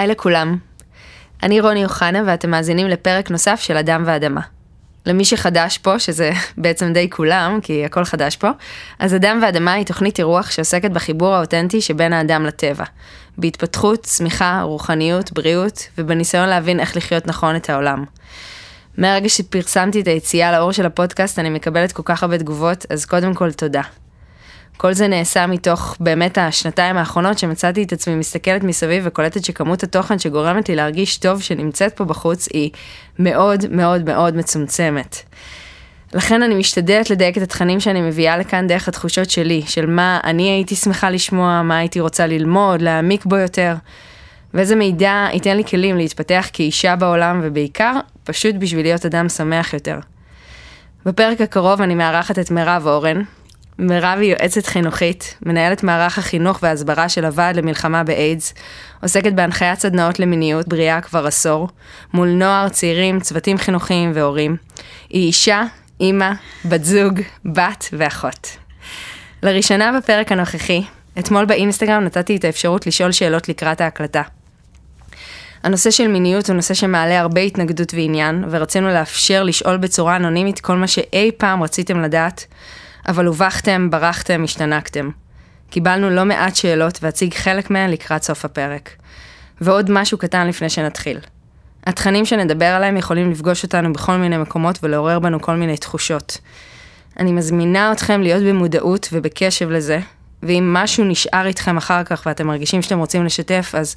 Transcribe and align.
היי 0.00 0.08
לכולם. 0.08 0.56
אני 1.42 1.60
רוני 1.60 1.84
אוחנה 1.84 2.22
ואתם 2.26 2.50
מאזינים 2.50 2.88
לפרק 2.88 3.30
נוסף 3.30 3.60
של 3.60 3.76
אדם 3.76 4.02
ואדמה. 4.06 4.40
למי 5.06 5.24
שחדש 5.24 5.78
פה, 5.78 5.98
שזה 5.98 6.30
בעצם 6.62 6.92
די 6.92 7.10
כולם, 7.10 7.58
כי 7.62 7.84
הכל 7.84 8.04
חדש 8.04 8.36
פה, 8.36 8.50
אז 8.98 9.14
אדם 9.14 9.38
ואדמה 9.42 9.72
היא 9.72 9.86
תוכנית 9.86 10.18
אירוח 10.18 10.50
שעוסקת 10.50 10.90
בחיבור 10.90 11.34
האותנטי 11.34 11.80
שבין 11.80 12.12
האדם 12.12 12.46
לטבע. 12.46 12.84
בהתפתחות, 13.38 14.02
צמיחה, 14.02 14.62
רוחניות, 14.62 15.32
בריאות, 15.32 15.88
ובניסיון 15.98 16.48
להבין 16.48 16.80
איך 16.80 16.96
לחיות 16.96 17.26
נכון 17.26 17.56
את 17.56 17.70
העולם. 17.70 18.04
מהרגע 18.98 19.28
שפרסמתי 19.28 20.00
את 20.00 20.08
היציאה 20.08 20.52
לאור 20.52 20.72
של 20.72 20.86
הפודקאסט, 20.86 21.38
אני 21.38 21.50
מקבלת 21.50 21.92
כל 21.92 22.02
כך 22.04 22.22
הרבה 22.22 22.38
תגובות, 22.38 22.86
אז 22.90 23.04
קודם 23.06 23.34
כל 23.34 23.52
תודה. 23.52 23.82
כל 24.76 24.92
זה 24.92 25.08
נעשה 25.08 25.46
מתוך 25.46 25.96
באמת 26.00 26.38
השנתיים 26.38 26.96
האחרונות 26.96 27.38
שמצאתי 27.38 27.82
את 27.82 27.92
עצמי 27.92 28.14
מסתכלת 28.14 28.64
מסביב 28.64 29.02
וקולטת 29.06 29.44
שכמות 29.44 29.82
התוכן 29.82 30.18
שגורמת 30.18 30.68
לי 30.68 30.76
להרגיש 30.76 31.18
טוב 31.18 31.42
שנמצאת 31.42 31.96
פה 31.96 32.04
בחוץ 32.04 32.48
היא 32.52 32.70
מאוד 33.18 33.64
מאוד 33.70 34.04
מאוד 34.04 34.36
מצומצמת. 34.36 35.22
לכן 36.14 36.42
אני 36.42 36.54
משתדלת 36.54 37.10
לדייק 37.10 37.38
את 37.38 37.42
התכנים 37.42 37.80
שאני 37.80 38.00
מביאה 38.00 38.36
לכאן 38.36 38.66
דרך 38.66 38.88
התחושות 38.88 39.30
שלי, 39.30 39.62
של 39.66 39.86
מה 39.86 40.20
אני 40.24 40.50
הייתי 40.50 40.74
שמחה 40.74 41.10
לשמוע, 41.10 41.62
מה 41.62 41.78
הייתי 41.78 42.00
רוצה 42.00 42.26
ללמוד, 42.26 42.82
להעמיק 42.82 43.24
בו 43.24 43.36
יותר, 43.36 43.74
ואיזה 44.54 44.76
מידע 44.76 45.26
ייתן 45.32 45.56
לי 45.56 45.64
כלים 45.64 45.96
להתפתח 45.96 46.48
כאישה 46.52 46.96
בעולם, 46.96 47.40
ובעיקר, 47.42 47.92
פשוט 48.24 48.54
בשביל 48.54 48.82
להיות 48.82 49.06
אדם 49.06 49.28
שמח 49.28 49.74
יותר. 49.74 49.98
בפרק 51.06 51.40
הקרוב 51.40 51.82
אני 51.82 51.94
מארחת 51.94 52.38
את 52.38 52.50
מירב 52.50 52.86
אורן, 52.86 53.22
מירב 53.80 54.18
היא 54.20 54.30
יועצת 54.30 54.66
חינוכית, 54.66 55.34
מנהלת 55.46 55.82
מערך 55.82 56.18
החינוך 56.18 56.58
וההסברה 56.62 57.08
של 57.08 57.24
הוועד 57.24 57.56
למלחמה 57.56 58.04
באיידס, 58.04 58.54
עוסקת 59.02 59.32
בהנחיית 59.32 59.80
סדנאות 59.80 60.18
למיניות 60.18 60.68
בריאה 60.68 61.00
כבר 61.00 61.26
עשור, 61.26 61.68
מול 62.14 62.28
נוער, 62.28 62.68
צעירים, 62.68 63.20
צוותים 63.20 63.58
חינוכיים 63.58 64.12
והורים. 64.14 64.56
היא 65.10 65.26
אישה, 65.26 65.62
אימא, 66.00 66.30
בת 66.64 66.84
זוג, 66.84 67.20
בת 67.44 67.88
ואחות. 67.92 68.56
לראשונה 69.42 69.98
בפרק 69.98 70.32
הנוכחי, 70.32 70.82
אתמול 71.18 71.44
באינסטגרם 71.44 72.04
נתתי 72.04 72.36
את 72.36 72.44
האפשרות 72.44 72.86
לשאול 72.86 73.12
שאלות 73.12 73.48
לקראת 73.48 73.80
ההקלטה. 73.80 74.22
הנושא 75.62 75.90
של 75.90 76.08
מיניות 76.08 76.48
הוא 76.48 76.56
נושא 76.56 76.74
שמעלה 76.74 77.20
הרבה 77.20 77.40
התנגדות 77.40 77.94
ועניין, 77.94 78.44
ורצינו 78.50 78.88
לאפשר 78.88 79.42
לשאול 79.42 79.76
בצורה 79.76 80.16
אנונימית 80.16 80.60
כל 80.60 80.76
מה 80.76 80.86
שאי 80.86 81.30
פעם 81.36 81.62
רציתם 81.62 82.00
לדעת, 82.02 82.46
אבל 83.10 83.26
הובכתם, 83.26 83.90
ברחתם, 83.90 84.44
השתנקתם. 84.44 85.10
קיבלנו 85.70 86.10
לא 86.10 86.24
מעט 86.24 86.56
שאלות 86.56 86.98
ואציג 87.02 87.34
חלק 87.34 87.70
מהן 87.70 87.90
לקראת 87.90 88.22
סוף 88.22 88.44
הפרק. 88.44 88.90
ועוד 89.60 89.90
משהו 89.90 90.18
קטן 90.18 90.46
לפני 90.46 90.70
שנתחיל. 90.70 91.18
התכנים 91.86 92.24
שנדבר 92.24 92.64
עליהם 92.64 92.96
יכולים 92.96 93.30
לפגוש 93.30 93.62
אותנו 93.62 93.92
בכל 93.92 94.16
מיני 94.16 94.38
מקומות 94.38 94.78
ולעורר 94.82 95.18
בנו 95.18 95.40
כל 95.40 95.56
מיני 95.56 95.76
תחושות. 95.76 96.38
אני 97.18 97.32
מזמינה 97.32 97.92
אתכם 97.92 98.20
להיות 98.20 98.42
במודעות 98.42 99.08
ובקשב 99.12 99.70
לזה, 99.70 100.00
ואם 100.42 100.72
משהו 100.72 101.04
נשאר 101.04 101.46
איתכם 101.46 101.76
אחר 101.76 102.04
כך 102.04 102.22
ואתם 102.26 102.46
מרגישים 102.46 102.82
שאתם 102.82 102.98
רוצים 102.98 103.24
לשתף, 103.24 103.74
אז 103.78 103.96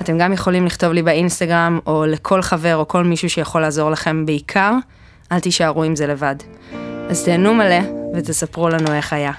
אתם 0.00 0.18
גם 0.18 0.32
יכולים 0.32 0.66
לכתוב 0.66 0.92
לי 0.92 1.02
באינסטגרם, 1.02 1.78
או 1.86 2.04
לכל 2.06 2.42
חבר 2.42 2.76
או 2.76 2.88
כל 2.88 3.04
מישהו 3.04 3.30
שיכול 3.30 3.60
לעזור 3.60 3.90
לכם, 3.90 4.26
בעיקר, 4.26 4.72
אל 5.32 5.40
תישארו 5.40 5.84
עם 5.84 5.96
זה 5.96 6.06
לבד. 6.06 6.36
אז 7.08 7.24
תהנו 7.24 7.54
מלא 7.54 7.80
ותספרו 8.16 8.68
לנו 8.68 8.94
איך 8.94 9.12
היה. 9.12 9.32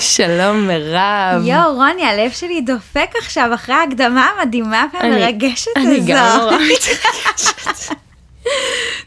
שלום 0.00 0.66
מירב. 0.66 1.42
יואו, 1.44 1.74
רוני, 1.74 2.04
הלב 2.04 2.30
שלי 2.30 2.60
דופק 2.60 3.10
עכשיו 3.18 3.50
אחרי 3.54 3.74
ההקדמה 3.74 4.26
המדהימה 4.26 4.86
והמרגשת 4.94 5.66
הזאת. 5.76 5.88
אני 5.88 6.00
גם 6.06 6.38
נורא 6.38 6.56
מתרגשת. 6.56 7.94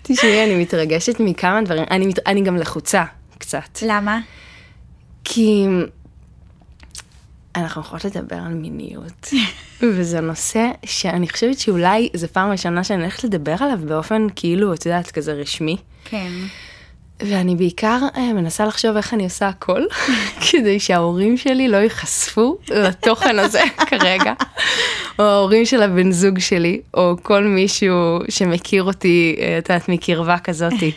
תשמעי, 0.02 0.44
אני 0.44 0.56
מתרגשת 0.62 1.20
מכמה 1.20 1.62
דברים. 1.62 1.84
אני, 1.92 2.08
מת... 2.08 2.28
אני 2.28 2.42
גם 2.42 2.58
לחוצה 2.58 3.04
קצת. 3.38 3.80
למה? 3.82 4.20
כי 5.24 5.66
אנחנו 7.56 7.82
יכולות 7.82 8.06
לדבר 8.06 8.36
על 8.36 8.54
מיניות, 8.54 9.30
וזה 9.82 10.22
נושא 10.22 10.72
שאני 10.86 11.30
חושבת 11.30 11.60
שאולי 11.60 12.10
זו 12.14 12.28
פעם 12.28 12.52
ראשונה 12.52 12.84
שאני 12.84 13.02
הולכת 13.02 13.24
לדבר 13.24 13.56
עליו 13.60 13.78
באופן 13.86 14.28
כאילו, 14.36 14.74
את 14.74 14.86
יודעת, 14.86 15.12
כזה 15.12 15.34
רשמי. 15.34 15.78
כן. 16.06 16.32
ואני 17.20 17.56
בעיקר 17.56 18.00
אה, 18.18 18.34
מנסה 18.34 18.66
לחשוב 18.66 18.96
איך 18.98 19.14
אני 19.14 19.24
עושה 19.24 19.48
הכל, 19.48 19.82
כדי 20.52 20.80
שההורים 20.80 21.38
שלי 21.38 21.68
לא 21.68 21.78
ייחשפו 21.78 22.58
לתוכן 22.70 23.40
הזה 23.40 23.62
כרגע, 23.90 24.34
או 25.20 25.24
ההורים 25.24 25.66
של 25.66 25.84
הבן 25.84 26.12
זוג 26.12 26.40
שלי, 26.40 26.82
או 26.94 27.16
כל 27.22 27.44
מישהו 27.44 28.20
שמכיר 28.30 28.84
אותי, 28.84 29.36
אה, 29.40 29.58
את 29.58 29.70
יודעת, 29.70 29.90
מקרבה 29.90 30.38
כזאתי. 30.38 30.92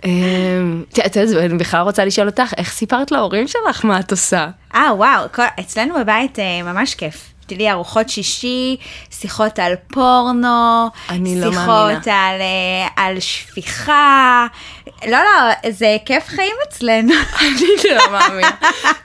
את 0.00 1.16
יודעת, 1.16 1.36
אני 1.36 1.58
בכלל 1.58 1.80
רוצה 1.80 2.04
לשאול 2.04 2.26
אותך, 2.26 2.54
איך 2.56 2.72
סיפרת 2.72 3.10
להורים 3.10 3.48
שלך 3.48 3.84
מה 3.84 4.00
את 4.00 4.10
עושה? 4.10 4.48
אה, 4.74 4.94
וואו, 4.94 5.24
אצלנו 5.60 5.94
בבית 6.00 6.38
אה, 6.38 6.62
ממש 6.62 6.94
כיף. 6.94 7.30
תדעי, 7.46 7.70
ארוחות 7.70 8.08
שישי, 8.08 8.76
שיחות 9.10 9.58
על 9.58 9.72
פורנו, 9.92 10.88
לא 11.10 11.52
שיחות. 11.52 12.06
על, 12.06 12.40
אה, 12.40 12.88
על 12.96 13.20
שפיכה. 13.20 14.46
לא, 15.06 15.18
לא, 15.18 15.70
זה 15.70 15.96
כיף 16.04 16.26
חיים 16.26 16.56
אצלנו. 16.68 17.12
אני 17.40 17.94
לא 17.96 18.12
מאמינה. 18.12 18.50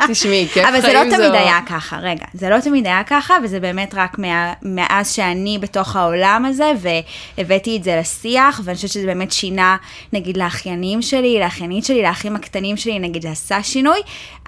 תשמעי, 0.08 0.48
כיף 0.54 0.66
אבל 0.66 0.82
זה 0.82 0.88
חיים 0.88 0.98
לא 0.98 1.10
זו... 1.10 1.16
תמיד 1.16 1.34
היה 1.36 1.60
ככה, 1.68 1.98
רגע, 1.98 2.26
זה 2.34 2.50
לא 2.50 2.60
תמיד 2.60 2.88
היה 2.88 3.04
ככה, 3.04 3.34
וזה 3.44 3.60
באמת 3.60 3.94
רק 3.98 4.18
מאז 4.62 5.12
שאני 5.12 5.58
בתוך 5.62 5.96
העולם 5.96 6.46
הזה, 6.46 6.72
והבאתי 7.38 7.78
את 7.78 7.84
זה 7.84 7.98
לשיח, 8.00 8.62
ואני 8.64 8.76
חושבת 8.76 8.92
שזה 8.92 9.06
באמת 9.06 9.32
שינה, 9.32 9.78
נגיד, 10.14 10.38
לאחיינים 10.38 11.02
שלי, 11.02 11.40
לאחיינית 11.40 11.86
שלי, 11.86 12.02
לאחים 12.04 12.36
הקטנים 12.36 12.78
שלי, 12.78 13.00
נגיד, 13.00 13.22
זה 13.22 13.30
עשה 13.30 13.64
שינוי. 13.64 14.00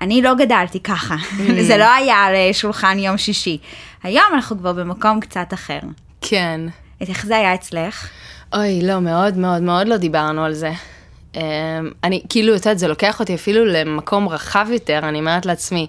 אני 0.01 0.21
לא 0.21 0.33
גדלתי 0.33 0.79
ככה, 0.79 1.15
זה 1.67 1.77
לא 1.77 1.93
היה 1.93 2.15
על 2.15 2.35
אה, 2.35 2.49
שולחן 2.53 2.99
יום 2.99 3.17
שישי. 3.17 3.57
היום 4.03 4.25
אנחנו 4.33 4.57
כבר 4.57 4.73
במקום 4.73 5.19
קצת 5.19 5.53
אחר. 5.53 5.79
כן. 6.21 6.61
איך 7.01 7.25
זה 7.25 7.37
היה 7.37 7.53
אצלך? 7.53 8.09
אוי, 8.53 8.81
לא, 8.81 8.99
מאוד 8.99 9.37
מאוד 9.37 9.61
מאוד 9.61 9.87
לא 9.87 9.97
דיברנו 9.97 10.45
על 10.45 10.53
זה. 10.53 10.71
אמ, 11.35 11.41
אני, 12.03 12.23
כאילו, 12.29 12.55
את 12.55 12.65
יודעת, 12.65 12.79
זה 12.79 12.87
לוקח 12.87 13.19
אותי 13.19 13.35
אפילו 13.35 13.65
למקום 13.65 14.29
רחב 14.29 14.67
יותר, 14.71 14.99
אני 15.03 15.19
אומרת 15.19 15.45
לעצמי, 15.45 15.87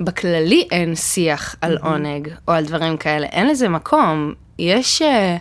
בכללי 0.00 0.68
אין 0.70 0.94
שיח 0.94 1.56
על 1.60 1.78
עונג, 1.82 2.28
או 2.48 2.52
על 2.52 2.64
דברים 2.64 2.96
כאלה, 2.96 3.26
אין 3.26 3.48
לזה 3.48 3.68
מקום. 3.68 4.34
יש, 4.58 5.02
אה, 5.02 5.36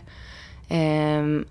אמ, 0.72 0.78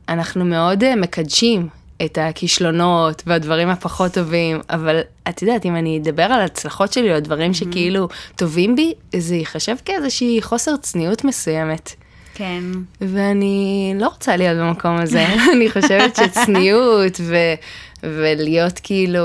אנחנו 0.08 0.44
מאוד 0.44 0.84
אה, 0.84 0.96
מקדשים 0.96 1.68
את 2.04 2.18
הכישלונות 2.20 3.22
והדברים 3.26 3.68
הפחות 3.68 4.12
טובים, 4.12 4.60
אבל 4.70 5.00
את 5.28 5.42
יודעת, 5.42 5.66
אם 5.66 5.76
אני 5.76 5.98
אדבר 5.98 6.22
על 6.22 6.40
הצלחות 6.40 6.92
שלי, 6.92 7.14
או 7.14 7.20
דברים 7.20 7.54
שכאילו 7.54 8.08
טובים 8.36 8.76
בי, 8.76 8.92
זה 9.16 9.34
ייחשב 9.34 9.76
כאיזושהי 9.84 10.42
חוסר 10.42 10.76
צניעות 10.76 11.24
מסוימת. 11.24 11.94
כן. 12.38 12.62
ואני 13.00 13.92
לא 13.96 14.08
רוצה 14.08 14.36
להיות 14.36 14.58
במקום 14.58 14.96
הזה, 14.96 15.26
אני 15.52 15.70
חושבת 15.70 16.16
שצניעות 16.16 17.20
ו... 17.20 17.36
ולהיות 18.02 18.80
כאילו, 18.82 19.22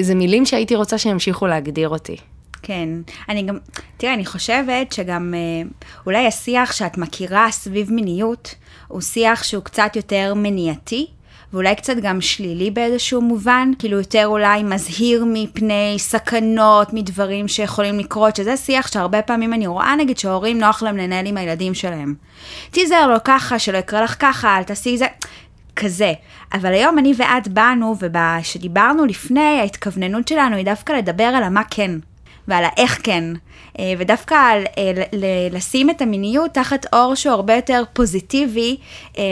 זה 0.00 0.14
מילים 0.14 0.46
שהייתי 0.46 0.76
רוצה 0.76 0.98
שימשיכו 0.98 1.46
להגדיר 1.46 1.88
אותי. 1.88 2.16
כן, 2.62 2.88
אני 3.28 3.42
גם, 3.42 3.58
תראה, 3.96 4.14
אני 4.14 4.26
חושבת 4.26 4.92
שגם 4.92 5.34
אה, 5.36 5.68
אולי 6.06 6.26
השיח 6.26 6.72
שאת 6.72 6.98
מכירה 6.98 7.50
סביב 7.50 7.92
מיניות, 7.92 8.54
הוא 8.88 9.00
שיח 9.00 9.42
שהוא 9.42 9.64
קצת 9.64 9.96
יותר 9.96 10.34
מניעתי, 10.36 11.06
ואולי 11.52 11.74
קצת 11.74 11.96
גם 11.96 12.20
שלילי 12.20 12.70
באיזשהו 12.70 13.20
מובן, 13.20 13.70
כאילו 13.78 13.98
יותר 13.98 14.26
אולי 14.26 14.62
מזהיר 14.62 15.24
מפני 15.28 15.94
סכנות, 15.98 16.92
מדברים 16.92 17.48
שיכולים 17.48 17.98
לקרות, 17.98 18.36
שזה 18.36 18.56
שיח 18.56 18.92
שהרבה 18.92 19.22
פעמים 19.22 19.54
אני 19.54 19.66
רואה 19.66 19.96
נגיד 19.96 20.18
שההורים 20.18 20.58
נוח 20.58 20.82
להם 20.82 20.96
לנהל 20.96 21.26
עם 21.26 21.36
הילדים 21.36 21.74
שלהם. 21.74 22.14
תיזהר 22.70 23.06
לו 23.06 23.16
ככה, 23.24 23.58
שלא 23.58 23.78
יקרה 23.78 24.02
לך 24.02 24.16
ככה, 24.18 24.58
אל 24.58 24.62
תעשי 24.62 24.96
זה. 24.96 25.06
כזה. 25.76 26.12
אבל 26.52 26.72
היום 26.72 26.98
אני 26.98 27.12
ואת 27.16 27.48
באנו, 27.48 27.94
וכשדיברנו 28.00 29.04
לפני, 29.04 29.58
ההתכווננות 29.60 30.28
שלנו 30.28 30.56
היא 30.56 30.64
דווקא 30.64 30.92
לדבר 30.92 31.24
על 31.24 31.42
המה 31.42 31.62
כן, 31.70 31.90
ועל 32.48 32.64
האיך 32.64 33.00
כן. 33.02 33.24
אה, 33.78 33.92
ודווקא 33.98 34.34
על 34.34 34.64
אה, 34.78 34.92
לשים 35.50 35.90
את 35.90 36.02
המיניות 36.02 36.54
תחת 36.54 36.86
אור 36.92 37.14
שהוא 37.14 37.32
הרבה 37.32 37.54
יותר 37.54 37.82
פוזיטיבי, 37.92 38.76
אה, 39.18 39.24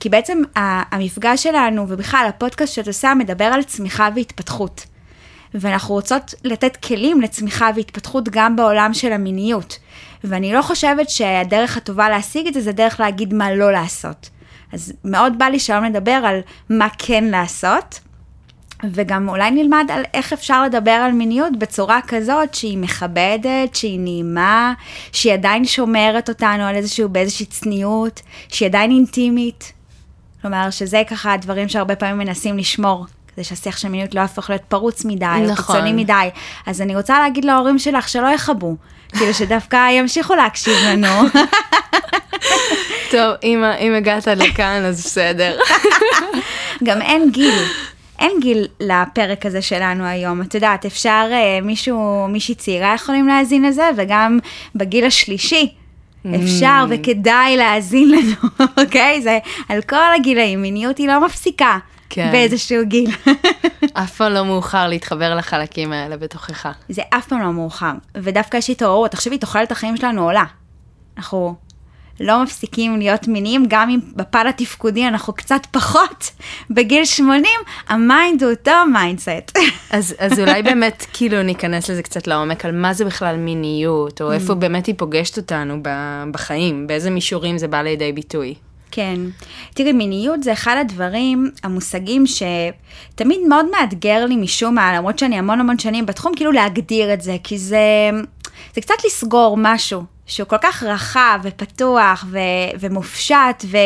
כי 0.00 0.08
בעצם 0.08 0.42
המפגש 0.92 1.42
שלנו, 1.42 1.86
ובכלל 1.88 2.26
הפודקאסט 2.28 2.74
שאת 2.74 2.86
עושה, 2.86 3.14
מדבר 3.14 3.44
על 3.44 3.62
צמיחה 3.62 4.08
והתפתחות. 4.14 4.86
ואנחנו 5.54 5.94
רוצות 5.94 6.34
לתת 6.44 6.76
כלים 6.76 7.20
לצמיחה 7.20 7.70
והתפתחות 7.76 8.28
גם 8.28 8.56
בעולם 8.56 8.94
של 8.94 9.12
המיניות. 9.12 9.78
ואני 10.24 10.52
לא 10.52 10.62
חושבת 10.62 11.10
שהדרך 11.10 11.76
הטובה 11.76 12.08
להשיג 12.08 12.46
את 12.46 12.54
זה, 12.54 12.60
זה 12.60 12.72
דרך 12.72 13.00
להגיד 13.00 13.34
מה 13.34 13.54
לא 13.54 13.72
לעשות. 13.72 14.30
אז 14.72 14.92
מאוד 15.04 15.38
בא 15.38 15.44
לי 15.44 15.58
שהיום 15.58 15.84
נדבר 15.84 16.10
על 16.24 16.40
מה 16.70 16.88
כן 16.98 17.24
לעשות, 17.24 18.00
וגם 18.84 19.28
אולי 19.28 19.50
נלמד 19.50 19.86
על 19.92 20.02
איך 20.14 20.32
אפשר 20.32 20.64
לדבר 20.64 20.90
על 20.90 21.12
מיניות 21.12 21.58
בצורה 21.58 22.00
כזאת 22.08 22.54
שהיא 22.54 22.78
מכבדת, 22.78 23.74
שהיא 23.74 24.00
נעימה, 24.00 24.72
שהיא 25.12 25.32
עדיין 25.32 25.64
שומרת 25.64 26.28
אותנו 26.28 26.62
על 26.62 26.74
איזשהו, 26.74 27.08
באיזושהי 27.08 27.46
צניעות, 27.46 28.20
שהיא 28.48 28.68
עדיין 28.68 28.90
אינטימית. 28.90 29.72
כלומר, 30.42 30.70
שזה 30.70 31.02
ככה 31.10 31.32
הדברים 31.32 31.68
שהרבה 31.68 31.96
פעמים 31.96 32.18
מנסים 32.18 32.58
לשמור, 32.58 33.06
כדי 33.34 33.44
שהשיח 33.44 33.78
של 33.78 33.88
מיניות 33.88 34.14
לא 34.14 34.20
יהפוך 34.20 34.50
להיות 34.50 34.64
פרוץ 34.68 35.04
מדי, 35.04 35.24
נכון. 35.24 35.50
או 35.50 35.56
קיצוני 35.56 35.92
מדי. 35.92 36.28
אז 36.66 36.80
אני 36.80 36.96
רוצה 36.96 37.18
להגיד 37.18 37.44
להורים 37.44 37.78
שלך 37.78 38.08
שלא 38.08 38.26
יכבו, 38.26 38.76
כאילו 39.12 39.34
שדווקא 39.34 39.88
ימשיכו 39.98 40.34
להקשיב 40.34 40.76
לנו. 40.86 41.28
טוב, 43.10 43.34
אם, 43.42 43.64
אם 43.64 43.94
הגעת 43.94 44.26
לכאן, 44.26 44.82
אז 44.84 45.04
בסדר. 45.04 45.58
גם 46.84 47.02
אין 47.02 47.30
גיל. 47.30 47.64
אין 48.18 48.32
גיל 48.40 48.66
לפרק 48.80 49.46
הזה 49.46 49.62
שלנו 49.62 50.04
היום. 50.04 50.42
את 50.42 50.54
יודעת, 50.54 50.86
אפשר, 50.86 51.28
אה, 51.32 51.58
מישהו, 51.62 52.26
מישהי 52.28 52.54
צעירה 52.54 52.94
יכולים 52.94 53.28
להאזין 53.28 53.64
לזה, 53.64 53.90
וגם 53.96 54.38
בגיל 54.74 55.04
השלישי. 55.04 55.74
אפשר 56.26 56.84
mm. 56.88 56.90
וכדאי 56.90 57.56
להאזין 57.56 58.10
לנו, 58.10 58.48
אוקיי? 58.80 59.22
זה 59.22 59.38
על 59.68 59.82
כל 59.82 60.14
הגילאים, 60.16 60.62
מיניות 60.62 60.98
היא 60.98 61.08
לא 61.08 61.26
מפסיקה 61.26 61.78
כן. 62.10 62.28
באיזשהו 62.32 62.86
גיל. 62.86 63.10
אף 64.02 64.16
פעם 64.16 64.32
לא 64.32 64.44
מאוחר 64.44 64.88
להתחבר 64.88 65.34
לחלקים 65.34 65.92
האלה 65.92 66.16
בתוכך. 66.16 66.68
זה 66.88 67.02
אף 67.10 67.26
פעם 67.26 67.40
לא 67.42 67.52
מאוחר, 67.52 67.92
ודווקא 68.14 68.56
יש 68.56 68.70
התעוררות, 68.70 69.10
תחשבי, 69.10 69.38
תוחלת 69.38 69.72
החיים 69.72 69.96
שלנו 69.96 70.24
עולה. 70.24 70.44
אנחנו 71.16 71.54
לא 72.20 72.42
מפסיקים 72.42 72.98
להיות 72.98 73.28
מיניים, 73.28 73.64
גם 73.68 73.90
אם 73.90 74.00
בפן 74.16 74.46
התפקודי 74.46 75.08
אנחנו 75.08 75.32
קצת 75.32 75.60
פחות, 75.70 76.30
בגיל 76.70 77.04
80, 77.04 77.44
ה 77.88 77.99
mind 77.99 78.42
הוא 78.42 78.50
אותו 78.50 78.72
mindset. 78.92 79.58
אז, 79.90 80.14
אז 80.18 80.40
אולי 80.40 80.62
באמת 80.62 81.06
כאילו 81.12 81.42
ניכנס 81.42 81.90
לזה 81.90 82.02
קצת 82.02 82.26
לעומק, 82.26 82.64
על 82.64 82.72
מה 82.72 82.94
זה 82.94 83.04
בכלל 83.04 83.36
מיניות, 83.36 84.22
או 84.22 84.32
איפה 84.32 84.52
ממ. 84.52 84.56
באמת 84.56 84.86
היא 84.86 84.94
פוגשת 84.98 85.36
אותנו 85.36 85.78
בחיים, 86.30 86.86
באיזה 86.86 87.10
מישורים 87.10 87.58
זה 87.58 87.68
בא 87.68 87.82
לידי 87.82 88.12
ביטוי. 88.12 88.54
כן. 88.90 89.20
תראי, 89.74 89.92
מיניות 89.92 90.42
זה 90.42 90.52
אחד 90.52 90.76
הדברים, 90.80 91.50
המושגים 91.62 92.24
שתמיד 92.26 93.40
מאוד 93.48 93.66
מאתגר 93.70 94.26
לי 94.26 94.36
משום 94.36 94.74
מה, 94.74 94.96
למרות 94.96 95.18
שאני 95.18 95.38
המון 95.38 95.60
המון 95.60 95.78
שנים 95.78 96.06
בתחום, 96.06 96.34
כאילו 96.36 96.52
להגדיר 96.52 97.12
את 97.14 97.20
זה, 97.20 97.36
כי 97.44 97.58
זה, 97.58 98.10
זה 98.74 98.80
קצת 98.80 98.94
לסגור 99.06 99.56
משהו. 99.58 100.17
שהוא 100.28 100.48
כל 100.48 100.56
כך 100.60 100.82
רחב 100.82 101.40
ופתוח 101.42 102.24
ו- 102.30 102.38
ומופשט, 102.80 103.64
ו- 103.64 103.76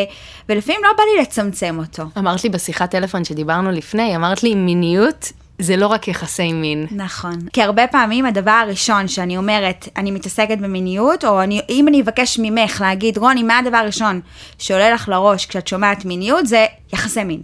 ולפעמים 0.49 0.81
לא 0.85 0.89
בא 0.99 1.03
לי 1.03 1.23
לצמצם 1.23 1.79
אותו. 1.79 2.03
אמרת 2.19 2.45
לי 2.45 2.51
בשיחת 2.51 2.91
טלפון 2.91 3.25
שדיברנו 3.25 3.71
לפני, 3.71 4.17
אמרת 4.17 4.43
לי 4.43 4.55
מיניות 4.55 5.33
זה 5.59 5.77
לא 5.77 5.87
רק 5.87 6.09
יחסי 6.09 6.53
מין. 6.53 6.87
נכון. 6.91 7.39
כי 7.53 7.63
הרבה 7.63 7.87
פעמים 7.87 8.27
הדבר 8.27 8.51
הראשון 8.51 9.09
שאני 9.09 9.37
אומרת, 9.37 9.89
אני 9.97 10.11
מתעסקת 10.11 10.59
במיניות, 10.59 11.25
או 11.25 11.43
אני, 11.43 11.61
אם 11.69 11.89
אני 11.89 12.03
אבקש 12.03 12.39
ממך 12.43 12.81
להגיד, 12.81 13.19
רוני, 13.19 13.43
מה 13.43 13.59
הדבר 13.59 13.77
הראשון 13.77 14.21
שעולה 14.59 14.91
לך 14.91 15.09
לראש 15.09 15.47
כשאת 15.47 15.69
שומעת 15.69 16.05
מיניות, 16.05 16.47
זה 16.47 16.67
יחסי 16.93 17.25
מין. 17.25 17.43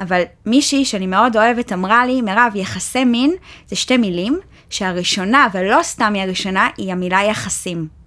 אבל 0.00 0.22
מישהי 0.46 0.84
שאני 0.84 1.06
מאוד 1.06 1.36
אוהבת 1.36 1.72
אמרה 1.72 2.06
לי, 2.06 2.20
מירב, 2.22 2.52
יחסי 2.54 3.04
מין 3.04 3.34
זה 3.68 3.76
שתי 3.76 3.96
מילים, 3.96 4.38
שהראשונה, 4.70 5.48
ולא 5.52 5.78
סתם 5.82 6.12
היא 6.14 6.22
הראשונה, 6.22 6.68
היא 6.76 6.92
המילה 6.92 7.22
יחסים. 7.22 8.03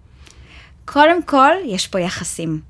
קודם 0.94 1.24
כל, 1.24 1.52
יש 1.66 1.88
פה 1.88 2.00
יחסים. 2.00 2.62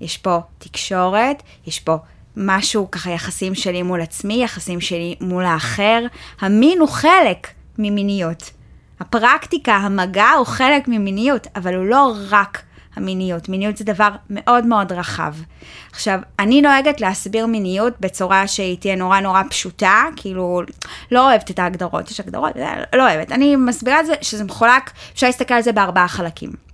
יש 0.00 0.18
פה 0.18 0.38
תקשורת, 0.58 1.42
יש 1.66 1.80
פה 1.80 1.96
משהו, 2.36 2.90
ככה 2.90 3.10
יחסים 3.10 3.54
שלי 3.54 3.82
מול 3.82 4.00
עצמי, 4.00 4.42
יחסים 4.42 4.80
שלי 4.80 5.14
מול 5.20 5.44
האחר. 5.44 6.06
המין 6.40 6.78
הוא 6.80 6.88
חלק 6.88 7.48
ממיניות. 7.78 8.50
הפרקטיקה, 9.00 9.76
המגע 9.76 10.30
הוא 10.30 10.46
חלק 10.46 10.88
ממיניות, 10.88 11.46
אבל 11.56 11.74
הוא 11.74 11.84
לא 11.84 12.14
רק 12.30 12.62
המיניות. 12.96 13.48
מיניות 13.48 13.76
זה 13.76 13.84
דבר 13.84 14.08
מאוד 14.30 14.66
מאוד 14.66 14.92
רחב. 14.92 15.34
עכשיו, 15.92 16.18
אני 16.38 16.62
נוהגת 16.62 17.00
להסביר 17.00 17.46
מיניות 17.46 17.92
בצורה 18.00 18.46
שהיא 18.46 18.78
תהיה 18.78 18.96
נורא 18.96 19.20
נורא 19.20 19.42
פשוטה, 19.50 20.04
כאילו, 20.16 20.62
לא 21.10 21.30
אוהבת 21.30 21.50
את 21.50 21.58
ההגדרות, 21.58 22.10
יש 22.10 22.20
הגדרות, 22.20 22.52
לא 22.92 23.02
אוהבת. 23.10 23.32
אני 23.32 23.56
מסבירה 23.56 24.00
את 24.00 24.06
זה 24.06 24.14
שזה 24.22 24.44
מחולק, 24.44 24.90
אפשר 25.14 25.26
להסתכל 25.26 25.54
על 25.54 25.62
זה 25.62 25.72
בארבעה 25.72 26.08
חלקים. 26.08 26.65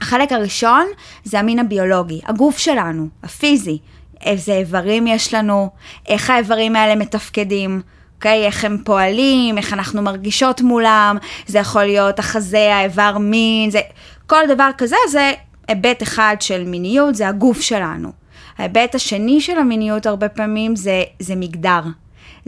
החלק 0.00 0.32
הראשון 0.32 0.86
זה 1.24 1.38
המין 1.38 1.58
הביולוגי, 1.58 2.20
הגוף 2.26 2.58
שלנו, 2.58 3.08
הפיזי. 3.22 3.78
איזה 4.24 4.52
איברים 4.52 5.06
יש 5.06 5.34
לנו, 5.34 5.70
איך 6.08 6.30
האיברים 6.30 6.76
האלה 6.76 6.94
מתפקדים, 6.94 7.82
אוקיי? 8.16 8.46
איך 8.46 8.64
הם 8.64 8.78
פועלים, 8.84 9.58
איך 9.58 9.72
אנחנו 9.72 10.02
מרגישות 10.02 10.60
מולם, 10.60 11.16
זה 11.46 11.58
יכול 11.58 11.84
להיות 11.84 12.18
החזה, 12.18 12.74
האיבר 12.74 13.18
מין, 13.18 13.70
זה... 13.70 13.80
כל 14.26 14.42
דבר 14.48 14.70
כזה 14.78 14.96
זה 15.10 15.32
היבט 15.68 16.02
אחד 16.02 16.36
של 16.40 16.64
מיניות, 16.64 17.14
זה 17.14 17.28
הגוף 17.28 17.60
שלנו. 17.60 18.12
ההיבט 18.58 18.94
השני 18.94 19.40
של 19.40 19.58
המיניות 19.58 20.06
הרבה 20.06 20.28
פעמים 20.28 20.76
זה, 20.76 21.02
זה 21.20 21.36
מגדר. 21.36 21.80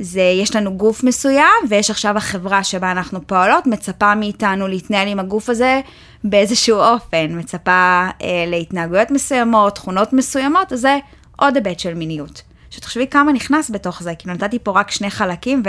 זה, 0.01 0.21
יש 0.21 0.57
לנו 0.57 0.77
גוף 0.77 1.05
מסוים, 1.05 1.45
ויש 1.69 1.91
עכשיו 1.91 2.17
החברה 2.17 2.65
שבה 2.65 2.93
אנחנו 2.93 3.27
פועלות, 3.27 3.67
מצפה 3.67 4.15
מאיתנו 4.15 4.69
להתנהל 4.69 5.09
עם 5.09 5.21
הגוף 5.21 5.49
הזה 5.49 5.81
באיזשהו 6.25 6.79
אופן, 6.79 7.27
מצפה 7.31 8.09
אה, 8.23 8.45
להתנהגויות 8.47 9.11
מסוימות, 9.11 9.75
תכונות 9.75 10.13
מסוימות, 10.13 10.73
אז 10.73 10.81
זה 10.81 10.99
עוד 11.37 11.57
היבט 11.57 11.79
של 11.79 11.95
מיניות. 11.95 12.43
שתחשבי 12.71 13.07
כמה 13.07 13.33
נכנס 13.33 13.71
בתוך 13.71 14.03
זה, 14.03 14.15
כאילו 14.19 14.35
נתתי 14.35 14.59
פה 14.63 14.71
רק 14.71 14.91
שני 14.91 15.11
חלקים, 15.11 15.63
ו... 15.65 15.69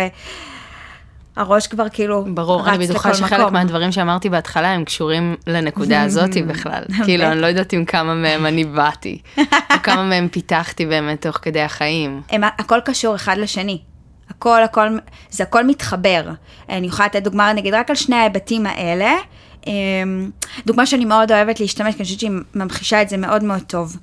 הראש 1.36 1.68
כבר 1.68 1.90
כאילו 1.90 2.26
ברור, 2.34 2.70
אני 2.70 2.88
בטוחה 2.88 3.14
שחלק 3.14 3.40
מקום. 3.40 3.54
מהדברים 3.54 3.92
שאמרתי 3.92 4.30
בהתחלה 4.30 4.72
הם 4.72 4.86
קשורים 4.86 5.36
לנקודה 5.48 6.02
הזאת 6.06 6.30
בכלל. 6.48 6.84
כאילו, 7.06 7.26
אני 7.26 7.42
לא 7.42 7.48
יודעת 7.48 7.74
עם 7.74 7.86
כמה 7.86 8.14
מהם 8.14 8.46
אני 8.46 8.66
באתי, 8.66 9.22
או 9.38 9.44
כמה 9.84 10.04
מהם 10.04 10.28
פיתחתי 10.28 10.86
באמת 10.86 11.22
תוך 11.28 11.38
כדי 11.42 11.62
החיים. 11.62 12.22
הם, 12.30 12.42
הכל 12.44 12.80
קשור 12.86 13.16
אחד 13.16 13.38
לשני. 13.38 13.82
הכל, 14.30 14.64
הכל, 14.64 14.98
זה 15.30 15.44
הכל 15.44 15.68
מתחבר. 15.68 16.32
אני 16.70 16.88
יכולה 16.88 17.06
לתת 17.06 17.24
דוגמה, 17.24 17.54
נגיד, 17.54 17.74
רק 17.74 17.90
על 17.90 17.96
שני 17.96 18.16
ההיבטים 18.16 18.66
האלה. 18.66 19.16
אמ, 19.68 20.30
דוגמה 20.66 20.86
שאני 20.86 21.06
מאוד 21.06 21.32
אוהבת 21.32 21.60
להשתמש, 21.60 21.96
כי 21.96 21.98
אני 21.98 22.04
חושבת 22.04 22.20
שהיא 22.20 22.32
ממחישה 22.56 23.02
את 23.02 23.10
זה 23.10 23.18
מאוד 23.18 23.44
מאוד 23.44 23.62
טוב. 23.68 23.98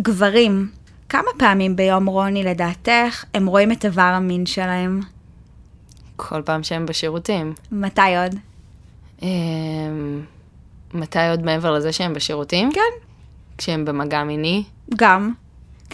גברים, 0.00 0.70
כמה 1.08 1.30
פעמים 1.38 1.76
ביום, 1.76 2.06
רוני, 2.06 2.42
לדעתך, 2.42 3.24
הם 3.34 3.46
רואים 3.46 3.72
את 3.72 3.84
איבר 3.84 4.02
המין 4.02 4.46
שלהם? 4.46 5.00
כל 6.16 6.42
פעם 6.42 6.62
שהם 6.62 6.86
בשירותים. 6.86 7.54
מתי 7.72 8.16
עוד? 8.22 8.34
אמ, 9.22 10.20
מתי 10.94 11.28
עוד 11.30 11.42
מעבר 11.42 11.72
לזה 11.72 11.92
שהם 11.92 12.14
בשירותים? 12.14 12.72
כן. 12.72 12.80
כשהם 13.58 13.84
במגע 13.84 14.24
מיני? 14.24 14.64
גם. 14.96 15.32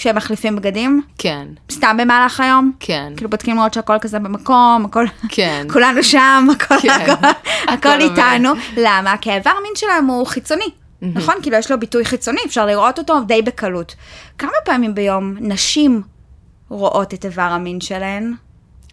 כשהם 0.00 0.16
מחליפים 0.16 0.56
בגדים? 0.56 1.02
כן. 1.18 1.48
סתם 1.70 1.96
במהלך 2.00 2.40
היום? 2.40 2.72
כן. 2.80 3.12
כאילו 3.16 3.30
בודקים 3.30 3.56
לראות 3.56 3.74
שהכל 3.74 3.96
כזה 4.00 4.18
במקום, 4.18 4.84
הכל... 4.84 5.04
כן. 5.28 5.66
כולנו 5.72 6.02
שם, 6.02 6.46
הכל, 6.52 6.74
כן. 6.82 6.90
הכל, 6.90 7.26
הכל 7.68 8.00
איתנו. 8.00 8.52
למה? 8.76 9.16
כי 9.20 9.30
האיבר 9.30 9.50
מין 9.62 9.72
שלהם 9.76 10.06
הוא 10.06 10.26
חיצוני. 10.26 10.64
Mm-hmm. 10.64 11.06
נכון? 11.14 11.34
כאילו 11.42 11.56
יש 11.56 11.70
לו 11.70 11.80
ביטוי 11.80 12.04
חיצוני, 12.04 12.40
אפשר 12.46 12.66
לראות 12.66 12.98
אותו 12.98 13.20
די 13.26 13.42
בקלות. 13.42 13.94
כמה 14.38 14.50
פעמים 14.64 14.94
ביום 14.94 15.36
נשים 15.40 16.02
רואות 16.68 17.14
את 17.14 17.24
איבר 17.24 17.42
המין 17.42 17.80
שלהן? 17.80 18.34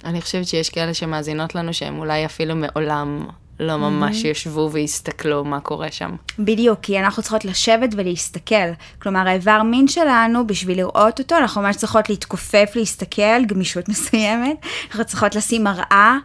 אני 0.05 0.21
חושבת 0.21 0.47
שיש 0.47 0.69
כאלה 0.69 0.93
שמאזינות 0.93 1.55
לנו 1.55 1.73
שהם 1.73 1.99
אולי 1.99 2.25
אפילו 2.25 2.55
מעולם 2.55 3.27
לא 3.59 3.77
ממש 3.77 4.23
mm-hmm. 4.23 4.27
ישבו 4.27 4.69
והסתכלו 4.73 5.43
מה 5.43 5.59
קורה 5.59 5.91
שם. 5.91 6.15
בדיוק, 6.39 6.79
כי 6.81 6.99
אנחנו 6.99 7.23
צריכות 7.23 7.45
לשבת 7.45 7.89
ולהסתכל. 7.91 8.71
כלומר, 9.01 9.27
האיבר 9.27 9.63
מין 9.63 9.87
שלנו, 9.87 10.47
בשביל 10.47 10.77
לראות 10.77 11.19
אותו, 11.19 11.37
אנחנו 11.37 11.61
ממש 11.61 11.75
צריכות 11.75 12.09
להתכופף, 12.09 12.71
להסתכל, 12.75 13.45
גמישות 13.45 13.89
מסוימת. 13.91 14.57
אנחנו 14.89 15.05
צריכות 15.05 15.35
לשים 15.35 15.63
מראה. 15.63 16.17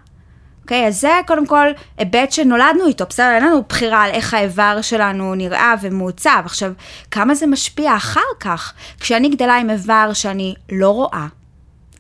אוקיי, 0.63 0.85
okay, 0.85 0.89
אז 0.89 1.01
זה 1.01 1.21
קודם 1.27 1.47
כל 1.47 1.67
היבט 1.99 2.33
שנולדנו 2.33 2.87
איתו, 2.87 3.05
בסדר, 3.09 3.31
אין 3.35 3.45
לנו 3.45 3.63
בחירה 3.69 4.03
על 4.03 4.11
איך 4.11 4.35
האיבר 4.35 4.79
שלנו 4.83 5.35
נראה 5.35 5.75
ומעוצב. 5.83 6.43
עכשיו, 6.45 6.73
כמה 7.11 7.35
זה 7.35 7.47
משפיע 7.47 7.97
אחר 7.97 8.21
כך, 8.41 8.73
כשאני 9.01 9.29
גדלה 9.29 9.57
עם 9.57 9.71
איבר 9.71 10.11
שאני 10.13 10.55
לא 10.73 10.91
רואה, 10.91 11.27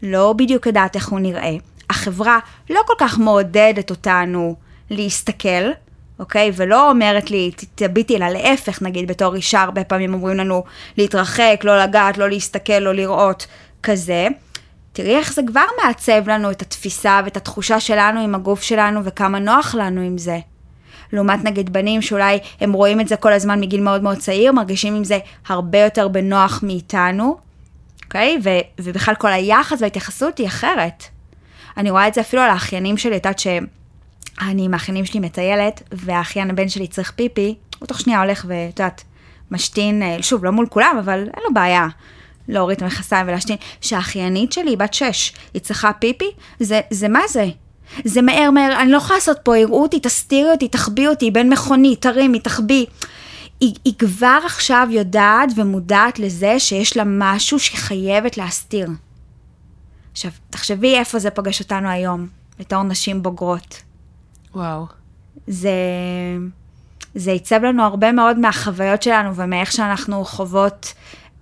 לא 0.02 0.34
בדיוק 0.36 0.66
יודעת 0.66 0.96
איך 0.96 1.08
הוא 1.08 1.20
נראה, 1.20 1.56
החברה 1.90 2.38
לא 2.70 2.80
כל 2.86 2.94
כך 2.98 3.18
מעודדת 3.18 3.90
אותנו 3.90 4.56
להסתכל, 4.90 5.70
אוקיי? 6.18 6.50
ולא 6.54 6.90
אומרת 6.90 7.30
לי, 7.30 7.50
תביטי, 7.74 8.16
אלא 8.16 8.28
להפך, 8.28 8.82
נגיד, 8.82 9.08
בתור 9.08 9.34
אישה, 9.34 9.62
הרבה 9.62 9.84
פעמים 9.84 10.14
אומרים 10.14 10.36
לנו 10.36 10.64
להתרחק, 10.98 11.60
לא 11.64 11.82
לגעת, 11.82 12.18
לא 12.18 12.28
להסתכל, 12.28 12.78
לא 12.78 12.94
לראות, 12.94 13.46
כזה. 13.82 14.28
תראי 14.92 15.16
איך 15.16 15.32
זה 15.32 15.42
כבר 15.46 15.64
מעצב 15.84 16.28
לנו 16.28 16.50
את 16.50 16.62
התפיסה 16.62 17.20
ואת 17.24 17.36
התחושה 17.36 17.80
שלנו 17.80 18.20
עם 18.20 18.34
הגוף 18.34 18.62
שלנו 18.62 19.04
וכמה 19.04 19.38
נוח 19.38 19.74
לנו 19.74 20.00
עם 20.00 20.18
זה. 20.18 20.38
לעומת 21.12 21.44
נגיד 21.44 21.72
בנים 21.72 22.02
שאולי 22.02 22.38
הם 22.60 22.72
רואים 22.72 23.00
את 23.00 23.08
זה 23.08 23.16
כל 23.16 23.32
הזמן 23.32 23.60
מגיל 23.60 23.80
מאוד 23.80 24.02
מאוד 24.02 24.18
צעיר, 24.18 24.52
מרגישים 24.52 24.94
עם 24.94 25.04
זה 25.04 25.18
הרבה 25.48 25.78
יותר 25.78 26.08
בנוח 26.08 26.60
מאיתנו, 26.62 27.36
אוקיי? 28.04 28.38
ו- 28.44 28.80
ובכלל 28.80 29.14
כל 29.14 29.32
היחס 29.32 29.80
וההתייחסות 29.80 30.38
היא 30.38 30.46
אחרת. 30.46 31.04
אני 31.76 31.90
רואה 31.90 32.08
את 32.08 32.14
זה 32.14 32.20
אפילו 32.20 32.42
על 32.42 32.50
האחיינים 32.50 32.98
שלי, 32.98 33.16
את 33.16 33.26
יודעת 33.26 33.38
שאני 34.40 34.64
עם 34.64 34.74
האחיינים 34.74 35.04
שלי 35.04 35.20
מטיילת, 35.20 35.82
והאחיין 35.92 36.50
הבן 36.50 36.68
שלי 36.68 36.86
צריך 36.86 37.10
פיפי, 37.10 37.54
הוא 37.78 37.86
תוך 37.86 38.00
שנייה 38.00 38.22
הולך 38.22 38.44
ואת 38.48 38.78
יודעת, 38.78 39.04
משתין, 39.50 40.02
אה, 40.02 40.16
שוב, 40.22 40.44
לא 40.44 40.50
מול 40.50 40.66
כולם, 40.66 40.96
אבל 41.00 41.18
אין 41.18 41.42
לו 41.44 41.54
בעיה 41.54 41.88
להוריד 42.48 42.76
את 42.76 42.82
המכסיים 42.82 43.28
ולהשתין. 43.28 43.56
שהאחיינית 43.80 44.52
שלי, 44.52 44.76
בת 44.76 44.94
שש, 44.94 45.32
היא 45.54 45.62
צריכה 45.62 45.92
פיפי, 45.92 46.30
זה, 46.60 46.80
זה 46.90 47.08
מה 47.08 47.20
זה? 47.28 47.48
זה 48.04 48.22
מהר 48.22 48.50
מהר, 48.50 48.80
אני 48.80 48.92
לא 48.92 48.96
יכולה 48.96 49.16
לעשות 49.16 49.38
פה, 49.42 49.58
יראו 49.58 49.82
אותי, 49.82 50.00
תסתירי 50.00 50.50
אותי, 50.50 50.68
תחביא 50.68 51.08
אותי, 51.08 51.30
בין 51.30 51.52
מכונית, 51.52 52.02
תרימי, 52.02 52.40
תחביא. 52.40 52.86
היא, 53.60 53.74
היא 53.84 53.94
כבר 53.98 54.38
עכשיו 54.44 54.88
יודעת 54.90 55.48
ומודעת 55.56 56.18
לזה 56.18 56.58
שיש 56.58 56.96
לה 56.96 57.02
משהו 57.06 57.58
שהיא 57.58 57.78
חייבת 57.78 58.36
להסתיר. 58.36 58.88
עכשיו, 60.12 60.30
תחשבי 60.50 60.96
איפה 60.96 61.18
זה 61.18 61.30
פוגש 61.30 61.60
אותנו 61.60 61.88
היום, 61.88 62.28
בתור 62.58 62.82
נשים 62.82 63.22
בוגרות. 63.22 63.82
וואו. 64.54 64.86
זה, 65.46 65.72
זה 67.14 67.30
ייצב 67.30 67.62
לנו 67.62 67.82
הרבה 67.82 68.12
מאוד 68.12 68.38
מהחוויות 68.38 69.02
שלנו 69.02 69.36
ומאיך 69.36 69.72
שאנחנו 69.72 70.24
חוות 70.24 70.94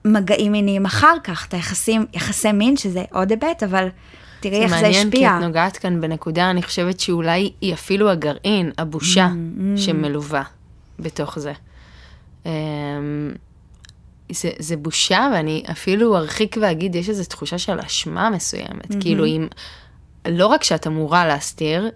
מגעים 0.05 0.53
מיניים 0.53 0.85
אחר 0.85 1.15
כך, 1.25 1.47
את 1.47 1.55
היחסים, 1.55 2.07
יחסי 2.13 2.53
מין, 2.53 2.77
שזה 2.77 3.05
עוד 3.13 3.31
היבט, 3.31 3.63
אבל 3.63 3.89
תראי 4.41 4.63
איך 4.63 4.71
זה 4.71 4.77
השפיע. 4.77 4.93
זה 4.93 5.05
מעניין, 5.05 5.11
כי 5.11 5.27
את 5.27 5.49
נוגעת 5.49 5.77
כאן 5.77 6.01
בנקודה, 6.01 6.51
אני 6.51 6.63
חושבת 6.63 7.01
שאולי 7.01 7.53
היא 7.61 7.75
אפילו 7.75 8.11
הגרעין, 8.11 8.73
הבושה 8.79 9.29
mm, 9.29 9.77
mm. 9.77 9.81
שמלווה 9.81 10.43
בתוך 10.99 11.39
זה. 11.39 11.53
אמ, 12.47 12.51
זה, 14.33 14.51
זה 14.59 14.77
בושה, 14.77 15.31
ואני 15.35 15.63
אפילו 15.71 16.17
ארחיק 16.17 16.57
ואגיד, 16.61 16.95
יש 16.95 17.09
איזו 17.09 17.25
תחושה 17.25 17.59
של 17.59 17.79
אשמה 17.79 18.31
מסוימת. 18.31 18.91
Mm-hmm. 18.91 19.01
כאילו, 19.01 19.27
אם, 19.27 19.49
לא 20.29 20.47
רק 20.47 20.65
שאת 20.65 20.87
אמורה 20.87 21.27
להסתיר, 21.27 21.91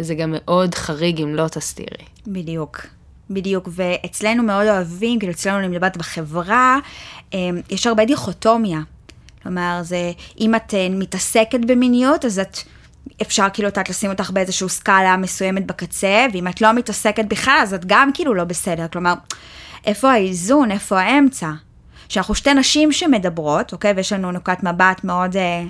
זה 0.00 0.14
גם 0.14 0.34
מאוד 0.34 0.74
חריג 0.74 1.20
אם 1.20 1.34
לא 1.34 1.48
תסתירי. 1.48 2.04
בדיוק. 2.26 2.86
בדיוק, 3.30 3.68
ואצלנו 3.72 4.42
מאוד 4.42 4.66
אוהבים, 4.66 5.18
כאילו 5.18 5.32
אצלנו 5.32 5.58
אני 5.58 5.68
מדברת 5.68 5.96
בחברה, 5.96 6.78
אמ, 7.32 7.60
יש 7.70 7.86
הרבה 7.86 8.04
דיכוטומיה. 8.04 8.80
כלומר, 9.42 9.80
זה, 9.82 10.12
אם 10.40 10.54
את 10.54 10.74
אה, 10.74 10.88
מתעסקת 10.90 11.60
במיניות, 11.66 12.24
אז 12.24 12.38
את, 12.38 12.56
אפשר 13.22 13.46
כאילו 13.52 13.68
את 13.68 13.88
לשים 13.88 14.10
אותך 14.10 14.30
באיזושהי 14.30 14.68
סקאלה 14.68 15.16
מסוימת 15.16 15.66
בקצה, 15.66 16.26
ואם 16.32 16.48
את 16.48 16.60
לא 16.60 16.72
מתעסקת 16.72 17.24
בכלל, 17.24 17.58
אז 17.62 17.74
את 17.74 17.84
גם 17.86 18.10
כאילו 18.14 18.34
לא 18.34 18.44
בסדר. 18.44 18.86
כלומר, 18.92 19.14
איפה 19.86 20.12
האיזון, 20.12 20.70
איפה 20.70 21.00
האמצע? 21.00 21.50
שאנחנו 22.08 22.34
שתי 22.34 22.54
נשים 22.54 22.92
שמדברות, 22.92 23.72
אוקיי? 23.72 23.92
ויש 23.92 24.12
לנו 24.12 24.32
נקודת 24.32 24.62
מבט 24.62 25.04
מאוד 25.04 25.36
אה, 25.36 25.62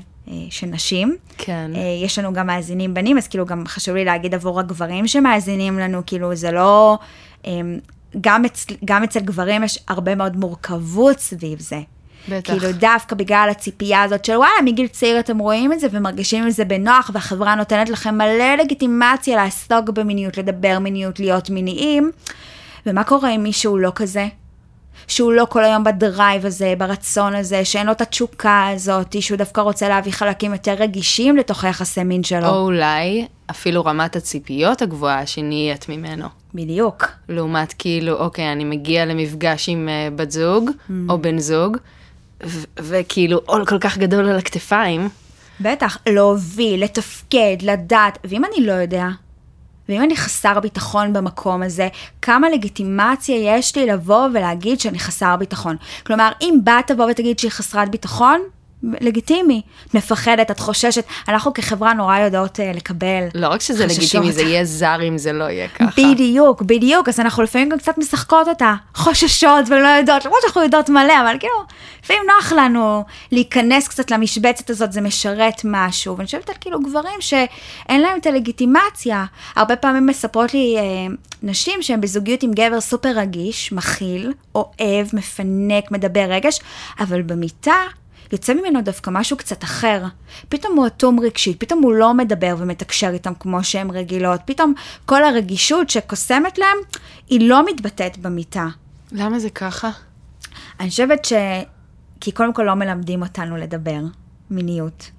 של 0.51 0.67
נשים. 0.67 1.17
כן. 1.39 1.71
אה, 1.75 1.81
יש 2.05 2.19
לנו 2.19 2.33
גם 2.33 2.47
מאזינים 2.47 2.95
בנים, 2.95 3.19
אז 3.19 3.29
כאילו 3.29 3.47
גם 3.47 3.67
חשוב 3.67 3.95
לי 3.95 4.05
להגיד 4.05 4.35
עבור 4.35 4.61
הגברים 4.61 5.07
שמאזינים 5.07 5.79
לנו, 5.79 6.03
כאילו 6.07 6.35
זה 6.35 6.51
לא... 6.51 6.99
אה, 7.47 7.61
גם, 8.21 8.45
אצל, 8.45 8.75
גם 8.85 9.03
אצל 9.03 9.21
גברים 9.21 9.65
יש 9.65 9.79
הרבה 9.89 10.15
מאוד 10.15 10.37
מורכבות 10.37 11.19
סביב 11.19 11.61
זה. 11.61 11.81
בטח. 12.29 12.53
כאילו 12.53 12.73
דווקא 12.73 13.17
בגלל 13.17 13.49
הציפייה 13.51 14.03
הזאת 14.03 14.25
של 14.25 14.37
וואלה, 14.37 14.63
מגיל 14.65 14.87
צעיר 14.87 15.21
אתם 15.21 15.39
רואים 15.39 15.73
את 15.73 15.81
זה 15.81 15.87
ומרגישים 15.91 16.45
עם 16.45 16.51
זה 16.51 16.65
בנוח, 16.65 17.11
והחברה 17.15 17.55
נותנת 17.55 17.89
לכם 17.89 18.19
מלא 18.19 18.55
לגיטימציה 18.59 19.37
לעסוק 19.37 19.91
במיניות, 19.91 20.39
לדבר 20.39 20.79
מיניות, 20.79 21.21
להיות 21.21 21.51
מיניים. 21.51 22.11
ומה 22.87 23.05
קורה 23.05 23.31
עם 23.31 23.43
מישהו 23.43 23.79
לא 23.79 23.93
כזה? 23.95 24.29
שהוא 25.09 25.33
לא 25.33 25.47
כל 25.51 25.65
היום 25.65 25.85
בדרייב 25.85 26.47
הזה, 26.47 26.75
ברצון 26.79 27.35
הזה, 27.35 27.65
שאין 27.65 27.87
לו 27.87 27.93
את 27.93 28.01
התשוקה 28.01 28.69
הזאת, 28.75 29.23
שהוא 29.23 29.39
דווקא 29.39 29.61
רוצה 29.61 29.89
להביא 29.89 30.13
חלקים 30.13 30.53
יותר 30.53 30.75
רגישים 30.79 31.37
לתוך 31.37 31.65
היחסי 31.65 32.05
מין 32.05 32.23
שלו. 32.23 32.47
או 32.49 32.65
אולי 32.65 33.27
אפילו 33.51 33.85
רמת 33.85 34.17
הציפיות 34.17 34.83
הגבוהה 34.83 35.27
שנהיית 35.27 35.89
ממנו. 35.89 36.27
בדיוק. 36.55 37.07
לעומת 37.29 37.75
כאילו, 37.79 38.17
אוקיי, 38.19 38.53
אני 38.53 38.65
מגיע 38.65 39.05
למפגש 39.05 39.69
עם 39.69 39.89
uh, 39.89 40.15
בת 40.17 40.31
זוג, 40.31 40.71
mm. 40.71 40.93
או 41.09 41.19
בן 41.19 41.39
זוג, 41.39 41.77
וכאילו 42.79 43.41
עול 43.47 43.67
כל 43.67 43.79
כך 43.79 43.99
גדול 43.99 44.29
על 44.29 44.39
הכתפיים. 44.39 45.09
בטח, 45.61 45.99
להוביל, 46.07 46.85
לתפקד, 46.85 47.57
לדעת, 47.63 48.19
ואם 48.25 48.43
אני 48.45 48.67
לא 48.67 48.73
יודע, 48.73 49.07
ואם 49.93 50.03
אני 50.03 50.17
חסר 50.17 50.61
ביטחון 50.61 51.13
במקום 51.13 51.63
הזה, 51.63 51.89
כמה 52.23 52.51
לגיטימציה 52.51 53.57
יש 53.57 53.77
לי 53.77 53.87
לבוא 53.87 54.29
ולהגיד 54.35 54.81
שאני 54.81 54.99
חסר 54.99 55.37
ביטחון. 55.37 55.77
כלומר, 56.07 56.33
אם 56.41 56.59
בת 56.65 56.87
תבוא 56.87 57.07
ותגיד 57.11 57.39
שהיא 57.39 57.51
חסרת 57.51 57.89
ביטחון, 57.89 58.41
לגיטימי. 59.01 59.63
את 59.87 59.95
מפחדת, 59.95 60.51
את 60.51 60.61
חוששת. 60.61 61.05
אנחנו 61.29 61.55
כחברה 61.55 61.95
נורא 61.95 62.19
יודעות 62.19 62.61
uh, 62.61 62.77
לקבל 62.77 63.25
לא 63.35 63.49
רק 63.49 63.61
שזה 63.61 63.87
חששות. 63.87 63.99
לגיטימי, 63.99 64.33
זה 64.33 64.43
יהיה 64.43 64.65
זר 64.65 65.09
אם 65.09 65.19
זה 65.19 65.33
לא 65.33 65.45
יהיה 65.45 65.69
ככה. 65.69 65.91
בדיוק, 65.97 66.63
בדיוק. 66.63 67.09
אז 67.09 67.21
אנחנו 67.21 67.43
לפעמים 67.43 67.69
גם 67.69 67.79
קצת 67.79 67.99
משחקות 67.99 68.49
אותה. 68.49 68.75
חוששות 68.95 69.65
ולא 69.69 69.89
יודעות, 69.89 70.25
למרות 70.25 70.41
שאנחנו 70.43 70.63
יודעות 70.63 70.91
מלא, 70.91 71.21
אבל 71.23 71.37
כאילו, 71.41 71.55
לפעמים 72.05 72.23
נוח 72.37 72.53
לנו 72.53 73.05
להיכנס 73.33 73.89
קצת 73.89 74.11
למשבצת 74.11 74.71
הזאת, 74.71 74.93
זה 74.93 75.01
משרת 75.01 75.61
משהו. 75.65 76.17
ואני 76.17 76.27
חושבת 76.27 76.49
על 76.49 76.55
כאילו 76.61 76.81
גברים 76.81 77.21
שאין 77.21 78.01
להם 78.01 78.19
את 78.19 78.27
הלגיטימציה. 78.27 79.25
הרבה 79.57 79.77
פעמים 79.77 80.07
מספרות 80.07 80.55
לי 80.55 80.77
uh, 80.79 81.13
נשים 81.43 81.83
שהן 81.83 82.01
בזוגיות 82.01 82.43
עם 82.43 82.51
גבר 82.53 82.81
סופר 82.81 83.13
רגיש, 83.17 83.73
מכיל, 83.73 84.33
אוהב, 84.55 85.07
מפנק, 85.13 85.91
מדבר 85.91 86.27
רגש, 86.29 86.61
אבל 87.01 87.23
במיטה... 87.23 87.75
יוצא 88.33 88.55
ממנו 88.55 88.83
דווקא 88.83 89.11
משהו 89.11 89.37
קצת 89.37 89.65
אחר. 89.65 90.05
פתאום 90.49 90.77
הוא 90.77 90.87
אטום 90.87 91.21
רגשית, 91.21 91.61
פתאום 91.61 91.83
הוא 91.83 91.93
לא 91.93 92.15
מדבר 92.15 92.55
ומתקשר 92.59 93.11
איתם 93.13 93.33
כמו 93.41 93.65
שהן 93.65 93.91
רגילות, 93.91 94.41
פתאום 94.45 94.75
כל 95.07 95.25
הרגישות 95.25 95.91
שקוסמת 95.91 96.59
להם, 96.59 96.77
היא 97.29 97.49
לא 97.49 97.67
מתבטאת 97.67 98.19
במיטה. 98.19 98.67
למה 99.13 99.39
זה 99.39 99.51
ככה? 99.51 99.91
אני 100.81 100.91
חושבת 100.91 101.25
ש... 101.25 101.33
כי 102.21 102.33
קודם 102.33 102.53
כל 102.53 102.63
לא 102.63 102.75
מלמדים 102.75 103.23
אותנו 103.23 103.57
לדבר 103.57 104.01
מיניות, 104.51 105.11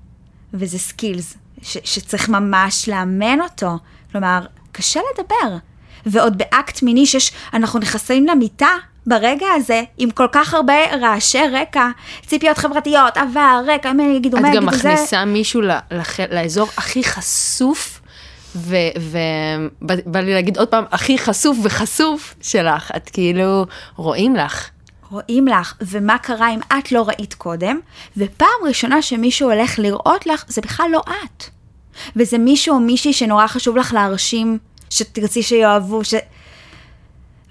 וזה 0.54 0.80
skills 0.80 1.38
ש... 1.62 1.78
שצריך 1.84 2.30
ממש 2.30 2.90
לאמן 2.90 3.42
אותו. 3.42 3.78
כלומר, 4.12 4.46
קשה 4.72 5.00
לדבר. 5.14 5.58
ועוד 6.06 6.38
באקט 6.38 6.84
מיני 6.84 7.06
שיש, 7.06 7.32
אנחנו 7.54 7.80
נכנסים 7.80 8.28
למיטה, 8.28 8.68
ברגע 9.08 9.48
הזה, 9.56 9.82
עם 9.98 10.12
כל 10.12 10.28
כך 10.32 10.54
הרבה 10.54 10.96
רעשי 11.02 11.48
רקע, 11.52 11.88
ציפיות 12.26 12.58
חברתיות, 12.58 13.18
עבר, 13.18 13.62
רקע, 13.68 13.90
הם 13.90 14.00
יגידו, 14.00 14.38
מה 14.40 14.50
יגידו 14.50 14.62
זה? 14.66 14.70
את 14.70 14.84
גם 14.84 14.96
מכניסה 14.96 15.26
מישהו 15.26 15.62
לח... 15.62 16.20
לאזור 16.32 16.68
הכי 16.78 17.04
חשוף, 17.04 18.02
ובא 18.56 20.20
לי 20.20 20.34
להגיד 20.34 20.58
עוד 20.58 20.68
פעם, 20.68 20.84
הכי 20.92 21.18
חשוף 21.18 21.58
וחשוף 21.64 22.36
שלך, 22.42 22.92
את 22.96 23.10
כאילו, 23.10 23.66
רואים 23.96 24.36
לך. 24.36 24.70
רואים 25.10 25.48
לך, 25.48 25.74
ומה 25.82 26.18
קרה 26.18 26.54
אם 26.54 26.60
את 26.80 26.92
לא 26.92 27.08
ראית 27.08 27.34
קודם, 27.34 27.80
ופעם 28.18 28.50
ראשונה 28.68 29.02
שמישהו 29.02 29.52
הולך 29.52 29.80
לראות 29.80 30.26
לך, 30.26 30.46
זה 30.48 30.62
בכלל 30.62 30.88
לא 30.92 31.00
את. 31.00 31.44
וזה 32.16 32.38
מישהו 32.38 32.76
או 32.76 32.80
מישהי 32.80 33.14
שנורא 33.14 33.48
חשוב 33.48 33.78
לך 33.78 33.94
להרשים, 33.94 34.58
שתרצי 34.90 35.44
שיאהבו, 35.44 36.04
ש... 36.04 36.14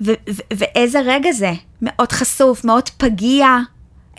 ו- 0.05 0.13
ו- 0.31 0.43
ואיזה 0.53 1.01
רגע 1.01 1.33
זה, 1.33 1.53
מאוד 1.83 2.13
חשוף, 2.13 2.65
מאוד 2.65 2.89
פגיע. 2.89 3.59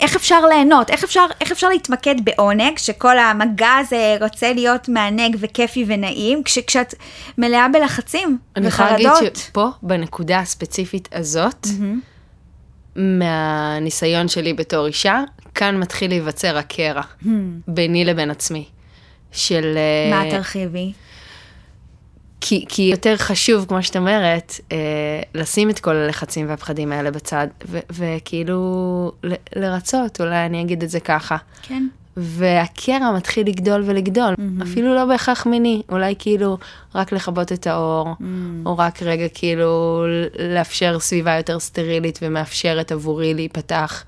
איך 0.01 0.15
אפשר 0.15 0.45
ליהנות? 0.45 0.89
איך 0.89 1.03
אפשר, 1.03 1.25
איך 1.41 1.51
אפשר 1.51 1.69
להתמקד 1.69 2.15
בעונג, 2.23 2.77
שכל 2.77 3.17
המגע 3.17 3.73
הזה 3.79 4.17
רוצה 4.21 4.53
להיות 4.53 4.89
מענג 4.89 5.37
וכיפי 5.39 5.85
ונעים, 5.87 6.43
כש, 6.43 6.59
כשאת 6.59 6.93
מלאה 7.37 7.67
בלחצים 7.73 8.37
אני 8.55 8.67
וחרדות? 8.67 8.91
אני 8.91 9.01
יכולה 9.01 9.21
להגיד 9.21 9.35
שפה, 9.35 9.67
בנקודה 9.81 10.39
הספציפית 10.39 11.09
הזאת, 11.11 11.65
mm-hmm. 11.65 12.95
מהניסיון 12.95 14.27
שלי 14.27 14.53
בתור 14.53 14.87
אישה, 14.87 15.21
כאן 15.55 15.77
מתחיל 15.77 16.11
להיווצר 16.11 16.57
הקרע 16.57 17.01
mm-hmm. 17.01 17.27
ביני 17.67 18.05
לבין 18.05 18.31
עצמי. 18.31 18.65
של... 19.33 19.77
מה 20.11 20.23
תרחיבי? 20.31 20.93
כי, 22.45 22.65
כי 22.69 22.81
יותר 22.81 23.17
חשוב, 23.17 23.65
כמו 23.67 23.83
שאת 23.83 23.97
אומרת, 23.97 24.59
אה, 24.71 24.77
לשים 25.35 25.69
את 25.69 25.79
כל 25.79 25.95
הלחצים 25.95 26.49
והפחדים 26.49 26.91
האלה 26.91 27.11
בצד, 27.11 27.47
ו, 27.67 27.79
וכאילו 27.91 29.11
ל, 29.23 29.33
לרצות, 29.55 30.21
אולי 30.21 30.45
אני 30.45 30.61
אגיד 30.61 30.83
את 30.83 30.89
זה 30.89 30.99
ככה. 30.99 31.37
כן. 31.61 31.87
והקרע 32.17 33.11
מתחיל 33.17 33.47
לגדול 33.47 33.83
ולגדול, 33.85 34.33
mm-hmm. 34.33 34.63
אפילו 34.63 34.95
לא 34.95 35.05
בהכרח 35.05 35.45
מיני, 35.45 35.81
אולי 35.89 36.15
כאילו 36.19 36.57
רק 36.95 37.11
לכבות 37.11 37.51
את 37.51 37.67
האור, 37.67 38.07
mm-hmm. 38.07 38.23
או 38.65 38.77
רק 38.77 39.01
רגע 39.01 39.27
כאילו 39.33 40.03
לאפשר 40.39 40.99
סביבה 40.99 41.37
יותר 41.37 41.59
סטרילית 41.59 42.19
ומאפשרת 42.21 42.91
עבורי 42.91 43.33
להיפתח. 43.33 44.03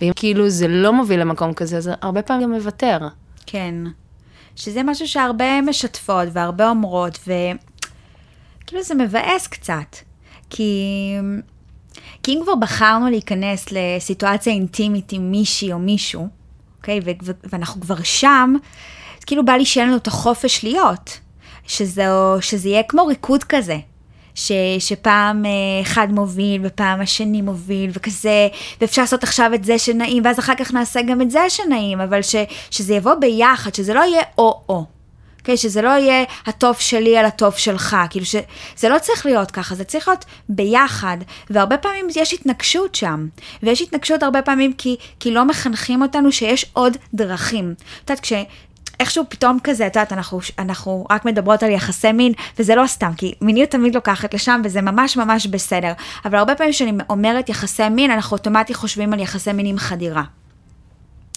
ואם 0.00 0.12
כאילו 0.16 0.48
זה 0.48 0.68
לא 0.68 0.92
מוביל 0.92 1.20
למקום 1.20 1.52
כזה, 1.52 1.76
אז 1.76 1.90
הרבה 2.02 2.22
פעמים 2.22 2.42
גם 2.42 2.52
מוותר. 2.52 2.98
כן. 3.46 3.74
שזה 4.56 4.82
משהו 4.82 5.08
שהרבה 5.08 5.60
משתפות 5.60 6.28
והרבה 6.32 6.70
אומרות, 6.70 7.18
ו... 7.26 7.32
כאילו 8.72 8.84
זה 8.84 8.94
מבאס 8.94 9.46
קצת. 9.46 9.96
כי... 10.50 10.74
כי 12.22 12.32
אם 12.32 12.40
כבר 12.42 12.54
בחרנו 12.54 13.10
להיכנס 13.10 13.66
לסיטואציה 13.70 14.52
אינטימית 14.52 15.12
עם 15.12 15.30
מישהי 15.30 15.72
או 15.72 15.78
מישהו, 15.78 16.28
אוקיי? 16.78 17.00
ו- 17.04 17.10
ו- 17.22 17.32
ואנחנו 17.44 17.80
כבר 17.80 18.02
שם, 18.02 18.54
אז 19.18 19.24
כאילו 19.24 19.44
בא 19.44 19.52
לי 19.52 19.64
שאין 19.64 19.88
לנו 19.88 19.96
את 19.96 20.06
החופש 20.06 20.64
להיות. 20.64 21.18
שזה, 21.66 22.06
שזה 22.40 22.68
יהיה 22.68 22.82
כמו 22.82 23.06
ריקוד 23.06 23.44
כזה. 23.44 23.78
ש, 24.34 24.52
שפעם 24.78 25.46
אה, 25.46 25.50
אחד 25.82 26.08
מוביל 26.10 26.60
ופעם 26.64 27.00
השני 27.00 27.42
מוביל 27.42 27.90
וכזה, 27.94 28.48
ואפשר 28.80 29.02
לעשות 29.02 29.22
עכשיו 29.22 29.54
את 29.54 29.64
זה 29.64 29.78
שנעים, 29.78 30.24
ואז 30.24 30.38
אחר 30.38 30.54
כך 30.54 30.72
נעשה 30.72 31.02
גם 31.02 31.22
את 31.22 31.30
זה 31.30 31.40
שנעים, 31.48 32.00
אבל 32.00 32.22
ש, 32.22 32.36
שזה 32.70 32.94
יבוא 32.94 33.14
ביחד, 33.14 33.74
שזה 33.74 33.94
לא 33.94 34.00
יהיה 34.00 34.22
או-או. 34.38 35.01
אוקיי? 35.42 35.56
שזה 35.56 35.82
לא 35.82 35.88
יהיה 35.88 36.24
הטוב 36.46 36.76
שלי 36.78 37.18
על 37.18 37.24
הטוב 37.24 37.56
שלך, 37.56 37.96
כאילו 38.10 38.26
שזה 38.26 38.88
לא 38.88 38.98
צריך 38.98 39.26
להיות 39.26 39.50
ככה, 39.50 39.74
זה 39.74 39.84
צריך 39.84 40.08
להיות 40.08 40.24
ביחד, 40.48 41.16
והרבה 41.50 41.76
פעמים 41.76 42.06
יש 42.16 42.32
התנגשות 42.32 42.94
שם, 42.94 43.26
ויש 43.62 43.82
התנגשות 43.82 44.22
הרבה 44.22 44.42
פעמים 44.42 44.72
כי, 44.72 44.96
כי 45.20 45.30
לא 45.30 45.44
מחנכים 45.44 46.02
אותנו 46.02 46.32
שיש 46.32 46.66
עוד 46.72 46.96
דרכים. 47.14 47.74
את 48.04 48.10
יודעת, 48.10 48.20
כש... 48.20 48.32
איכשהו 49.00 49.24
פתאום 49.28 49.58
כזה, 49.64 49.86
את 49.86 49.96
יודעת, 49.96 50.12
אנחנו, 50.12 50.40
אנחנו 50.58 51.06
רק 51.10 51.24
מדברות 51.24 51.62
על 51.62 51.70
יחסי 51.70 52.12
מין, 52.12 52.32
וזה 52.58 52.74
לא 52.74 52.86
סתם, 52.86 53.10
כי 53.16 53.34
מיניות 53.40 53.70
תמיד 53.70 53.94
לוקחת 53.94 54.34
לשם, 54.34 54.60
וזה 54.64 54.80
ממש 54.80 55.16
ממש 55.16 55.46
בסדר. 55.46 55.92
אבל 56.24 56.38
הרבה 56.38 56.54
פעמים 56.54 56.72
כשאני 56.72 56.92
אומרת 57.10 57.48
יחסי 57.48 57.88
מין, 57.88 58.10
אנחנו 58.10 58.36
אוטומטית 58.36 58.76
חושבים 58.76 59.12
על 59.12 59.20
יחסי 59.20 59.52
מין 59.52 59.66
עם 59.66 59.78
חדירה. 59.78 60.22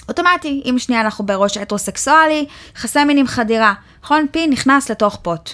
אוטומטי, 0.07 0.61
אם 0.65 0.79
שנייה 0.79 1.01
אנחנו 1.01 1.25
בראש 1.25 1.57
הטרוסקסואלי, 1.57 2.45
יחסי 2.75 3.03
מין 3.03 3.17
עם 3.17 3.27
חדירה. 3.27 3.73
נכון? 4.03 4.25
פי 4.31 4.47
נכנס 4.47 4.91
לתוך 4.91 5.19
פוט. 5.21 5.49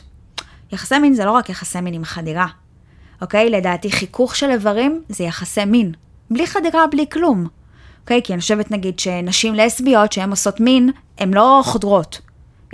יחסי 0.72 1.00
מין 1.00 1.14
זה 1.14 1.26
לא 1.26 1.32
רק 1.32 1.50
יחסי 1.50 1.82
מין 1.82 1.94
עם 1.94 2.04
חדירה, 2.04 2.48
אוקיי? 3.22 3.50
לדעתי 3.50 3.92
חיכוך 3.92 4.36
של 4.36 4.50
איברים 4.50 5.02
זה 5.10 5.24
יחסי 5.24 5.66
מין. 5.66 5.92
בלי 6.30 6.48
חדירה, 6.48 6.88
בלי 6.88 7.06
כלום. 7.12 7.48
אוקיי? 8.02 8.22
כי 8.24 8.34
אני 8.34 8.42
חושבת 8.42 8.72
נגיד 8.72 9.00
שנשים 9.00 9.56
לסביות 9.56 10.12
שהן 10.12 10.30
עושות 10.30 10.60
מין, 10.60 10.90
הן 11.18 11.34
לא 11.34 11.62
חודרות. 11.66 12.22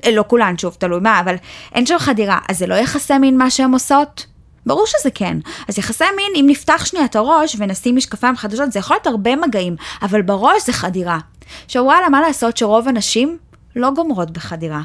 אה, 0.06 0.12
לא 0.12 0.24
כולן, 0.28 0.58
שוב, 0.58 0.76
תלוי 0.80 1.00
מה, 1.00 1.20
אבל 1.20 1.36
אין 1.74 1.86
שם 1.86 1.98
חדירה. 2.00 2.40
אז 2.50 2.58
זה 2.58 2.68
לא 2.68 2.76
יחסי 2.76 3.18
מין 3.18 3.38
מה 3.38 3.50
שהן 3.50 3.74
עושות? 3.74 4.26
ברור 4.68 4.86
שזה 4.88 5.12
כן. 5.12 5.38
אז 5.68 5.78
יחסי 5.78 6.04
מין, 6.16 6.32
אם 6.36 6.46
נפתח 6.50 6.86
שנייה 6.86 7.06
את 7.06 7.16
הראש 7.16 7.56
ונשים 7.60 7.96
משקפיים 7.96 8.36
חדשות, 8.36 8.72
זה 8.72 8.80
יכול 8.80 8.96
להיות 8.96 9.08
הרבה 9.08 9.36
מגעים, 9.36 9.76
אבל 10.02 10.22
בראש 10.22 10.66
זה 10.66 10.74
חדירה. 10.74 11.20
עכשיו 11.66 11.84
וואלה, 11.84 12.10
מה 12.10 12.22
לעשות 12.22 12.58
שרוב 12.58 12.88
הנשים 12.88 13.38
לא 13.76 13.92
גומרות 13.92 14.32
בחדירה. 14.32 14.82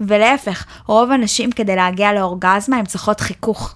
ולהפך, 0.00 0.64
רוב 0.86 1.10
הנשים 1.10 1.52
כדי 1.52 1.76
להגיע 1.76 2.12
לאורגזמה 2.12 2.76
הן 2.76 2.84
צריכות 2.84 3.20
חיכוך. 3.20 3.74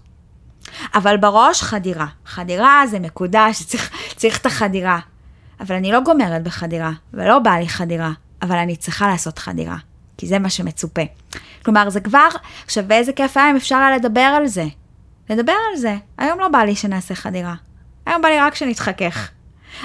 אבל 0.94 1.16
בראש 1.16 1.62
חדירה. 1.62 2.06
חדירה 2.26 2.82
זה 2.90 2.98
מקודש, 2.98 3.62
צריך, 3.62 3.90
צריך 4.16 4.38
את 4.38 4.46
החדירה. 4.46 4.98
אבל 5.60 5.74
אני 5.74 5.92
לא 5.92 6.00
גומרת 6.00 6.42
בחדירה, 6.42 6.90
ולא 7.14 7.38
בא 7.38 7.50
לי 7.50 7.68
חדירה, 7.68 8.10
אבל 8.42 8.56
אני 8.56 8.76
צריכה 8.76 9.08
לעשות 9.08 9.38
חדירה, 9.38 9.76
כי 10.16 10.26
זה 10.26 10.38
מה 10.38 10.50
שמצופה. 10.50 11.02
כלומר, 11.64 11.90
זה 11.90 12.00
כבר, 12.00 12.28
עכשיו, 12.64 12.84
ואיזה 12.88 13.12
כיף 13.12 13.36
היה 13.36 13.50
אם 13.50 13.56
אפשר 13.56 13.76
היה 13.76 13.96
לדבר 13.96 14.20
על 14.20 14.46
זה. 14.46 14.64
לדבר 15.30 15.52
על 15.70 15.76
זה. 15.76 15.96
היום 16.18 16.40
לא 16.40 16.48
בא 16.48 16.58
לי 16.58 16.76
שנעשה 16.76 17.14
חדירה. 17.14 17.54
היום 18.06 18.22
בא 18.22 18.28
לי 18.28 18.38
רק 18.38 18.54
שנתחכך. 18.54 19.30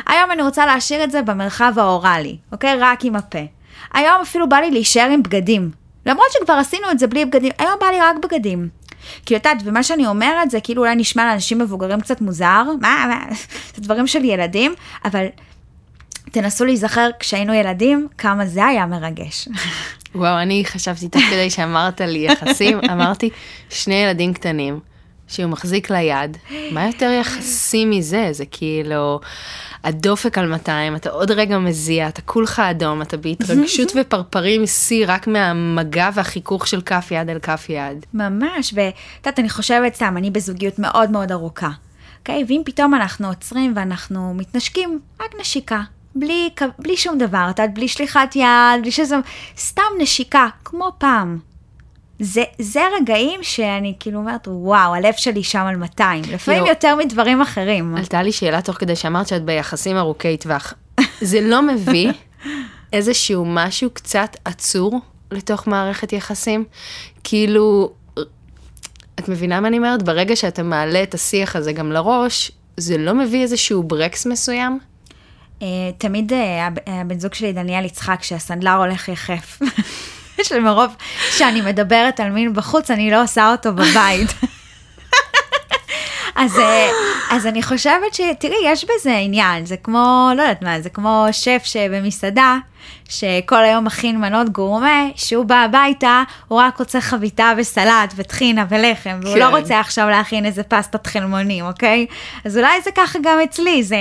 היום 0.07 0.31
אני 0.31 0.41
רוצה 0.41 0.65
להשאיר 0.65 1.03
את 1.03 1.11
זה 1.11 1.21
במרחב 1.21 1.73
האוראלי, 1.77 2.37
אוקיי? 2.51 2.75
רק 2.79 3.05
עם 3.05 3.15
הפה. 3.15 3.45
היום 3.93 4.21
אפילו 4.21 4.49
בא 4.49 4.57
לי 4.57 4.71
להישאר 4.71 5.09
עם 5.11 5.23
בגדים. 5.23 5.71
למרות 6.05 6.25
שכבר 6.31 6.53
עשינו 6.53 6.91
את 6.91 6.99
זה 6.99 7.07
בלי 7.07 7.25
בגדים, 7.25 7.51
היום 7.57 7.73
בא 7.79 7.85
לי 7.85 7.99
רק 8.01 8.15
בגדים. 8.23 8.69
כי 9.25 9.35
את 9.35 9.45
יודעת, 9.45 9.57
ומה 9.65 9.83
שאני 9.83 10.07
אומרת 10.07 10.51
זה 10.51 10.59
כאילו 10.61 10.81
אולי 10.81 10.95
נשמע 10.95 11.25
לאנשים 11.25 11.59
מבוגרים 11.59 12.01
קצת 12.01 12.21
מוזר, 12.21 12.63
מה, 12.81 13.05
מה, 13.07 13.35
זה 13.75 13.81
דברים 13.81 14.07
של 14.07 14.23
ילדים, 14.23 14.73
אבל 15.05 15.25
תנסו 16.31 16.65
להיזכר 16.65 17.09
כשהיינו 17.19 17.53
ילדים, 17.53 18.07
כמה 18.17 18.45
זה 18.45 18.65
היה 18.65 18.85
מרגש. 18.85 19.47
וואו, 20.15 20.41
אני 20.41 20.65
חשבתי 20.65 21.07
תוך 21.07 21.21
כדי 21.21 21.49
שאמרת 21.49 22.01
לי 22.01 22.19
יחסים, 22.19 22.79
אמרתי, 22.93 23.29
שני 23.69 23.95
ילדים 23.95 24.33
קטנים, 24.33 24.79
שהוא 25.27 25.49
מחזיק 25.49 25.89
ליד, 25.89 26.37
מה 26.71 26.87
יותר 26.87 27.09
יחסי 27.19 27.85
מזה? 27.85 28.27
זה 28.31 28.45
כאילו, 28.51 29.19
הדופק 29.83 30.37
על 30.37 30.47
200, 30.47 30.95
אתה 30.95 31.09
עוד 31.09 31.31
רגע 31.31 31.57
מזיע, 31.57 32.07
אתה 32.07 32.21
כולך 32.21 32.59
אדום, 32.59 33.01
אתה 33.01 33.17
בהתרגשות 33.17 33.91
ופרפרים 34.01 34.65
שיא 34.65 35.05
רק 35.07 35.27
מהמגע 35.27 36.09
והחיכוך 36.13 36.67
של 36.67 36.81
כף 36.81 37.07
יד 37.11 37.29
אל 37.29 37.39
כף 37.39 37.65
יד. 37.69 38.05
ממש, 38.13 38.73
ואת 38.73 38.93
יודעת, 39.17 39.39
אני 39.39 39.49
חושבת 39.49 39.95
סתם, 39.95 40.17
אני 40.17 40.31
בזוגיות 40.31 40.79
מאוד 40.79 41.11
מאוד 41.11 41.31
ארוכה. 41.31 41.69
אוקיי? 42.19 42.43
ואם 42.47 42.61
פתאום 42.65 42.93
אנחנו 42.93 43.27
עוצרים 43.27 43.73
ואנחנו 43.75 44.33
מתנשקים, 44.33 44.99
רק 45.21 45.31
נשיקה. 45.39 45.81
בלי, 46.15 46.49
בלי 46.79 46.97
שום 46.97 47.17
דבר, 47.17 47.47
את 47.49 47.59
יודעת, 47.59 47.73
בלי 47.73 47.87
שליחת 47.87 48.35
יד, 48.35 48.81
בלי 48.81 48.91
שזה, 48.91 49.15
סתם 49.57 49.81
נשיקה, 49.99 50.47
כמו 50.65 50.91
פעם. 50.97 51.39
זה, 52.23 52.43
זה 52.59 52.81
רגעים 53.01 53.39
שאני 53.43 53.93
כאילו 53.99 54.19
אומרת, 54.19 54.47
וואו, 54.47 54.93
הלב 54.93 55.13
שלי 55.17 55.43
שם 55.43 55.59
על 55.59 55.75
200, 55.75 56.23
לפעמים 56.31 56.61
יו. 56.61 56.67
יותר 56.67 56.95
מדברים 56.95 57.41
אחרים. 57.41 57.95
עלתה 57.95 58.23
לי 58.23 58.31
שאלה 58.31 58.61
תוך 58.61 58.75
כדי 58.77 58.95
שאמרת 58.95 59.27
שאת 59.27 59.43
ביחסים 59.45 59.97
ארוכי 59.97 60.37
טווח. 60.37 60.73
זה 61.21 61.41
לא 61.41 61.61
מביא 61.61 62.11
איזשהו 62.93 63.45
משהו 63.47 63.89
קצת 63.89 64.37
עצור 64.45 65.01
לתוך 65.31 65.67
מערכת 65.67 66.13
יחסים? 66.13 66.65
כאילו, 67.23 67.93
את 69.19 69.29
מבינה 69.29 69.59
מה 69.59 69.67
אני 69.67 69.77
אומרת? 69.77 70.03
ברגע 70.03 70.35
שאתה 70.35 70.63
מעלה 70.63 71.03
את 71.03 71.13
השיח 71.13 71.55
הזה 71.55 71.73
גם 71.73 71.91
לראש, 71.91 72.51
זה 72.77 72.97
לא 72.97 73.13
מביא 73.13 73.41
איזשהו 73.41 73.83
ברקס 73.83 74.25
מסוים? 74.25 74.79
Uh, 75.59 75.63
תמיד 75.97 76.31
uh, 76.31 76.35
הבן 76.87 77.19
זוג 77.19 77.33
שלי, 77.33 77.53
דניאל 77.53 77.85
יצחק, 77.85 78.23
שהסנדלר 78.23 78.75
הולך 78.75 79.09
יחף. 79.09 79.59
שמרוב 80.43 80.95
שאני 81.31 81.61
מדברת 81.61 82.19
על 82.19 82.29
מין 82.29 82.53
בחוץ, 82.53 82.91
אני 82.91 83.11
לא 83.11 83.23
עושה 83.23 83.51
אותו 83.51 83.73
בבית. 83.73 84.27
אז, 86.35 86.59
אה, 86.59 86.89
אז 87.31 87.47
אני 87.47 87.63
חושבת 87.63 88.13
שתראי, 88.13 88.55
יש 88.65 88.85
בזה 88.85 89.15
עניין, 89.15 89.65
זה 89.65 89.77
כמו, 89.77 90.31
לא 90.37 90.41
יודעת 90.41 90.61
מה, 90.61 90.81
זה 90.81 90.89
כמו 90.89 91.25
שף 91.31 91.61
שבמסעדה, 91.63 92.57
שכל 93.09 93.63
היום 93.63 93.85
מכין 93.85 94.21
מנות 94.21 94.49
גורמה, 94.49 95.01
שהוא 95.15 95.45
בא 95.45 95.55
הביתה, 95.55 96.23
הוא 96.47 96.59
רק 96.59 96.77
רוצה 96.77 97.01
חביתה 97.01 97.51
וסלט 97.57 98.13
וטחינה 98.15 98.65
ולחם, 98.69 99.19
והוא 99.21 99.37
לא 99.37 99.45
כן. 99.45 99.51
לא 99.51 99.57
רוצה 99.59 99.79
עכשיו 99.79 100.09
להכין 100.09 100.45
איזה 100.45 100.63
פסטת 100.63 101.07
חלמונים, 101.07 101.65
אוקיי? 101.65 102.05
אז 102.45 102.57
אולי 102.57 102.81
זה 102.83 102.91
ככה 102.95 103.19
גם 103.23 103.39
אצלי, 103.43 103.83
זה, 103.83 103.97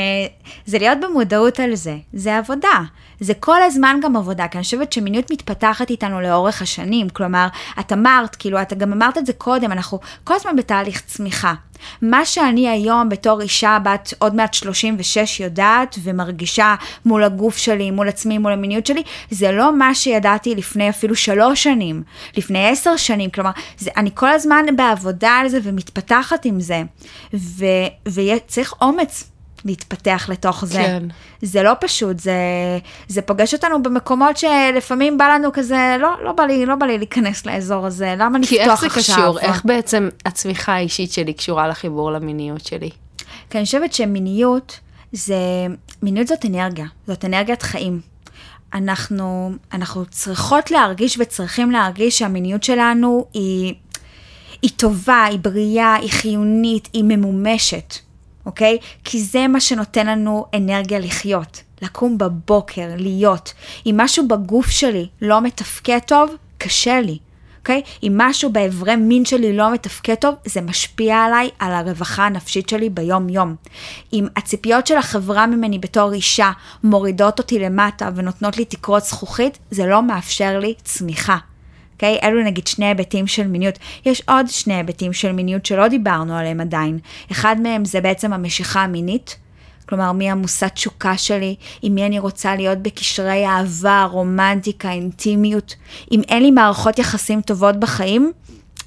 זה 0.67 0.79
להיות 0.79 0.99
במודעות 1.01 1.61
על 1.61 1.75
זה, 1.75 1.97
זה 2.13 2.39
עבודה. 2.39 2.81
זה 3.21 3.35
כל 3.35 3.63
הזמן 3.63 4.01
גם 4.03 4.17
עבודה, 4.17 4.49
כי 4.49 4.59
אני 4.59 4.65
חושבת 4.65 4.93
שמיניות 4.93 5.33
מתפתחת 5.33 5.91
איתנו 5.91 6.21
לאורך 6.21 6.63
השנים, 6.63 7.09
כלומר, 7.09 7.47
את 7.81 7.93
אמרת, 7.93 8.37
כאילו, 8.37 8.63
את 8.63 8.73
גם 8.73 8.93
אמרת 8.93 9.19
את 9.19 9.27
זה 9.27 9.33
קודם, 9.33 9.73
אנחנו 9.73 9.99
כל 10.25 10.35
הזמן 10.35 10.57
בתהליך 10.57 11.03
צמיחה. 11.07 11.55
מה 12.03 12.25
שאני 12.25 12.69
היום 12.69 13.09
בתור 13.09 13.41
אישה 13.41 13.79
בת 13.83 14.15
עוד 14.19 14.35
מעט 14.35 14.55
36 14.55 15.41
יודעת 15.41 15.99
ומרגישה 16.03 16.75
מול 17.05 17.25
הגוף 17.25 17.57
שלי, 17.57 17.91
מול 17.91 18.09
עצמי, 18.09 18.39
מול 18.39 18.53
המיניות 18.53 18.72
שלי, 18.87 19.03
זה 19.31 19.53
לא 19.53 19.77
מה 19.79 19.95
שידעתי 19.95 20.55
לפני 20.55 20.89
אפילו 20.89 21.17
שלוש 21.17 21.63
שנים, 21.63 22.03
לפני 22.37 22.69
עשר 22.69 22.97
שנים, 22.97 23.31
כלומר, 23.31 23.51
זה, 23.79 23.91
אני 23.97 24.11
כל 24.15 24.29
הזמן 24.29 24.65
בעבודה 24.77 25.31
על 25.31 25.49
זה 25.49 25.59
ומתפתחת 25.63 26.45
עם 26.45 26.61
זה, 26.61 26.83
וצריך 28.07 28.75
אומץ 28.81 29.33
להתפתח 29.65 30.27
לתוך 30.29 30.65
זה. 30.65 30.79
כן. 30.79 31.03
זה 31.43 31.63
לא 31.63 31.73
פשוט, 31.81 32.19
זה, 32.19 32.33
זה 33.09 33.23
פוגש 33.23 33.55
אותנו 33.55 33.83
במקומות 33.83 34.37
שלפעמים 34.37 35.19
בא 35.19 35.29
לנו 35.29 35.53
כזה, 35.53 35.97
לא, 36.01 36.11
לא, 36.25 36.33
בא, 36.33 36.45
לי, 36.45 36.67
לא 36.67 36.75
בא 36.75 36.87
לי 36.87 36.99
להיכנס 36.99 37.47
לאזור 37.47 37.87
הזה, 37.87 38.15
למה 38.19 38.39
נפתוח 38.39 38.59
עכשיו? 38.61 38.77
כי 38.77 38.85
איך 38.87 38.95
זה 38.95 39.13
קשור? 39.13 39.41
איך 39.41 39.65
בעצם 39.65 40.09
הצמיחה 40.25 40.73
האישית 40.73 41.13
שלי 41.13 41.33
קשורה 41.33 41.69
לחיבור 41.69 42.13
למיניות 42.13 42.65
שלי? 42.65 42.91
כי 43.51 43.59
אני 43.59 43.65
חושבת 43.65 43.93
שמיניות 43.93 44.81
זה, 45.13 45.67
מיניות 46.03 46.27
זאת 46.27 46.45
אנרגיה, 46.47 46.87
זאת 47.07 47.25
אנרגיית 47.25 47.63
חיים. 47.63 48.12
אנחנו, 48.75 49.53
אנחנו 49.73 50.07
צריכות 50.07 50.71
להרגיש 50.71 51.19
וצריכים 51.21 51.71
להרגיש 51.71 52.19
שהמיניות 52.19 52.63
שלנו 52.63 53.27
היא, 53.35 53.75
היא 54.63 54.71
טובה, 54.77 55.25
היא 55.25 55.39
בריאה, 55.39 55.95
היא 55.95 56.11
חיונית, 56.11 56.89
היא 56.93 57.05
ממומשת. 57.05 57.95
אוקיי? 58.47 58.79
כי 59.05 59.23
זה 59.23 59.49
מה 59.49 59.61
שנותן 59.61 60.07
לנו 60.07 60.47
אנרגיה 60.55 60.99
לחיות. 60.99 61.63
לקום 61.83 62.19
בבוקר, 62.19 62.89
להיות. 62.97 63.53
אם 63.87 63.95
משהו 63.99 64.29
בגוף 64.29 64.71
שלי 64.71 65.09
לא 65.23 65.41
מתפקד 65.41 65.99
טוב, 66.07 66.31
קשה 66.59 67.01
לי. 67.01 67.19
אוקיי? 67.63 67.83
אם 68.03 68.13
משהו 68.17 68.53
באיברי 68.53 68.97
מין 68.97 69.25
שלי 69.25 69.57
לא 69.57 69.73
מתפקד 69.73 70.15
טוב, 70.15 70.35
זה 70.45 70.61
משפיע 70.61 71.17
עליי, 71.17 71.51
על 71.59 71.73
הרווחה 71.73 72.27
הנפשית 72.27 72.69
שלי 72.69 72.91
ביום-יום. 72.91 73.55
אם 74.13 74.27
הציפיות 74.37 74.87
של 74.87 74.97
החברה 74.97 75.47
ממני 75.47 75.79
בתור 75.79 76.13
אישה 76.13 76.51
מורידות 76.85 77.39
אותי 77.39 77.59
למטה 77.59 78.09
ונותנות 78.15 78.57
לי 78.57 78.65
תקרות 78.65 79.05
זכוכית, 79.05 79.59
זה 79.71 79.87
לא 79.87 80.03
מאפשר 80.03 80.59
לי 80.59 80.75
צמיחה. 80.85 81.37
אוקיי? 81.93 82.19
Okay? 82.21 82.27
אלו 82.27 82.45
נגיד 82.45 82.67
שני 82.67 82.87
היבטים 82.87 83.27
של 83.27 83.47
מיניות. 83.47 83.79
יש 84.07 84.23
עוד 84.29 84.47
שני 84.49 84.75
היבטים 84.75 85.13
של 85.13 85.33
מיניות 85.33 85.67
שלא 85.67 85.89
דיברנו 85.89 86.37
עליהם 86.37 86.61
עדיין. 86.61 86.99
אחד 87.33 87.57
מהם 87.61 87.85
זה 87.85 88.01
בעצם 88.01 88.33
המשיכה 88.33 88.83
המינית. 88.83 89.37
כלומר, 89.93 90.13
מי 90.13 90.31
המושא 90.31 90.69
תשוקה 90.69 91.19
שלי, 91.19 91.55
עם 91.83 91.95
מי 91.95 92.07
אני 92.07 92.19
רוצה 92.19 92.57
להיות 92.57 92.79
בקשרי 92.79 93.47
אהבה, 93.47 94.05
רומנטיקה, 94.11 94.91
אינטימיות. 94.91 95.75
אם 96.13 96.21
אין 96.29 96.43
לי 96.43 96.51
מערכות 96.51 96.99
יחסים 96.99 97.41
טובות 97.41 97.77
בחיים, 97.77 98.33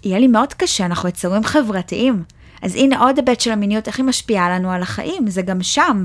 יהיה 0.04 0.20
לי 0.20 0.28
מאוד 0.28 0.54
קשה, 0.54 0.86
אנחנו 0.86 1.10
יצורים 1.10 1.44
חברתיים. 1.44 2.24
אז 2.62 2.76
הנה 2.76 3.00
עוד 3.00 3.18
היבט 3.18 3.40
של 3.40 3.52
המיניות, 3.52 3.88
איך 3.88 3.98
היא 3.98 4.06
משפיעה 4.06 4.50
לנו 4.50 4.72
על 4.72 4.82
החיים, 4.82 5.30
זה 5.30 5.42
גם 5.42 5.64
שם. 5.64 6.04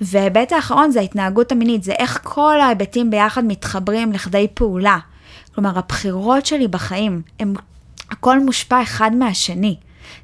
וההיבט 0.00 0.52
האחרון 0.52 0.90
זה 0.90 1.00
ההתנהגות 1.00 1.52
המינית, 1.52 1.82
זה 1.82 1.92
איך 1.92 2.20
כל 2.22 2.60
ההיבטים 2.60 3.10
ביחד 3.10 3.44
מתחברים 3.44 4.12
לכדי 4.12 4.46
פעולה. 4.54 4.98
כלומר, 5.54 5.78
הבחירות 5.78 6.46
שלי 6.46 6.68
בחיים, 6.68 7.22
הם, 7.40 7.54
הכל 8.10 8.40
מושפע 8.40 8.82
אחד 8.82 9.10
מהשני. 9.14 9.76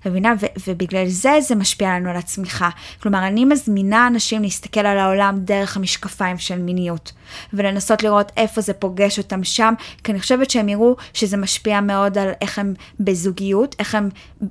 מבינה? 0.06 0.34
ו- 0.40 0.68
ובגלל 0.68 1.08
זה 1.08 1.32
זה 1.40 1.54
משפיע 1.54 1.88
לנו 1.88 2.10
על 2.10 2.16
הצמיחה. 2.16 2.68
כלומר, 3.02 3.26
אני 3.26 3.44
מזמינה 3.44 4.06
אנשים 4.06 4.42
להסתכל 4.42 4.80
על 4.80 4.98
העולם 4.98 5.38
דרך 5.38 5.76
המשקפיים 5.76 6.38
של 6.38 6.58
מיניות, 6.58 7.12
ולנסות 7.52 8.02
לראות 8.02 8.32
איפה 8.36 8.60
זה 8.60 8.72
פוגש 8.72 9.18
אותם 9.18 9.44
שם, 9.44 9.74
כי 10.04 10.12
אני 10.12 10.20
חושבת 10.20 10.50
שהם 10.50 10.68
יראו 10.68 10.96
שזה 11.12 11.36
משפיע 11.36 11.80
מאוד 11.80 12.18
על 12.18 12.28
איך 12.40 12.58
הם 12.58 12.74
בזוגיות, 13.00 13.76
איך 13.78 13.94
הם 13.94 14.08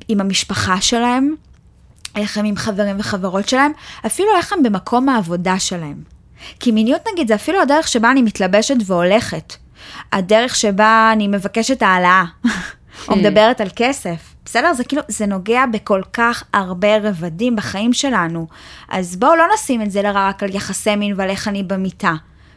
עם 0.07 0.21
המשפחה 0.21 0.81
שלהם, 0.81 1.35
איך 2.15 2.37
הם 2.37 2.45
עם 2.45 2.55
חברים 2.55 2.95
וחברות 2.99 3.49
שלהם, 3.49 3.71
אפילו 4.05 4.29
איך 4.37 4.53
הם 4.53 4.63
במקום 4.63 5.09
העבודה 5.09 5.59
שלהם. 5.59 6.03
כי 6.59 6.71
מיניות 6.71 7.01
נגיד 7.13 7.27
זה 7.27 7.35
אפילו 7.35 7.61
הדרך 7.61 7.87
שבה 7.87 8.11
אני 8.11 8.21
מתלבשת 8.21 8.75
והולכת. 8.85 9.55
הדרך 10.11 10.55
שבה 10.55 11.09
אני 11.13 11.27
מבקשת 11.27 11.81
העלאה, 11.81 12.23
או 13.07 13.15
מדברת 13.15 13.61
על 13.61 13.67
כסף. 13.75 14.32
בסדר? 14.45 14.73
זה 14.73 14.83
כאילו, 14.83 15.01
זה 15.07 15.25
נוגע 15.25 15.65
בכל 15.73 16.01
כך 16.13 16.43
הרבה 16.53 16.97
רבדים 16.97 17.55
בחיים 17.55 17.93
שלנו. 17.93 18.47
אז 18.89 19.15
בואו 19.15 19.35
לא 19.35 19.43
נשים 19.53 19.81
את 19.81 19.91
זה 19.91 20.01
רק 20.13 20.43
על 20.43 20.55
יחסי 20.55 20.95
מין 20.95 21.13
ועל 21.17 21.29
איך 21.29 21.47
אני 21.47 21.63
במיטה. 21.63 22.13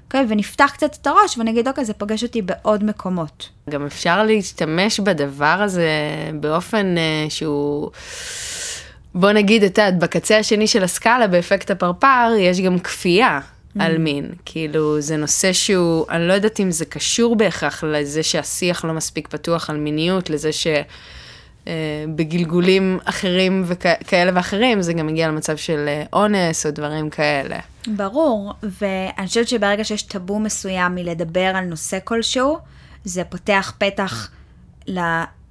אוקיי? 0.07 0.21
Okay, 0.21 0.25
ונפתח 0.29 0.71
קצת 0.75 0.97
את 1.03 1.07
הראש 1.07 1.39
ונגיד, 1.39 1.69
אוקיי, 1.69 1.85
זה 1.85 1.93
פוגש 1.93 2.23
אותי 2.23 2.43
בעוד 2.43 2.85
מקומות. 2.85 3.49
גם 3.71 3.87
אפשר 3.87 4.23
להשתמש 4.23 5.01
בדבר 5.01 5.45
הזה 5.47 5.91
באופן 6.41 6.95
uh, 6.97 7.31
שהוא... 7.31 7.91
בוא 9.15 9.33
נגיד, 9.33 9.63
את 9.63 9.79
יודעת, 9.79 9.99
בקצה 9.99 10.39
השני 10.39 10.67
של 10.67 10.85
הסקאלה, 10.85 11.27
באפקט 11.27 11.71
הפרפר, 11.71 12.33
יש 12.39 12.61
גם 12.61 12.79
כפייה 12.79 13.41
mm. 13.41 13.83
על 13.83 13.99
מין. 13.99 14.31
כאילו, 14.45 15.01
זה 15.01 15.17
נושא 15.17 15.53
שהוא, 15.53 16.07
אני 16.11 16.29
לא 16.29 16.33
יודעת 16.33 16.61
אם 16.61 16.71
זה 16.71 16.85
קשור 16.85 17.37
בהכרח 17.37 17.85
לזה 17.85 18.23
שהשיח 18.23 18.85
לא 18.85 18.93
מספיק 18.93 19.29
פתוח 19.29 19.71
על 19.71 19.77
מיניות, 19.77 20.31
לזה 20.31 20.53
ש... 20.53 20.67
בגלגולים 22.15 22.99
אחרים 23.05 23.65
וכאלה 23.67 24.33
ואחרים, 24.35 24.83
זה 24.83 24.93
גם 24.93 25.07
מגיע 25.07 25.29
למצב 25.29 25.57
של 25.57 25.85
אה, 25.89 26.05
אונס 26.13 26.67
או 26.67 26.71
דברים 26.71 27.11
כאלה. 27.11 27.59
ברור, 27.87 28.53
ואני 28.63 29.27
חושבת 29.27 29.49
שברגע 29.49 29.85
שיש 29.85 30.03
טאבו 30.03 30.39
מסוים 30.39 30.95
מלדבר 30.95 31.53
על 31.55 31.65
נושא 31.65 31.99
כלשהו, 32.05 32.59
זה 33.05 33.25
פותח 33.25 33.73
פתח 33.79 34.31
ל... 34.89 35.01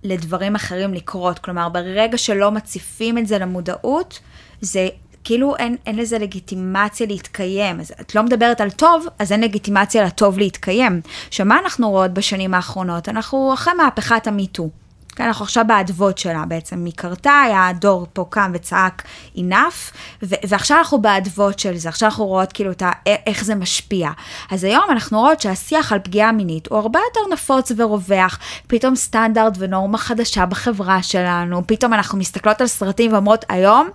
לדברים 0.03 0.55
אחרים 0.55 0.93
לקרות. 0.93 1.39
כלומר, 1.39 1.69
ברגע 1.69 2.17
שלא 2.17 2.51
מציפים 2.51 3.17
את 3.17 3.27
זה 3.27 3.37
למודעות, 3.37 4.19
זה 4.61 4.87
כאילו 5.23 5.55
אין, 5.55 5.75
אין 5.85 5.95
לזה 5.95 6.19
לגיטימציה 6.19 7.07
להתקיים. 7.07 7.79
אז 7.79 7.93
את 8.01 8.15
לא 8.15 8.23
מדברת 8.23 8.61
על 8.61 8.71
טוב, 8.71 9.05
אז 9.19 9.31
אין 9.31 9.41
לגיטימציה 9.41 10.03
לטוב 10.03 10.37
להתקיים. 10.39 11.01
עכשיו, 11.27 11.45
מה 11.45 11.59
אנחנו 11.63 11.89
רואות 11.89 12.11
בשנים 12.13 12.53
האחרונות? 12.53 13.09
אנחנו 13.09 13.53
אחרי 13.53 13.73
מהפכת 13.73 14.27
המיטו. 14.27 14.69
כן, 15.15 15.23
אנחנו 15.23 15.45
עכשיו 15.45 15.63
באדוות 15.67 16.17
שלה 16.17 16.43
בעצם, 16.47 16.85
היא 16.85 16.93
קרתה, 16.95 17.41
היה 17.45 17.67
הדור 17.67 18.07
פה 18.13 18.25
קם 18.29 18.51
וצעק 18.53 19.03
enough, 19.37 19.93
ו- 20.23 20.35
ועכשיו 20.47 20.77
אנחנו 20.77 21.01
באדוות 21.01 21.59
של 21.59 21.77
זה, 21.77 21.89
עכשיו 21.89 22.09
אנחנו 22.09 22.25
רואות 22.25 22.53
כאילו 22.53 22.71
את 22.71 22.81
ה- 22.81 22.91
איך 23.27 23.43
זה 23.43 23.55
משפיע. 23.55 24.09
אז 24.51 24.63
היום 24.63 24.83
אנחנו 24.91 25.19
רואות 25.19 25.41
שהשיח 25.41 25.91
על 25.91 25.99
פגיעה 25.99 26.31
מינית 26.31 26.67
הוא 26.67 26.77
הרבה 26.77 26.99
יותר 27.09 27.33
נפוץ 27.33 27.71
ורווח, 27.77 28.39
פתאום 28.67 28.95
סטנדרט 28.95 29.53
ונורמה 29.59 29.97
חדשה 29.97 30.45
בחברה 30.45 31.03
שלנו, 31.03 31.61
פתאום 31.67 31.93
אנחנו 31.93 32.17
מסתכלות 32.17 32.61
על 32.61 32.67
סרטים 32.67 33.13
ואומרות, 33.13 33.45
היום 33.49 33.89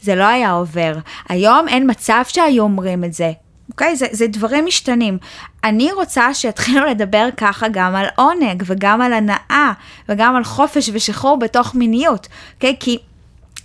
זה 0.00 0.14
לא 0.14 0.24
היה 0.24 0.50
עובר, 0.50 0.94
היום 1.28 1.68
אין 1.68 1.90
מצב 1.90 2.22
שהיו 2.28 2.62
אומרים 2.62 3.04
את 3.04 3.12
זה, 3.12 3.32
אוקיי? 3.70 3.96
זה, 3.96 4.06
זה 4.10 4.26
דברים 4.26 4.66
משתנים. 4.66 5.18
אני 5.64 5.92
רוצה 5.92 6.34
שיתחילו 6.34 6.86
לדבר 6.90 7.28
ככה 7.36 7.66
גם 7.68 7.94
על 7.94 8.06
עונג 8.16 8.62
וגם 8.66 9.02
על 9.02 9.12
הנאה 9.12 9.72
וגם 10.08 10.36
על 10.36 10.44
חופש 10.44 10.90
ושחרור 10.92 11.38
בתוך 11.38 11.74
מיניות, 11.74 12.28
אוקיי? 12.54 12.76
כי 12.80 12.98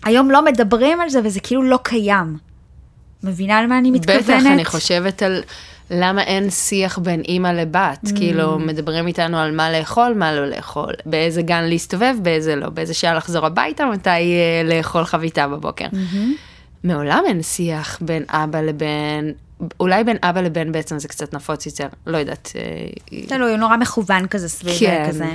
היום 0.03 0.31
לא 0.31 0.45
מדברים 0.45 1.01
על 1.01 1.09
זה 1.09 1.19
וזה 1.23 1.39
כאילו 1.39 1.63
לא 1.63 1.79
קיים. 1.83 2.37
מבינה 3.23 3.63
למה 3.63 3.77
אני 3.77 3.91
מתכוונת? 3.91 4.23
בטח, 4.23 4.45
אני 4.45 4.65
חושבת 4.65 5.23
על 5.23 5.41
למה 5.91 6.23
אין 6.23 6.49
שיח 6.49 6.97
בין 6.97 7.21
אימא 7.21 7.47
לבת. 7.47 7.99
Mm. 8.05 8.15
כאילו, 8.15 8.59
מדברים 8.59 9.07
איתנו 9.07 9.37
על 9.37 9.55
מה 9.55 9.71
לאכול, 9.71 10.13
מה 10.15 10.33
לא 10.33 10.45
לאכול, 10.47 10.93
באיזה 11.05 11.41
גן 11.41 11.63
להסתובב, 11.63 12.15
באיזה 12.21 12.55
לא, 12.55 12.69
באיזה 12.69 12.93
שעה 12.93 13.13
לחזור 13.13 13.45
הביתה, 13.45 13.85
מתי 13.85 14.09
אה, 14.09 14.61
לאכול 14.65 15.05
חביתה 15.05 15.47
בבוקר. 15.47 15.85
Mm-hmm. 15.85 16.49
מעולם 16.83 17.23
אין 17.27 17.43
שיח 17.43 17.97
בין 18.01 18.23
אבא 18.29 18.61
לבין 18.61 19.33
אולי 19.79 20.03
בין 20.03 20.17
אבא 20.23 20.41
לבן 20.41 20.71
בעצם 20.71 20.99
זה 20.99 21.07
קצת 21.07 21.33
נפוץ 21.33 21.65
יותר, 21.65 21.87
לא 22.07 22.17
יודעת. 22.17 22.51
אה, 22.55 23.21
תלוי, 23.27 23.49
הוא 23.49 23.57
נורא 23.57 23.77
מכוון 23.77 24.27
כזה 24.27 24.49
סביב 24.49 24.79
כן. 24.79 25.05
כזה, 25.07 25.25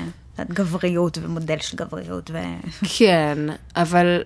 גבריות 0.49 1.19
ומודל 1.23 1.59
של 1.61 1.77
גבריות. 1.77 2.31
ו... 2.31 2.39
כן, 2.99 3.39
אבל 3.77 4.23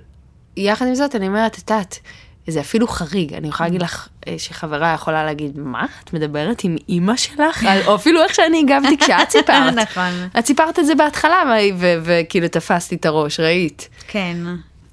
יחד 0.56 0.86
עם 0.86 0.94
זאת 0.94 1.14
אני 1.14 1.28
אומרת, 1.28 1.58
את 1.58 1.70
יודעת, 1.70 1.98
זה 2.46 2.60
אפילו 2.60 2.88
חריג, 2.88 3.34
אני 3.34 3.48
יכולה 3.48 3.68
להגיד 3.68 3.82
לך 3.82 4.08
אה, 4.28 4.34
שחברה 4.38 4.94
יכולה 4.94 5.24
להגיד, 5.24 5.58
מה, 5.58 5.86
את 6.04 6.12
מדברת 6.12 6.64
עם 6.64 6.76
אימא 6.88 7.16
שלך? 7.16 7.66
או 7.86 7.94
אפילו 7.94 8.22
איך 8.22 8.34
שאני 8.34 8.60
הגבתי 8.60 8.98
כשאת 8.98 9.30
סיפרת. 9.38 9.74
נכון. 9.74 10.28
את 10.38 10.46
סיפרת 10.46 10.78
את 10.78 10.86
זה 10.86 10.94
בהתחלה, 10.94 11.42
וכאילו 11.78 12.48
תפסתי 12.48 12.94
את 12.94 13.06
הראש, 13.06 13.40
ראית. 13.40 13.88
כן. 14.08 14.36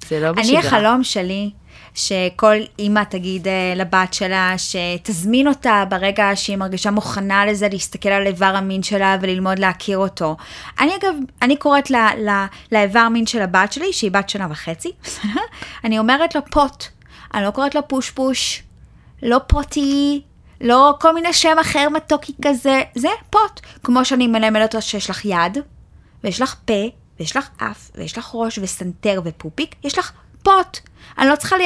זה 0.08 0.20
לא 0.20 0.32
בשגרה. 0.32 0.60
אני, 0.60 0.66
החלום 0.66 1.04
שלי, 1.04 1.50
שכל 1.96 2.56
אימא 2.78 3.02
תגיד 3.08 3.48
אה, 3.48 3.72
לבת 3.76 4.14
שלה 4.14 4.54
שתזמין 4.56 5.48
אותה 5.48 5.84
ברגע 5.88 6.30
שהיא 6.34 6.56
מרגישה 6.56 6.90
מוכנה 6.90 7.46
לזה, 7.46 7.68
להסתכל 7.68 8.08
על 8.08 8.26
איבר 8.26 8.46
המין 8.56 8.82
שלה 8.82 9.16
וללמוד 9.20 9.58
להכיר 9.58 9.98
אותו. 9.98 10.36
אני 10.80 10.96
אגב, 10.96 11.14
אני 11.42 11.56
קוראת 11.56 11.90
לאיבר 12.72 13.08
מין 13.08 13.26
של 13.26 13.42
הבת 13.42 13.72
שלי, 13.72 13.92
שהיא 13.92 14.10
בת 14.10 14.28
שנה 14.28 14.46
וחצי, 14.50 14.92
אני 15.84 15.98
אומרת 15.98 16.34
לו 16.34 16.40
פוט. 16.50 16.84
אני 17.34 17.44
לא 17.44 17.50
קוראת 17.50 17.74
לו 17.74 17.88
פוש 17.88 18.10
פוש, 18.10 18.62
לא 19.22 19.40
פוטי, 19.46 20.22
לא 20.60 20.94
כל 21.00 21.14
מיני 21.14 21.32
שם 21.32 21.56
אחר 21.60 21.88
מתוקי 21.88 22.32
כזה, 22.42 22.82
זה 22.94 23.08
פוט. 23.30 23.60
כמו 23.84 24.04
שאני 24.04 24.26
מלמדת 24.26 24.74
אותו 24.74 24.86
שיש 24.86 25.10
לך 25.10 25.24
יד, 25.24 25.58
ויש 26.24 26.40
לך 26.40 26.54
פה, 26.64 26.88
ויש 27.20 27.36
לך 27.36 27.48
אף, 27.56 27.90
ויש 27.94 28.18
לך 28.18 28.30
ראש 28.34 28.58
וסנטר 28.58 29.20
ופופיק, 29.24 29.74
יש 29.84 29.98
לך 29.98 30.12
פוט. 30.46 30.78
אני 31.18 31.28
לא 31.28 31.36
צריכה 31.36 31.56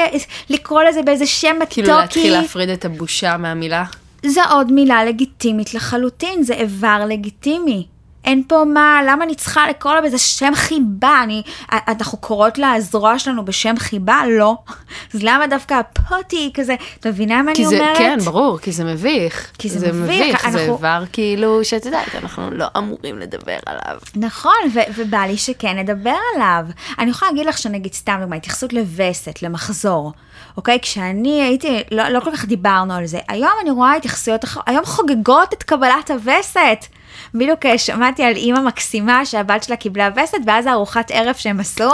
לקרוא 0.51 0.83
לזה 0.83 1.03
באיזה 1.03 1.27
שם 1.27 1.57
מתוקי. 1.61 1.75
כאילו 1.75 1.89
להתחיל 1.89 2.33
להפריד 2.33 2.69
את 2.69 2.85
הבושה 2.85 3.37
מהמילה? 3.37 3.85
זו 4.27 4.41
עוד 4.51 4.73
מילה 4.73 5.05
לגיטימית 5.05 5.75
לחלוטין, 5.75 6.43
זה 6.43 6.55
איבר 6.55 7.05
לגיטימי. 7.09 7.87
אין 8.25 8.43
פה 8.49 8.65
מה, 8.75 9.01
למה 9.07 9.25
אני 9.25 9.35
צריכה 9.35 9.69
לקרוא 9.69 9.95
לה 9.95 10.01
באיזה 10.01 10.19
שם 10.19 10.53
חיבה? 10.55 11.21
אני, 11.23 11.43
אנחנו 11.73 12.19
קוראות 12.19 12.59
לזרוע 12.59 13.19
שלנו 13.19 13.45
בשם 13.45 13.75
חיבה? 13.79 14.23
לא. 14.29 14.57
אז 15.15 15.23
למה 15.23 15.47
דווקא 15.47 15.75
הפוטי 15.75 16.51
כזה, 16.55 16.75
את 17.01 17.07
מבינה 17.07 17.43
מה 17.43 17.51
אני 17.51 17.67
זה, 17.67 17.77
אומרת? 17.77 17.97
כן, 17.99 18.19
ברור, 18.25 18.59
כי 18.59 18.73
זה 18.73 18.85
מביך. 18.85 19.51
כי 19.59 19.69
זה, 19.69 19.79
זה 19.79 19.93
מביך. 19.93 20.23
מביך 20.23 20.45
אנחנו... 20.45 20.59
זה 20.59 20.65
איבר 20.65 21.05
כאילו, 21.13 21.65
שאת 21.65 21.87
יודעת, 21.87 22.15
אנחנו 22.15 22.51
לא 22.51 22.67
אמורים 22.77 23.19
לדבר 23.19 23.57
עליו. 23.67 23.99
נכון, 24.17 24.53
ו- 24.75 24.93
ובא 24.97 25.19
לי 25.19 25.37
שכן 25.37 25.79
נדבר 25.79 26.17
עליו. 26.35 26.65
אני 26.99 27.11
יכולה 27.11 27.31
להגיד 27.31 27.47
לך 27.47 27.59
שנגיד, 27.59 27.95
סתם 27.95 28.19
דוגמא, 28.21 28.35
התייחסות 28.35 28.73
לווסת, 28.73 29.43
למחזור. 29.43 30.13
אוקיי? 30.57 30.79
כשאני 30.83 31.43
הייתי, 31.43 31.83
לא, 31.91 32.09
לא 32.09 32.21
כל 32.21 32.31
כך 32.37 32.45
דיברנו 32.45 32.95
על 32.95 33.07
זה. 33.07 33.19
היום 33.29 33.53
אני 33.63 33.71
רואה 33.71 33.97
התייחסויות 33.97 34.45
היום 34.67 34.85
חוגגות 34.85 35.53
את 35.53 35.63
קבלת 35.63 36.11
הווסת. 36.11 36.87
בדיוק 37.35 37.67
אה, 37.67 37.79
שמעתי 37.79 38.23
על 38.23 38.37
אימא 38.37 38.61
מקסימה 38.61 39.27
שהבת 39.27 39.63
שלה 39.63 39.77
קיבלה 39.77 40.09
וסת, 40.17 40.39
ואז 40.47 40.67
ארוחת 40.67 41.11
ערב 41.11 41.35
שהם 41.35 41.61
עשו, 41.61 41.91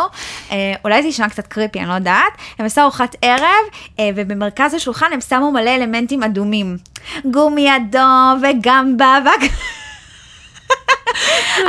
אה, 0.51 0.75
אולי 0.85 1.03
זה 1.03 1.09
ישמע 1.09 1.29
קצת 1.29 1.47
קריפי, 1.47 1.81
אני 1.81 1.89
לא 1.89 1.95
יודעת, 1.95 2.33
הם 2.59 2.67
עשו 2.67 2.81
ארוחת 2.81 3.17
ערב, 3.23 3.65
אה, 3.99 4.11
ובמרכז 4.17 4.75
השולחן 4.75 5.13
הם 5.13 5.21
שמו 5.21 5.53
מלא 5.53 5.71
אלמנטים 5.71 6.23
אדומים. 6.23 6.77
גומי 7.25 7.77
אדום 7.77 8.43
וגמבה, 8.43 9.19
ו... 9.25 9.29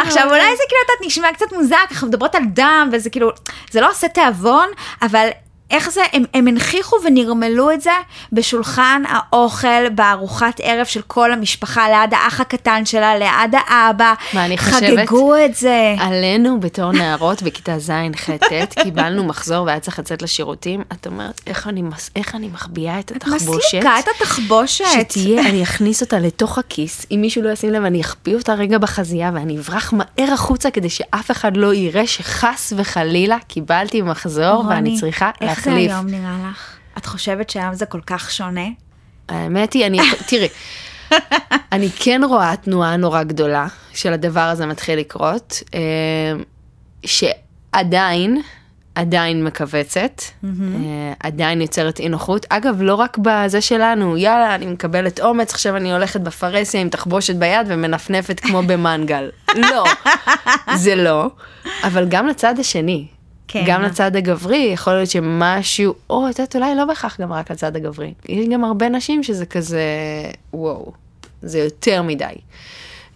עכשיו 0.06 0.24
אולי 0.26 0.58
זה 0.58 0.64
כאילו, 0.68 0.82
את 1.00 1.06
נשמע 1.06 1.34
קצת 1.34 1.54
מוזר, 1.54 1.76
אנחנו 1.92 2.08
מדברות 2.08 2.36
על 2.36 2.44
דם, 2.54 2.90
וזה 2.92 3.10
כאילו, 3.10 3.30
זה 3.72 3.82
לא 3.82 3.90
עושה 3.90 4.08
תיאבון, 4.08 4.68
אבל 5.02 5.30
איך 5.72 5.90
זה, 5.92 6.02
הם, 6.14 6.24
הם 6.34 6.48
הנכיחו 6.48 6.96
ונרמלו 7.06 7.72
את 7.72 7.82
זה 7.82 7.92
בשולחן 8.34 9.02
האוכל, 9.08 9.90
בארוחת 9.96 10.60
ערב 10.64 10.86
של 10.86 11.02
כל 11.08 11.32
המשפחה, 11.32 11.90
ליד 11.90 12.14
האח 12.14 12.40
הקטן 12.42 12.86
שלה, 12.86 13.18
ליד 13.18 13.56
האבא. 13.68 14.14
מה 14.34 14.46
אני 14.46 14.58
חושבת? 14.58 15.00
חגגו 15.00 15.36
את 15.46 15.56
זה. 15.56 15.96
עלינו 16.00 16.60
בתור 16.60 16.92
נערות 16.92 17.42
בכיתה 17.42 17.80
ז', 17.80 17.92
ח', 18.16 18.30
ט', 18.30 18.80
קיבלנו 18.84 19.24
מחזור 19.24 19.66
והיה 19.66 19.80
צריך 19.80 20.00
לצאת 20.00 20.22
לשירותים. 20.22 20.82
את 20.94 21.08
אומרת, 21.08 21.42
איך 21.48 21.68
אני, 21.68 21.82
מס- 21.82 22.10
איך 22.16 22.36
אני 22.36 22.48
מחביאה 22.48 23.00
את 23.00 23.12
התחבושת? 23.12 23.48
מסליקה 23.68 24.00
את 24.00 24.06
התחבושת. 24.16 24.86
שתהיה, 25.10 25.42
אני 25.50 25.64
אכניס 25.64 26.02
אותה 26.02 26.20
לתוך 26.20 26.58
הכיס, 26.58 27.06
אם 27.12 27.20
מישהו 27.22 27.42
לא 27.42 27.50
ישים 27.50 27.70
לב, 27.74 27.84
אני 27.84 28.02
אחביא 28.02 28.36
אותה 28.36 28.54
רגע 28.54 28.78
בחזייה 28.78 29.32
ואני 29.34 29.58
אברח 29.58 29.94
מהר 29.94 30.34
החוצה 30.34 30.72
כדי 30.72 30.90
שאף 30.90 31.32
אחד 31.32 31.58
לא 31.58 31.74
יראה 31.74 32.08
שחס 32.08 32.74
וחלילה 32.78 33.38
קיבלתי 33.48 34.02
מחזור 34.02 34.64
ואני 34.70 34.90
רוני, 34.90 35.00
צריכה 35.58 35.70
איך 35.70 35.80
זה 35.80 35.88
להחליף. 35.88 35.92
היום 35.92 36.24
נראה 36.24 36.50
לך? 36.52 36.76
את 36.98 37.06
חושבת 37.06 37.50
שהיום 37.50 37.74
זה 37.74 37.86
כל 37.86 38.02
כך 38.06 38.32
שונה? 38.32 38.68
האמת 39.30 39.74
היא, 39.74 39.86
אני, 39.86 40.00
תראי, 40.30 40.48
אני 41.72 41.90
כן 41.90 42.22
רואה 42.30 42.56
תנועה 42.56 42.98
נורא 42.98 43.24
גדולה 43.24 43.68
של 43.94 44.14
הדבר 44.14 44.40
הזה 44.40 44.66
מתחיל 44.66 45.00
לקרות, 45.00 45.64
אה, 45.74 45.80
שעדיין, 47.06 48.42
עדיין 48.96 49.44
מכווצת, 49.44 50.22
אה, 50.46 50.50
עדיין 51.20 51.62
יוצרת 51.62 52.00
אי 52.00 52.10
נוחות. 52.10 52.46
אגב, 52.50 52.82
לא 52.82 52.96
רק 52.96 53.18
בזה 53.18 53.62
שלנו, 53.62 54.18
יאללה, 54.18 54.56
אני 54.56 54.66
מקבלת 54.66 55.20
אומץ, 55.20 55.54
עכשיו 55.54 55.76
אני 55.76 55.94
הולכת 55.94 56.22
בפרהסיה 56.22 56.82
עם 56.82 56.90
תחבושת 56.90 57.36
ביד 57.36 57.68
ומנפנפת 57.68 58.40
כמו 58.40 58.64
במנגל. 58.64 59.30
לא, 59.56 59.84
זה 60.76 60.96
לא, 60.96 61.30
אבל 61.84 62.06
גם 62.10 62.28
לצד 62.28 62.60
השני. 62.60 63.08
כן. 63.48 63.64
גם 63.68 63.82
לצד 63.82 64.16
הגברי, 64.16 64.70
יכול 64.74 64.94
להיות 64.94 65.10
שמשהו, 65.10 65.94
או, 66.10 66.30
את 66.30 66.40
יודעת, 66.40 66.56
אולי 66.56 66.76
לא 66.76 66.86
בהכרח 66.86 67.22
גם 67.22 67.34
רק 67.34 67.52
לצד 67.52 67.76
הגברי. 67.76 68.14
יש 68.30 68.48
גם 68.48 68.64
הרבה 68.64 68.90
נשים 68.90 69.24
שזה 69.24 69.46
כזה, 69.46 69.82
וואו, 70.54 70.92
זה 71.42 71.60
יותר 71.60 72.02
מדי. 72.02 72.26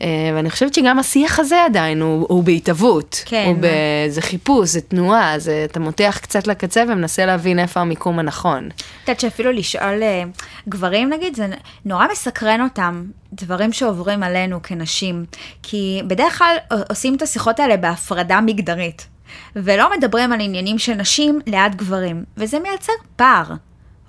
אה, 0.01 0.31
ואני 0.35 0.49
חושבת 0.49 0.73
שגם 0.73 0.99
השיח 0.99 1.39
הזה 1.39 1.65
עדיין 1.65 2.01
הוא, 2.01 2.25
הוא 2.29 2.43
בהתהוות. 2.43 3.23
כן. 3.25 3.43
הוא 3.47 3.55
ב... 3.61 3.67
זה 4.09 4.21
חיפוש, 4.21 4.69
זה 4.69 4.81
תנועה, 4.81 5.39
זה, 5.39 5.65
אתה 5.71 5.79
מותח 5.79 6.19
קצת 6.21 6.47
לקצה 6.47 6.83
ומנסה 6.87 7.25
להבין 7.25 7.59
איפה 7.59 7.79
המיקום 7.79 8.19
הנכון. 8.19 8.69
את 8.75 9.07
יודעת 9.07 9.19
שאפילו 9.19 9.51
לשאול 9.51 10.03
אה, 10.03 10.23
גברים 10.69 11.09
נגיד, 11.09 11.35
זה 11.35 11.47
נורא 11.85 12.05
מסקרן 12.11 12.61
אותם, 12.61 13.03
דברים 13.33 13.73
שעוברים 13.73 14.23
עלינו 14.23 14.59
כנשים. 14.63 15.25
כי 15.63 16.01
בדרך 16.07 16.37
כלל 16.37 16.55
עושים 16.89 17.15
את 17.15 17.21
השיחות 17.21 17.59
האלה 17.59 17.77
בהפרדה 17.77 18.41
מגדרית. 18.41 19.07
ולא 19.55 19.97
מדברים 19.97 20.33
על 20.33 20.41
עניינים 20.41 20.79
של 20.79 20.93
נשים 20.93 21.39
ליד 21.47 21.75
גברים. 21.75 22.23
וזה 22.37 22.59
מייצר 22.59 22.93
פער. 23.15 23.53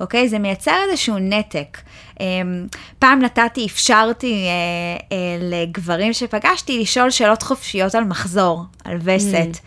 אוקיי? 0.01 0.29
זה 0.29 0.39
מייצר 0.39 0.77
איזשהו 0.89 1.17
נתק. 1.19 1.79
אמ, 2.21 2.67
פעם 2.99 3.23
נתתי, 3.23 3.67
אפשרתי 3.67 4.47
אה, 4.47 5.17
אה, 5.17 5.39
לגברים 5.41 6.13
שפגשתי 6.13 6.81
לשאול 6.81 7.11
שאלות 7.11 7.43
חופשיות 7.43 7.95
על 7.95 8.05
מחזור, 8.05 8.65
על 8.85 8.99
וסת. 9.05 9.59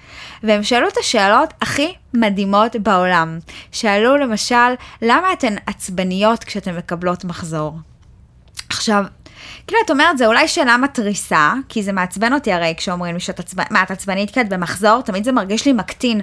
והם 0.43 0.63
שאלו 0.63 0.87
את 0.87 0.97
השאלות 0.97 1.53
הכי 1.61 1.93
מדהימות 2.13 2.75
בעולם. 2.75 3.39
שאלו 3.71 4.17
למשל, 4.17 4.55
למה 5.01 5.33
אתן 5.33 5.55
עצבניות 5.65 6.43
כשאתן 6.43 6.77
מקבלות 6.77 7.25
מחזור? 7.25 7.73
עכשיו, 8.69 9.03
כאילו 9.67 9.81
את 9.85 9.91
אומרת, 9.91 10.17
זה 10.17 10.27
אולי 10.27 10.47
שאלה 10.47 10.77
מתריסה, 10.77 11.53
כי 11.69 11.83
זה 11.83 11.91
מעצבן 11.91 12.33
אותי 12.33 12.53
הרי 12.53 12.73
כשאומרים 12.77 13.13
לי 13.13 13.19
שאת 13.19 13.39
עצבנית, 13.39 13.71
מה, 13.71 13.83
את 13.83 13.91
עצבנית 13.91 14.31
כי 14.31 14.41
את 14.41 14.49
במחזור? 14.49 15.01
תמיד 15.01 15.23
זה 15.23 15.31
מרגיש 15.31 15.65
לי 15.65 15.73
מקטין. 15.73 16.21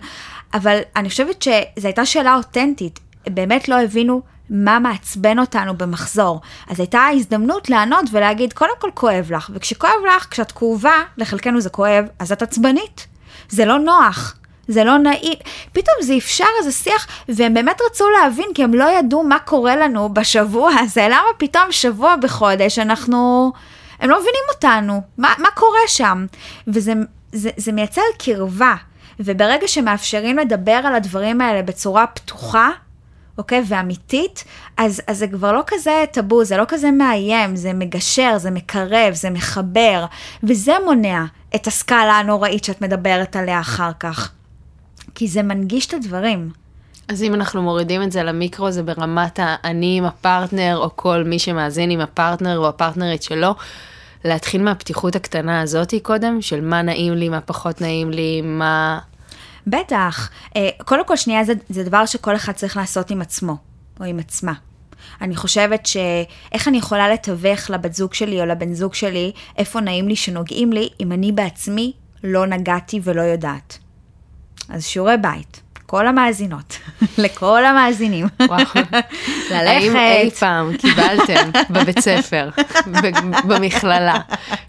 אבל 0.55 0.79
אני 0.97 1.09
חושבת 1.09 1.43
שזו 1.43 1.87
הייתה 1.89 2.07
שאלה 2.07 2.35
אותנטית. 2.35 3.01
באמת 3.27 3.69
לא 3.69 3.81
הבינו 3.81 4.23
מה 4.51 4.79
מעצבן 4.79 5.39
אותנו 5.39 5.79
במחזור. 5.79 6.41
אז 6.69 6.81
הייתה 6.81 7.07
הזדמנות 7.15 7.71
לענות 7.71 8.05
ולהגיד, 8.13 8.53
קודם 8.53 8.73
כל 8.79 8.91
כואב 8.95 9.33
לך, 9.33 9.51
וכשכואב 9.55 9.93
לך, 10.17 10.27
כשאת 10.31 10.53
כאובה, 10.53 11.03
לחלקנו 11.17 11.61
זה 11.61 11.71
כואב, 11.71 12.05
אז 12.19 12.33
את 12.33 12.43
עצבנית. 12.43 13.07
זה 13.49 13.65
לא 13.65 13.79
נוח. 13.79 14.37
זה 14.69 14.85
לא 14.85 14.99
נעים, 14.99 15.39
פתאום 15.73 15.97
זה 16.01 16.17
אפשר 16.17 16.45
איזה 16.59 16.73
שיח, 16.73 17.07
והם 17.29 17.55
באמת 17.55 17.81
רצו 17.91 18.05
להבין, 18.11 18.47
כי 18.55 18.65
הם 18.65 18.75
לא 18.75 18.99
ידעו 18.99 19.23
מה 19.23 19.39
קורה 19.39 19.77
לנו 19.77 20.15
בשבוע 20.15 20.71
הזה, 20.79 21.07
למה 21.07 21.29
פתאום 21.39 21.65
שבוע 21.73 22.17
בחודש 22.17 22.79
אנחנו, 22.79 23.53
הם 24.01 24.11
לא 24.11 24.17
מבינים 24.17 24.45
אותנו, 24.55 25.01
מה, 25.19 25.35
מה 25.39 25.49
קורה 25.55 25.81
שם? 25.87 26.27
וזה 26.67 26.93
זה, 27.33 27.51
זה 27.57 27.73
מייצר 27.73 28.03
קרבה, 28.19 28.75
וברגע 29.21 29.69
שמאפשרים 29.69 30.39
לדבר 30.39 30.81
על 30.85 30.95
הדברים 30.95 31.41
האלה 31.41 31.63
בצורה 31.63 32.07
פתוחה, 32.07 32.71
אוקיי, 33.39 33.63
ואמיתית, 33.67 34.45
אז, 34.77 35.03
אז 35.07 35.19
זה 35.19 35.29
כבר 35.29 35.53
לא 35.53 35.63
כזה 35.67 36.05
טאבו, 36.13 36.45
זה 36.45 36.57
לא 36.57 36.65
כזה 36.69 36.91
מאיים, 36.91 37.57
זה 37.57 37.73
מגשר, 37.73 38.39
זה 38.39 38.51
מקרב, 38.51 39.15
זה 39.15 39.31
מחבר, 39.31 40.07
וזה 40.43 40.73
מונע 40.85 41.25
את 41.55 41.67
הסקאלה 41.67 42.13
הנוראית 42.13 42.65
שאת 42.65 42.81
מדברת 42.81 43.37
עליה 43.37 43.61
אחר 43.61 43.91
כך. 44.01 44.33
כי 45.15 45.29
זה 45.29 45.43
מנגיש 45.43 45.87
את 45.87 45.95
הדברים. 45.95 46.51
אז 47.09 47.23
אם 47.23 47.35
אנחנו 47.35 47.63
מורידים 47.63 48.03
את 48.03 48.13
זה 48.13 48.23
למיקרו, 48.23 48.71
זה 48.71 48.83
ברמת 48.83 49.39
האני 49.43 49.99
עם 49.99 50.05
הפרטנר, 50.05 50.79
או 50.83 50.97
כל 50.97 51.25
מי 51.27 51.39
שמאזין 51.39 51.91
עם 51.91 52.01
הפרטנר 52.01 52.59
או 52.59 52.69
הפרטנרית 52.69 53.23
שלו, 53.23 53.55
להתחיל 54.25 54.63
מהפתיחות 54.63 55.17
הקטנה 55.17 55.61
הזאתי 55.61 56.01
קודם, 56.01 56.43
של 56.43 56.61
מה 56.61 56.83
נעים 56.83 57.15
לי, 57.15 57.29
מה 57.29 57.41
פחות 57.41 57.81
נעים 57.81 58.11
לי, 58.11 58.43
מה... 58.43 58.99
בטח. 59.67 60.31
אה, 60.57 60.69
קודם 60.85 61.07
כל, 61.07 61.17
שנייה, 61.17 61.45
זה, 61.45 61.53
זה 61.69 61.85
דבר 61.85 62.07
שכל 62.07 62.37
אחד 62.37 62.53
צריך 62.53 62.77
לעשות 62.77 63.11
עם 63.11 63.21
עצמו, 63.21 63.57
או 64.01 64.05
עם 64.05 64.19
עצמה. 64.19 64.53
אני 65.21 65.37
חושבת 65.37 65.87
שאיך 65.87 66.69
אני 66.69 66.79
יכולה 66.79 67.09
לתווך 67.09 67.71
לבת 67.71 67.95
זוג 67.95 68.15
שלי 68.15 68.41
או 68.41 68.47
לבן 68.47 68.75
זוג 68.75 68.95
שלי, 68.95 69.33
איפה 69.59 69.81
נעים 69.81 70.09
לי 70.09 70.17
שנוגעים 70.17 70.73
לי, 70.73 70.89
אם 71.01 71.13
אני 71.13 71.33
בעצמי 71.33 71.93
לא 72.25 72.47
נגעתי 72.47 73.01
ולא 73.03 73.23
יודעת. 73.23 73.79
אז 74.73 74.87
שיעורי 74.87 75.17
בית, 75.17 75.61
כל 75.87 76.07
המאזינות, 76.07 76.79
לכל 77.19 77.65
המאזינים. 77.65 78.27
וואו. 78.49 78.61
האם 79.51 79.97
אי 79.97 80.31
פעם 80.31 80.77
קיבלתם 80.77 81.51
בבית 81.71 81.99
ספר, 82.01 82.49
במכללה, 83.45 84.21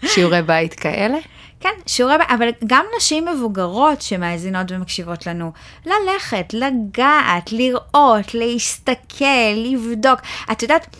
שיעורי 0.06 0.42
בית 0.42 0.74
כאלה? 0.74 1.18
כן, 1.60 1.70
שיעורי 1.86 2.18
בית, 2.18 2.26
אבל 2.30 2.48
גם 2.66 2.84
נשים 2.96 3.24
מבוגרות 3.24 4.02
שמאזינות 4.02 4.72
ומקשיבות 4.72 5.26
לנו, 5.26 5.52
ללכת, 5.86 6.46
לגעת, 6.52 7.52
לראות, 7.52 8.34
להסתכל, 8.34 9.24
לבדוק. 9.56 10.20
את 10.52 10.62
יודעת, 10.62 10.96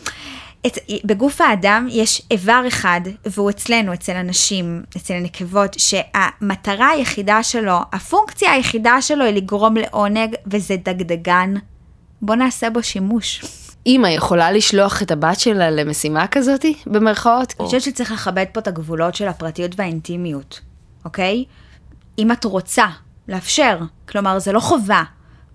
את, 0.67 0.79
בגוף 1.05 1.41
האדם 1.41 1.87
יש 1.91 2.23
איבר 2.31 2.65
אחד, 2.69 3.01
והוא 3.27 3.51
אצלנו, 3.51 3.95
אצל 3.95 4.13
הנשים, 4.13 4.83
אצל 4.97 5.15
הנקבות, 5.15 5.77
שהמטרה 5.79 6.89
היחידה 6.89 7.43
שלו, 7.43 7.79
הפונקציה 7.93 8.53
היחידה 8.53 9.03
שלו 9.03 9.25
היא 9.25 9.35
לגרום 9.35 9.77
לעונג, 9.77 10.35
וזה 10.47 10.77
דגדגן. 10.77 11.55
בוא 12.23 12.35
נעשה 12.35 12.71
בו 12.71 12.83
שימוש. 12.83 13.45
אימא 13.87 14.07
יכולה 14.07 14.53
לשלוח 14.53 15.03
את 15.03 15.11
הבת 15.11 15.41
שלה 15.41 15.71
למשימה 15.71 16.27
כזאתי, 16.27 16.75
במרכאות? 16.87 17.55
אני 17.61 17.67
חושבת 17.67 17.83
שצריך 17.83 18.13
לכבד 18.13 18.45
פה 18.53 18.61
את 18.61 18.69
הגבולות 18.69 19.15
של 19.15 19.29
הפרטיות 19.29 19.73
והאינטימיות, 19.77 20.61
אוקיי? 21.05 21.45
אם 22.19 22.33
את 22.33 22.45
רוצה, 22.45 22.87
לאפשר, 23.29 23.79
כלומר 24.09 24.39
זה 24.39 24.53
לא 24.53 24.61
חובה, 24.61 25.03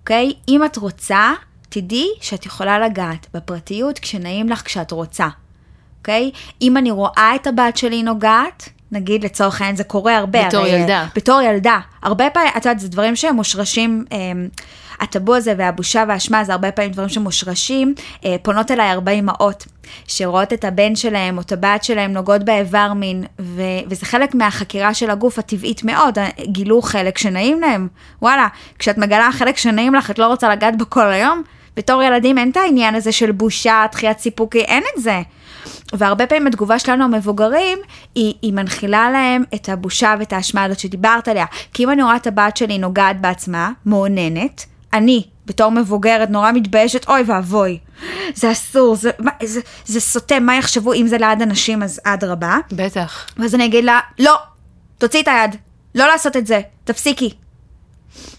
אוקיי? 0.00 0.32
אם 0.48 0.64
את 0.64 0.76
רוצה, 0.76 1.32
תדעי 1.70 2.08
שאת 2.20 2.46
יכולה 2.46 2.78
לגעת 2.78 3.26
בפרטיות 3.34 3.98
כשנעים 3.98 4.48
לך 4.48 4.62
כשאת 4.64 4.90
רוצה, 4.90 5.28
אוקיי? 5.98 6.30
אם 6.62 6.76
אני 6.76 6.90
רואה 6.90 7.32
את 7.34 7.46
הבת 7.46 7.76
שלי 7.76 8.02
נוגעת, 8.02 8.68
נגיד 8.92 9.24
לצורך 9.24 9.60
העניין 9.60 9.76
זה 9.76 9.84
קורה 9.84 10.16
הרבה. 10.16 10.48
בתור 10.48 10.60
הרי, 10.60 10.70
ילדה. 10.70 11.06
בתור 11.14 11.40
ילדה. 11.40 11.78
הרבה 12.02 12.30
פעמים, 12.30 12.50
את 12.56 12.64
יודעת, 12.64 12.80
זה 12.80 12.88
דברים 12.88 13.16
שהם 13.16 13.36
מושרשים, 13.36 14.04
אה, 14.12 14.18
הטאבו 15.00 15.34
הזה 15.34 15.54
והבושה 15.58 16.04
והאשמה 16.08 16.44
זה 16.44 16.52
הרבה 16.52 16.72
פעמים 16.72 16.90
דברים 16.90 17.08
שמושרשים. 17.08 17.94
אה, 18.24 18.36
פונות 18.42 18.70
אליי 18.70 18.88
הרבה 18.88 19.12
אמהות 19.12 19.66
שרואות 20.06 20.52
את 20.52 20.64
הבן 20.64 20.96
שלהם 20.96 21.36
או 21.36 21.42
את 21.42 21.52
הבת 21.52 21.84
שלהם 21.84 22.12
נוגעות 22.12 22.44
באיבר 22.44 22.92
מין, 22.92 23.24
ו- 23.40 23.62
וזה 23.86 24.06
חלק 24.06 24.34
מהחקירה 24.34 24.94
של 24.94 25.10
הגוף 25.10 25.38
הטבעית 25.38 25.84
מאוד, 25.84 26.18
גילו 26.40 26.82
חלק 26.82 27.18
שנעים 27.18 27.60
להם. 27.60 27.88
וואלה, 28.22 28.48
כשאת 28.78 28.98
מגלה 28.98 29.32
חלק 29.32 29.56
שנעים 29.56 29.94
לך, 29.94 30.10
את 30.10 30.18
לא 30.18 30.26
רוצה 30.26 30.48
לגעת 30.48 30.78
בו 30.78 30.84
כל 30.88 31.12
היום? 31.12 31.42
בתור 31.76 32.02
ילדים 32.02 32.38
אין 32.38 32.50
את 32.50 32.56
העניין 32.56 32.94
הזה 32.94 33.12
של 33.12 33.32
בושה, 33.32 33.86
דחיית 33.92 34.18
סיפוקי, 34.18 34.60
אין 34.60 34.82
את 34.96 35.02
זה. 35.02 35.20
והרבה 35.92 36.26
פעמים 36.26 36.46
התגובה 36.46 36.78
שלנו 36.78 37.04
המבוגרים, 37.04 37.78
היא, 38.14 38.34
היא 38.42 38.52
מנחילה 38.52 39.10
להם 39.10 39.44
את 39.54 39.68
הבושה 39.68 40.14
ואת 40.18 40.32
האשמה 40.32 40.64
הזאת 40.64 40.78
שדיברת 40.78 41.28
עליה. 41.28 41.44
כי 41.74 41.84
אם 41.84 41.90
אני 41.90 42.02
רואה 42.02 42.16
את 42.16 42.26
הבת 42.26 42.56
שלי 42.56 42.78
נוגעת 42.78 43.20
בעצמה, 43.20 43.70
מאוננת, 43.86 44.66
אני, 44.92 45.24
בתור 45.46 45.70
מבוגרת, 45.70 46.30
נורא 46.30 46.52
מתביישת, 46.52 47.08
אוי 47.08 47.22
ואבוי, 47.26 47.78
זה 48.34 48.52
אסור, 48.52 48.96
זה, 48.96 49.10
מה, 49.18 49.30
זה, 49.42 49.60
זה 49.84 50.00
סוטה, 50.00 50.40
מה 50.40 50.56
יחשבו 50.56 50.92
אם 50.92 51.06
זה 51.06 51.18
ליד 51.18 51.42
אנשים, 51.42 51.82
אז 51.82 52.00
אדרבה. 52.04 52.58
בטח. 52.72 53.26
ואז 53.36 53.54
אני 53.54 53.64
אגיד 53.64 53.84
לה, 53.84 54.00
לא, 54.18 54.36
תוציאי 54.98 55.22
את 55.22 55.28
היד, 55.28 55.56
לא 55.94 56.06
לעשות 56.06 56.36
את 56.36 56.46
זה, 56.46 56.60
תפסיקי. 56.84 57.30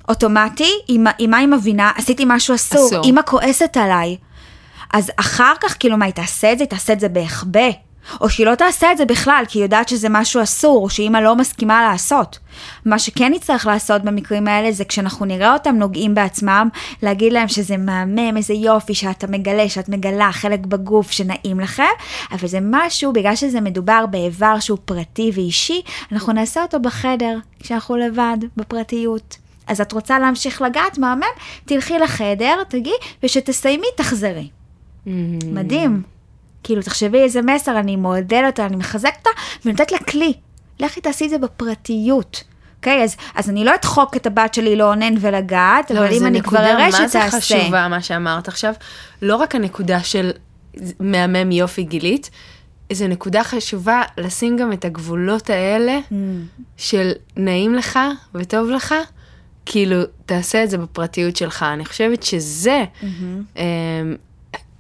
אוטומטי, 0.10 0.72
אם 0.90 1.06
מה 1.30 1.38
היא 1.38 1.48
מבינה, 1.48 1.92
עשיתי 1.96 2.24
משהו 2.28 2.56
אסור, 2.56 2.88
אסור. 2.88 3.06
אמא 3.06 3.22
כועסת 3.26 3.78
עליי. 3.78 4.18
אז 4.94 5.12
אחר 5.18 5.54
כך, 5.62 5.76
כאילו, 5.80 5.98
מה, 5.98 6.06
היא 6.06 6.14
תעשה 6.14 6.52
את 6.52 6.58
זה? 6.58 6.64
היא 6.64 6.70
תעשה 6.70 6.94
את 6.94 7.00
זה 7.00 7.10
בהחבא. 7.10 7.70
או 8.22 8.30
שהיא 8.30 8.46
לא 8.46 8.56
תעשה 8.56 8.92
את 8.92 8.98
זה 8.98 9.06
בכלל, 9.06 9.44
כי 9.48 9.60
היא 9.60 9.64
יודעת 9.64 9.90
שזה 9.90 10.10
משהו 10.10 10.44
אסור, 10.44 10.84
או 10.84 10.90
שאימא 10.90 11.18
לא 11.18 11.36
מסכימה 11.36 11.82
לעשות. 11.82 12.40
מה 12.86 13.00
שכן 13.00 13.34
נצטרך 13.34 13.66
לעשות 13.66 14.02
במקרים 14.02 14.48
האלה, 14.48 14.72
זה 14.72 14.86
כשאנחנו 14.86 15.26
נראה 15.26 15.54
אותם 15.54 15.76
נוגעים 15.76 16.16
בעצמם, 16.16 16.70
להגיד 17.04 17.34
להם 17.34 17.48
שזה 17.48 17.78
מהמם, 17.78 18.38
איזה 18.38 18.54
יופי 18.54 18.94
שאתה 18.94 19.28
מגלה, 19.28 19.70
שאת 19.70 19.90
מגלה 19.90 20.32
חלק 20.32 20.60
בגוף 20.60 21.12
שנעים 21.12 21.60
לכם, 21.60 21.84
אבל 22.32 22.48
זה 22.48 22.60
משהו, 22.62 23.14
בגלל 23.14 23.36
שזה 23.36 23.62
מדובר 23.62 24.06
באיבר 24.06 24.60
שהוא 24.60 24.78
פרטי 24.86 25.32
ואישי, 25.34 25.82
אנחנו 26.12 26.34
נעשה 26.34 26.62
אותו 26.62 26.80
בחדר, 26.80 27.38
כשאנחנו 27.60 27.98
לבד, 27.98 28.38
בפרטיות. 28.58 29.38
אז 29.72 29.82
את 29.82 29.92
רוצה 29.92 30.20
להמשיך 30.20 30.62
לגעת, 30.62 30.98
מהמם, 30.98 31.24
תלכי 31.66 32.00
לחדר, 32.00 32.64
תגיעי, 32.70 32.96
וכשתסיימי, 33.24 33.88
תחזרי. 33.98 34.50
מדהים. 35.46 36.02
כאילו, 36.64 36.82
תחשבי 36.82 37.18
איזה 37.18 37.42
מסר, 37.42 37.80
אני 37.80 37.96
מעודדת 37.96 38.44
אותה, 38.46 38.66
אני 38.66 38.76
מחזקת 38.76 39.18
אותה, 39.18 39.30
ונותנת 39.66 39.92
לה 39.92 39.98
כלי. 39.98 40.34
לכי 40.80 41.02
תעשי 41.02 41.26
את 41.26 41.30
זה 41.30 41.38
בפרטיות. 41.38 42.44
אוקיי, 42.78 43.04
אז, 43.04 43.16
אז 43.36 43.50
אני 43.50 43.66
לא 43.66 43.76
אדחוק 43.76 44.16
את 44.16 44.26
הבת 44.28 44.54
שלי 44.54 44.76
לאונן 44.76 45.14
ולגעת, 45.20 45.92
אבל 45.92 46.14
אם 46.14 46.26
אני 46.26 46.42
כבר 46.42 46.60
אראה 46.60 46.92
שתעשה. 46.92 47.20
מה 47.20 47.30
זה 47.30 47.38
חשובה 47.38 47.88
מה 47.88 48.02
שאמרת 48.02 48.48
עכשיו? 48.48 48.74
לא 49.22 49.36
רק 49.36 49.56
הנקודה 49.56 50.04
של 50.04 50.32
מהמם 51.00 51.52
יופי 51.52 51.84
גילית, 51.84 52.30
זו 52.94 53.08
נקודה 53.08 53.44
חשובה 53.44 54.02
לשים 54.18 54.58
גם 54.58 54.74
את 54.74 54.86
הגבולות 54.86 55.50
האלה 55.50 56.00
Mm. 56.12 56.14
של 56.78 57.12
נעים 57.38 57.76
לך 57.76 58.00
וטוב 58.36 58.70
לך, 58.70 58.96
כאילו, 59.65 59.97
תעשה 60.26 60.63
את 60.63 60.69
זה 60.69 60.78
בפרטיות 60.78 61.36
שלך. 61.36 61.63
אני 61.74 61.86
חושבת 61.86 62.24
שזה, 62.24 62.84
Mm-hmm. 63.02 63.60
אמ, 63.60 64.15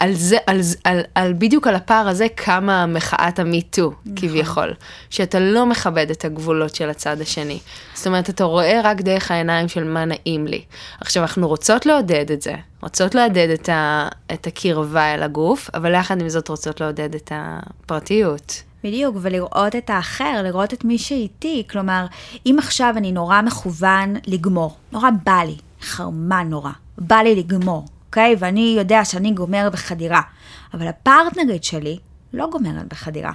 על 0.01 0.13
זה, 0.13 0.37
על, 0.47 0.59
על, 0.83 1.01
על 1.15 1.33
בדיוק 1.33 1.67
על 1.67 1.75
הפער 1.75 2.07
הזה 2.07 2.27
קמה 2.35 2.85
מחאת 2.85 3.39
המיטו, 3.39 3.91
נכון. 3.91 4.15
כביכול. 4.15 4.73
שאתה 5.09 5.39
לא 5.39 5.65
מכבד 5.65 6.11
את 6.11 6.25
הגבולות 6.25 6.75
של 6.75 6.89
הצד 6.89 7.21
השני. 7.21 7.59
זאת 7.93 8.07
אומרת, 8.07 8.29
אתה 8.29 8.43
רואה 8.43 8.81
רק 8.83 9.01
דרך 9.01 9.31
העיניים 9.31 9.67
של 9.67 9.83
מה 9.83 10.05
נעים 10.05 10.47
לי. 10.47 10.61
עכשיו, 11.01 11.23
אנחנו 11.23 11.47
רוצות 11.47 11.85
לעודד 11.85 12.31
את 12.31 12.41
זה, 12.41 12.53
רוצות 12.81 13.15
לעודד 13.15 13.49
את, 13.49 13.69
ה, 13.69 14.07
את 14.33 14.47
הקרבה 14.47 15.13
אל 15.13 15.23
הגוף, 15.23 15.69
אבל 15.73 15.93
יחד 15.93 16.21
עם 16.21 16.29
זאת 16.29 16.47
רוצות 16.47 16.81
לעודד 16.81 17.15
את 17.15 17.31
הפרטיות. 17.35 18.63
בדיוק, 18.83 19.15
ולראות 19.21 19.75
את 19.75 19.89
האחר, 19.89 20.41
לראות 20.43 20.73
את 20.73 20.85
מי 20.85 20.97
שאיתי. 20.97 21.63
כלומר, 21.69 22.05
אם 22.45 22.55
עכשיו 22.59 22.93
אני 22.97 23.11
נורא 23.11 23.41
מכוון 23.41 24.15
לגמור, 24.27 24.77
נורא 24.91 25.09
בא 25.25 25.41
לי, 25.45 25.57
חרמן 25.81 26.47
נורא, 26.49 26.71
בא 26.97 27.15
לי 27.15 27.35
לגמור, 27.35 27.85
אוקיי? 28.07 28.35
ואני 28.39 28.75
יודע 28.77 29.05
שאני 29.05 29.31
גומר 29.31 29.69
בחדירה, 29.73 30.21
אבל 30.73 30.87
הפרטנרית 30.87 31.63
שלי 31.63 31.97
לא 32.33 32.47
גומרת 32.51 32.87
בחדירה. 32.87 33.31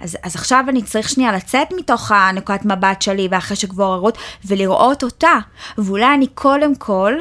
אז, 0.00 0.16
אז 0.22 0.34
עכשיו 0.34 0.64
אני 0.68 0.82
צריך 0.82 1.08
שנייה 1.08 1.32
לצאת 1.32 1.68
מתוך 1.76 2.12
הנקודת 2.12 2.64
מבט 2.64 3.02
שלי 3.02 3.28
והחשק 3.30 3.68
ועוררות 3.74 4.18
ולראות 4.44 5.02
אותה. 5.02 5.38
ואולי 5.78 6.14
אני 6.14 6.26
קודם 6.26 6.74
כל 6.74 7.12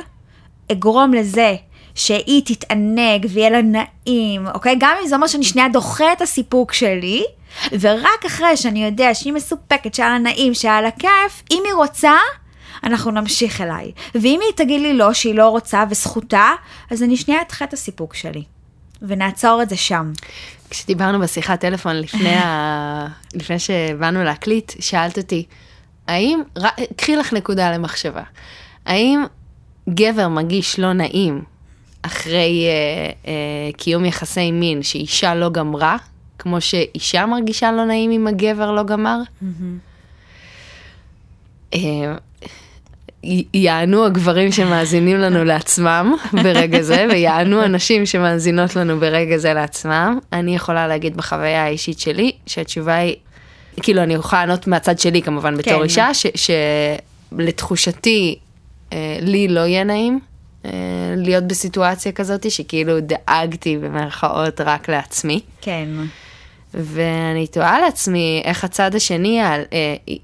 אגרום 0.72 1.13
לזה 1.13 1.56
שהיא 1.96 2.42
תתענג 2.46 3.26
ויהיה 3.30 3.50
לה 3.50 3.62
נעים, 3.62 4.48
אוקיי? 4.48 4.76
גם 4.80 4.96
אם 5.02 5.08
זה 5.08 5.16
אומר 5.16 5.28
שאני 5.28 5.44
שנייה 5.44 5.70
דוחה 5.70 6.14
את 6.14 6.22
הסיפוק 6.22 6.74
שלי, 6.74 7.24
ורק 7.80 8.26
אחרי 8.28 8.58
שאני 8.58 8.86
יודע 8.86 9.14
שהיא 9.14 9.34
מסופקת, 9.34 9.94
שהיה 9.94 10.10
לה 10.10 10.18
נעים, 10.18 10.54
שהיה 10.54 10.82
לה 10.82 10.92
כיף, 10.92 11.44
אם 11.52 11.62
היא 11.66 11.74
רוצה, 11.74 12.14
אנחנו 12.84 13.12
נמשיך 13.12 13.62
אליי. 13.62 13.92
ואם 14.16 14.40
היא 14.42 14.54
תגיד 14.56 14.82
לי 14.82 14.94
לא, 14.94 15.14
שהיא 15.14 15.36
לא 15.36 15.50
רוצה 15.50 15.84
וזכותה, 15.90 16.52
אז 16.92 17.04
אני 17.04 17.18
שנייה 17.18 17.42
אדחה 17.42 17.66
את 17.66 17.74
הסיפוק 17.74 18.14
שלי. 18.14 18.44
ונעצור 19.02 19.62
את 19.62 19.70
זה 19.70 19.78
שם. 19.78 20.12
כשדיברנו 20.70 21.20
בשיחת 21.20 21.60
טלפון 21.60 21.96
לפני, 21.96 22.36
ה... 22.36 23.08
לפני 23.40 23.60
שבאנו 23.60 24.24
להקליט, 24.24 24.72
שאלת 24.80 25.18
אותי, 25.18 25.46
האם, 26.08 26.42
קחי 26.96 27.16
לך 27.16 27.34
נקודה 27.34 27.72
למחשבה, 27.72 28.24
האם 28.86 29.24
גבר 29.90 30.28
מרגיש 30.28 30.80
לא 30.80 30.94
נעים 30.94 31.44
אחרי 32.06 32.66
אה, 32.68 33.10
אה, 33.32 33.34
קיום 33.78 34.06
יחסי 34.06 34.52
מין 34.52 34.84
שאישה 34.84 35.36
לא 35.36 35.50
גמרה, 35.50 35.98
כמו 36.39 36.62
שאישה 36.62 37.26
מרגישה 37.26 37.72
לא 37.72 37.86
נעים 37.86 38.12
אם 38.12 38.28
הגבר 38.28 38.72
לא 38.72 38.84
גמר? 38.84 39.18
אה, 41.74 41.80
י- 43.24 43.46
יענו 43.54 44.06
הגברים 44.06 44.52
שמאזינים 44.52 45.18
לנו 45.18 45.44
לעצמם 45.44 46.16
ברגע 46.44 46.82
זה, 46.82 47.06
ויענו 47.10 47.62
הנשים 47.62 48.06
שמאזינות 48.06 48.76
לנו 48.76 49.00
ברגע 49.00 49.38
זה 49.38 49.54
לעצמם. 49.54 50.20
אני 50.34 50.56
יכולה 50.56 50.88
להגיד 50.88 51.18
בחוויה 51.18 51.63
האישית 51.63 52.00
שלי, 52.00 52.32
שהתשובה 52.48 52.96
היא, 52.96 53.16
כאילו 53.82 54.04
אני 54.04 54.13
יכולה 54.13 54.46
לענות 54.46 54.68
מהצד 54.68 55.00
שלי 55.00 55.22
כמובן 55.22 55.58
בתור 55.58 55.74
כן. 55.78 55.84
אישה, 55.84 56.13
ש- 56.13 56.48
שלתחושתי 57.36 58.36
אה, 58.94 59.18
לי 59.22 59.48
לא 59.48 59.60
יהיה 59.60 59.84
נעים. 59.84 60.20
אה, 60.65 60.71
להיות 61.17 61.43
בסיטואציה 61.43 62.12
כזאת 62.12 62.52
שכאילו 62.52 62.99
דאגתי 62.99 63.78
במרכאות 63.78 64.62
רק 64.62 64.89
לעצמי. 64.89 65.39
כן. 65.62 65.89
ואני 66.73 67.47
תוהה 67.47 67.82
לעצמי 67.82 68.41
איך 68.45 68.63
הצד 68.63 68.95
השני, 68.95 69.41
אה, 69.43 69.65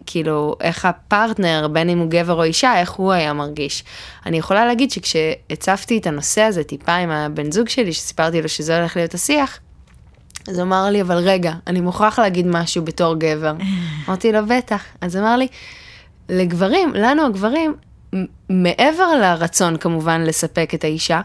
כאילו, 0.06 0.56
איך 0.62 0.86
הפרטנר, 0.86 1.68
בין 1.72 1.90
אם 1.90 2.00
הוא 2.00 2.10
גבר 2.10 2.34
או 2.34 2.44
אישה, 2.44 2.80
איך 2.80 2.92
הוא 2.92 3.12
היה 3.12 3.34
מרגיש. 3.34 3.84
אני 4.26 4.38
יכולה 4.38 4.66
להגיד 4.66 4.92
שכשהצפתי 4.92 5.98
את 5.98 6.08
הנושא 6.08 6.42
הזה 6.42 6.64
טיפה 6.64 6.94
עם 6.96 7.10
הבן 7.10 7.52
זוג 7.52 7.70
שלי, 7.70 7.94
שסיפרתי 7.94 8.42
לו 8.42 8.50
שזה 8.50 8.78
הולך 8.78 8.96
להיות 8.96 9.14
השיח, 9.14 9.60
אז 10.48 10.56
הוא 10.56 10.64
אמר 10.64 10.90
לי, 10.90 11.02
אבל 11.02 11.18
רגע, 11.18 11.54
אני 11.68 11.82
מוכרח 11.82 12.20
להגיד 12.20 12.48
משהו 12.48 12.84
בתור 12.86 13.16
גבר. 13.16 13.54
אמרתי 14.08 14.32
לו, 14.32 14.40
בטח. 14.48 14.84
אז 15.02 15.18
אמר 15.18 15.38
לי, 15.38 15.48
לגברים, 16.30 16.94
לנו 16.94 17.26
הגברים, 17.26 17.76
מעבר 18.50 19.16
לרצון 19.22 19.78
כמובן 19.78 20.22
לספק 20.22 20.72
את 20.74 20.84
האישה, 20.84 21.22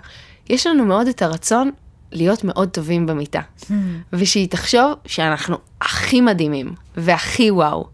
יש 0.51 0.67
לנו 0.67 0.85
מאוד 0.85 1.09
את 1.09 1.23
הרצון 1.23 1.71
להיות 2.13 2.45
מאוד 2.45 2.69
טובים 2.69 3.07
במיטה. 3.07 3.41
ושהיא 4.13 4.49
תחשוב 4.49 4.93
שאנחנו 5.07 5.57
הכי 5.81 6.21
מדהימים 6.21 6.75
והכי 6.97 7.51
וואו. 7.51 7.87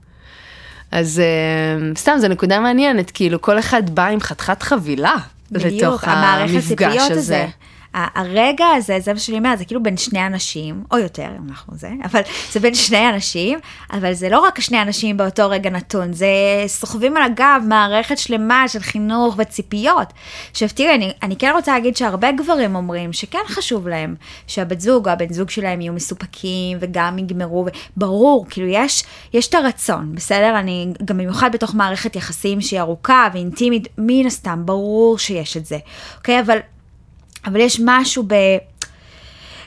אז 0.91 1.23
uh, 1.23 1.99
סתם, 1.99 2.13
זו 2.19 2.29
נקודה 2.29 2.61
מעניינת, 2.61 3.11
כאילו 3.11 3.41
כל 3.41 3.59
אחד 3.59 3.91
בא 3.91 4.07
עם 4.07 4.21
חתיכת 4.21 4.63
חבילה 4.63 5.15
בדיוק, 5.51 5.83
לתוך 5.83 6.05
המערכת 6.05 6.55
המפגש 6.55 6.93
ציפיות 6.93 7.11
הזה. 7.11 7.47
הרגע 7.95 8.67
הזה, 8.77 9.01
זה 9.01 9.13
מה 9.13 9.19
שאני 9.19 9.39
אומרת, 9.39 9.59
זה 9.59 9.65
כאילו 9.65 9.83
בין 9.83 9.97
שני 9.97 10.27
אנשים, 10.27 10.85
או 10.93 10.99
יותר, 10.99 11.27
אם 11.39 11.49
אנחנו 11.49 11.77
זה, 11.77 11.91
אבל 12.05 12.21
זה 12.53 12.61
בין 12.61 12.75
שני 12.75 13.09
אנשים, 13.09 13.59
אבל 13.93 14.13
זה 14.13 14.29
לא 14.29 14.41
רק 14.41 14.61
שני 14.61 14.83
אנשים 14.83 15.17
באותו 15.17 15.51
רגע 15.51 15.71
נתון, 15.71 16.13
זה 16.13 16.27
סוחבים 16.67 17.17
על 17.17 17.23
הגב 17.23 17.63
מערכת 17.69 18.19
שלמה 18.19 18.69
של 18.69 18.79
חינוך 18.79 19.35
וציפיות. 19.39 20.13
עכשיו 20.51 20.69
תראי, 20.75 20.95
אני, 20.95 21.13
אני 21.23 21.37
כן 21.37 21.53
רוצה 21.55 21.73
להגיד 21.73 21.97
שהרבה 21.97 22.33
גברים 22.33 22.75
אומרים 22.75 23.13
שכן 23.13 23.39
חשוב 23.47 23.89
להם 23.89 24.15
שהבת 24.47 24.81
זוג 24.81 25.09
או 25.09 25.13
הבן 25.13 25.33
זוג 25.33 25.51
שלהם 25.51 25.81
יהיו 25.81 25.93
מסופקים 25.93 26.79
וגם 26.81 27.19
יגמרו, 27.19 27.67
ברור, 27.97 28.47
כאילו 28.51 28.67
יש, 28.67 29.05
יש 29.33 29.49
את 29.49 29.55
הרצון, 29.55 30.15
בסדר? 30.15 30.59
אני 30.59 30.93
גם 31.05 31.17
במיוחד 31.17 31.53
בתוך 31.53 31.75
מערכת 31.75 32.17
יחסים 32.17 32.61
שהיא 32.61 32.81
ארוכה 32.81 33.29
ואינטימית, 33.33 33.89
מן 33.99 34.27
הסתם, 34.27 34.63
ברור 34.65 35.19
שיש 35.19 35.57
את 35.57 35.67
זה, 35.67 35.79
אוקיי? 36.19 36.41
אבל... 36.41 36.59
אבל 37.47 37.61
יש 37.61 37.81
משהו 37.85 38.25
ב... 38.27 38.35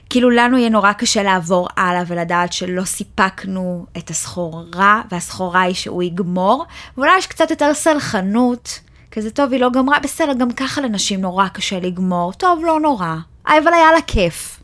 כאילו 0.09 0.29
לנו 0.29 0.57
יהיה 0.57 0.69
נורא 0.69 0.93
קשה 0.93 1.23
לעבור 1.23 1.67
הלאה 1.77 2.03
ולדעת 2.07 2.53
שלא 2.53 2.83
סיפקנו 2.83 3.85
את 3.97 4.09
הסחורה, 4.09 5.01
והסחורה 5.11 5.61
היא 5.61 5.75
שהוא 5.75 6.03
יגמור, 6.03 6.65
ואולי 6.97 7.17
יש 7.17 7.27
קצת 7.27 7.49
יותר 7.49 7.73
סלחנות, 7.73 8.79
כזה 9.11 9.31
טוב, 9.31 9.51
היא 9.51 9.61
לא 9.61 9.69
גמרה, 9.69 9.99
בסדר, 9.99 10.33
גם 10.33 10.51
ככה 10.51 10.81
לנשים 10.81 11.21
נורא 11.21 11.47
קשה 11.47 11.79
לגמור, 11.79 12.33
טוב, 12.33 12.59
לא 12.65 12.79
נורא, 12.79 13.15
אבל 13.47 13.73
היה 13.73 13.91
לה 13.91 14.01
כיף. 14.07 14.59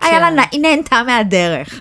היה 0.00 0.30
לה, 0.30 0.42
כן. 0.42 0.48
היא 0.52 0.60
נהנתה 0.60 1.02
מהדרך. 1.06 1.80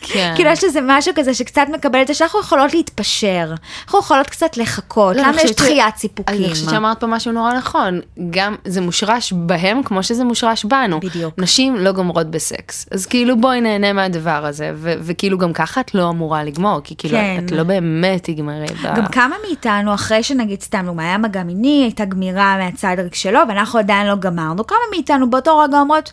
כן. 0.00 0.32
כאילו 0.36 0.50
יש 0.50 0.64
לזה 0.64 0.80
משהו 0.86 1.12
כזה 1.16 1.34
שקצת 1.34 1.66
מקבל 1.72 2.02
את 2.02 2.06
זה 2.06 2.14
שאנחנו 2.14 2.40
יכולות 2.40 2.74
להתפשר, 2.74 3.52
אנחנו 3.84 3.98
יכולות 3.98 4.26
קצת 4.26 4.56
לחכות, 4.56 5.16
לא, 5.16 5.22
למה 5.22 5.42
יש 5.42 5.50
דחיית 5.50 5.96
סיפוקים? 5.96 6.36
אני 6.36 6.50
חושבת 6.50 6.70
שאמרת 6.70 7.00
פה 7.00 7.06
משהו 7.06 7.32
נורא 7.32 7.52
נכון, 7.54 8.00
גם 8.30 8.54
זה 8.64 8.80
מושרש 8.80 9.32
בהם 9.32 9.82
כמו 9.82 10.02
שזה 10.02 10.24
מושרש 10.24 10.64
בנו. 10.64 11.00
בדיוק. 11.00 11.34
נשים 11.38 11.76
לא 11.76 11.92
גומרות 11.92 12.30
בסקס, 12.30 12.86
אז 12.90 13.06
כאילו 13.06 13.40
בואי 13.40 13.60
נהנה 13.60 13.92
מהדבר 13.92 14.46
הזה, 14.46 14.72
ו- 14.74 14.94
וכאילו 15.00 15.38
גם 15.38 15.52
ככה 15.52 15.80
את 15.80 15.94
לא 15.94 16.08
אמורה 16.08 16.44
לגמור, 16.44 16.80
כי 16.84 16.94
כאילו 16.98 17.14
כן. 17.18 17.42
את 17.44 17.50
לא 17.50 17.62
באמת 17.62 18.24
תגמרי. 18.24 18.66
ב- 18.66 18.96
גם 18.96 19.06
כמה 19.06 19.36
מאיתנו, 19.46 19.94
אחרי 19.94 20.22
שנגיד 20.22 20.62
סתם, 20.62 20.86
דוגמא, 20.86 21.02
היה 21.02 21.18
מגע 21.18 21.42
מיני, 21.42 21.82
הייתה 21.84 22.04
גמירה 22.04 22.56
מהצד 22.58 22.96
שלו, 23.12 23.40
ואנחנו 23.48 23.78
עדיין 23.78 24.06
לא 24.06 24.16
גמרנו, 24.16 24.66
כמה 24.66 24.78
מאיתנו 24.90 25.30
באותו 25.30 25.58
רגע 25.58 25.80
אומרות, 25.80 26.12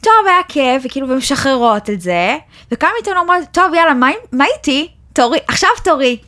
טוב, 0.00 0.12
היה 0.26 0.42
כיף, 0.48 0.82
וכאילו, 0.84 1.08
ומשחררות 1.08 1.90
את 1.90 2.00
זה, 2.00 2.36
וכמה 2.72 2.90
מאיתנו 2.94 3.20
אומרות, 3.20 3.38
טוב, 3.52 3.74
יאללה, 3.74 3.94
מה, 3.94 4.08
מה 4.32 4.44
איתי? 4.56 4.88
תורי, 5.12 5.38
עכשיו 5.48 5.70
תורי. 5.84 6.18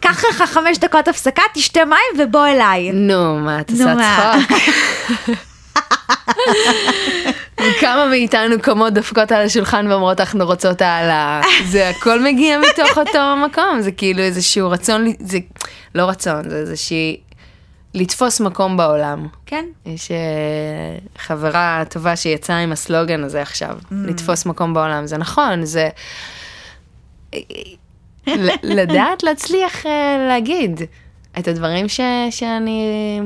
קח 0.00 0.24
לך 0.24 0.42
חמש 0.42 0.78
דקות 0.78 1.08
הפסקה, 1.08 1.42
תשתה 1.54 1.84
מים 1.84 2.28
ובוא 2.28 2.46
אליי. 2.46 2.92
נו, 2.92 3.38
מה, 3.38 3.60
את 3.60 3.70
עושה? 3.70 3.94
צחוק? 4.48 4.60
כמה 7.80 8.06
מאיתנו 8.06 8.60
קמות 8.62 8.92
דופקות 8.92 9.32
על 9.32 9.46
השולחן 9.46 9.86
ואומרות 9.90 10.20
אנחנו 10.20 10.46
רוצות 10.46 10.82
העלאה. 10.82 11.40
זה 11.66 11.88
הכל 11.88 12.20
מגיע 12.20 12.58
מתוך 12.58 12.98
אותו 12.98 13.36
מקום, 13.36 13.80
זה 13.80 13.92
כאילו 13.92 14.20
איזשהו 14.20 14.70
רצון, 14.70 15.12
זה 15.20 15.38
לא 15.94 16.04
רצון, 16.04 16.50
זה 16.50 16.56
איזושהי... 16.56 17.20
לתפוס 17.94 18.40
מקום 18.40 18.76
בעולם. 18.76 19.26
כן. 19.46 19.64
יש 19.86 20.10
אה, 20.10 20.16
חברה 21.18 21.82
טובה 21.90 22.16
שיצאה 22.16 22.58
עם 22.58 22.72
הסלוגן 22.72 23.24
הזה 23.24 23.42
עכשיו, 23.42 23.78
Mm. 23.82 23.94
לתפוס 24.06 24.46
מקום 24.46 24.74
בעולם, 24.74 25.06
זה 25.06 25.16
נכון, 25.18 25.64
זה... 25.64 25.88
לדעת 28.62 29.22
להצליח 29.22 29.86
אה, 29.86 30.26
להגיד 30.28 30.80
את 31.38 31.48
הדברים 31.48 31.88
ש... 31.88 32.00
שאני 32.30 33.20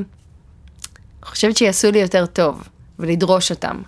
חושבת 1.23 1.57
שיעשו 1.57 1.91
לי 1.91 1.99
יותר 1.99 2.27
טוב, 2.27 2.69
ולדרוש 2.99 3.51
אותם. 3.51 3.83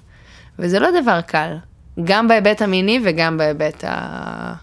וזה 0.58 0.78
לא 0.78 0.88
דבר 1.02 1.20
קל, 1.20 1.56
גם 2.04 2.28
בהיבט 2.28 2.62
המיני 2.62 3.00
וגם 3.04 3.38
בהיבט 3.38 3.84
ה... 3.84 4.54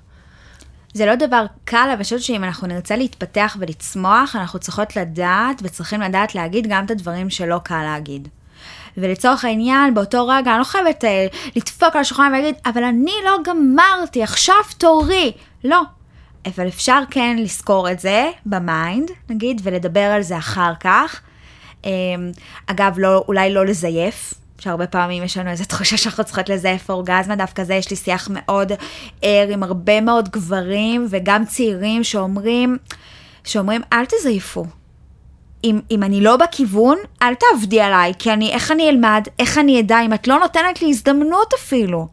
זה 0.93 1.05
לא 1.05 1.15
דבר 1.15 1.45
קל, 1.65 1.77
אבל 1.77 1.91
אני 1.91 2.03
חושבת 2.03 2.21
שאם 2.21 2.43
אנחנו 2.43 2.67
נרצה 2.67 2.95
להתפתח 2.95 3.57
ולצמוח, 3.59 4.35
אנחנו 4.35 4.59
צריכות 4.59 4.95
לדעת 4.95 5.61
וצריכים 5.63 6.01
לדעת 6.01 6.35
להגיד 6.35 6.67
גם 6.69 6.85
את 6.85 6.91
הדברים 6.91 7.29
שלא 7.29 7.59
קל 7.63 7.83
להגיד. 7.83 8.27
ולצורך 8.97 9.45
העניין, 9.45 9.93
באותו 9.93 10.27
רגע, 10.27 10.51
אני 10.51 10.59
לא 10.59 10.63
חייבת 10.63 11.05
אה, 11.05 11.27
לדפוק 11.55 11.95
על 11.95 12.01
השולחן 12.01 12.27
ולהגיד, 12.29 12.55
אבל 12.65 12.83
אני 12.83 13.13
לא 13.25 13.37
גמרתי, 13.43 14.23
עכשיו 14.23 14.55
תורי. 14.77 15.31
לא. 15.63 15.81
אבל 16.45 16.67
אפשר 16.67 16.99
כן 17.09 17.35
לזכור 17.39 17.91
את 17.91 17.99
זה 17.99 18.29
ב 18.45 18.56
mind, 18.56 19.11
נגיד, 19.29 19.61
ולדבר 19.63 19.99
על 19.99 20.21
זה 20.21 20.37
אחר 20.37 20.73
כך. 20.79 21.21
אה, 21.85 21.91
אגב, 22.67 22.95
לא, 22.97 23.23
אולי 23.27 23.53
לא 23.53 23.65
לזייף, 23.65 24.33
שהרבה 24.63 24.87
פעמים 24.87 25.23
יש 25.23 25.37
לנו 25.37 25.49
איזו 25.49 25.65
תחושה 25.65 25.97
שאנחנו 25.97 26.23
צריכות 26.23 26.49
לזייף 26.49 26.89
אורגזמה, 26.89 27.35
דווקא 27.35 27.63
זה 27.63 27.73
יש 27.73 27.89
לי 27.89 27.95
שיח 27.95 28.27
מאוד 28.31 28.71
ער 29.21 29.47
עם 29.49 29.63
הרבה 29.63 30.01
מאוד 30.01 30.29
גברים 30.29 31.07
וגם 31.09 31.45
צעירים 31.45 32.03
שאומרים, 32.03 32.77
שאומרים, 33.43 33.81
אל 33.93 34.05
תזייפו. 34.05 34.65
אם, 35.63 35.79
אם 35.91 36.03
אני 36.03 36.21
לא 36.21 36.37
בכיוון, 36.37 36.97
אל 37.21 37.33
תעבדי 37.35 37.81
עליי, 37.81 38.13
כי 38.19 38.33
אני, 38.33 38.51
איך 38.51 38.71
אני 38.71 38.89
אלמד, 38.89 39.27
איך 39.39 39.57
אני 39.57 39.79
אדע, 39.79 40.01
אם 40.01 40.13
את 40.13 40.27
לא 40.27 40.39
נותנת 40.39 40.81
לי 40.81 40.89
הזדמנות 40.89 41.53
אפילו. 41.59 42.07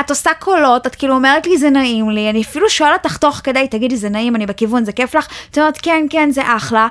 את 0.00 0.10
עושה 0.10 0.30
קולות, 0.38 0.86
את 0.86 0.94
כאילו 0.94 1.14
אומרת 1.14 1.46
לי 1.46 1.58
זה 1.58 1.70
נעים 1.70 2.10
לי, 2.10 2.30
אני 2.30 2.42
אפילו 2.42 2.70
שואלת 2.70 3.04
אותך 3.04 3.16
תוך 3.16 3.40
כדי, 3.44 3.68
תגידי 3.68 3.96
זה 3.96 4.08
נעים, 4.08 4.36
אני 4.36 4.46
בכיוון, 4.46 4.84
זה 4.84 4.92
כיף 4.92 5.14
לך? 5.14 5.26
את 5.50 5.58
אומרת 5.58 5.78
כן, 5.82 6.06
כן, 6.10 6.30
זה 6.30 6.42
אחלה. 6.56 6.88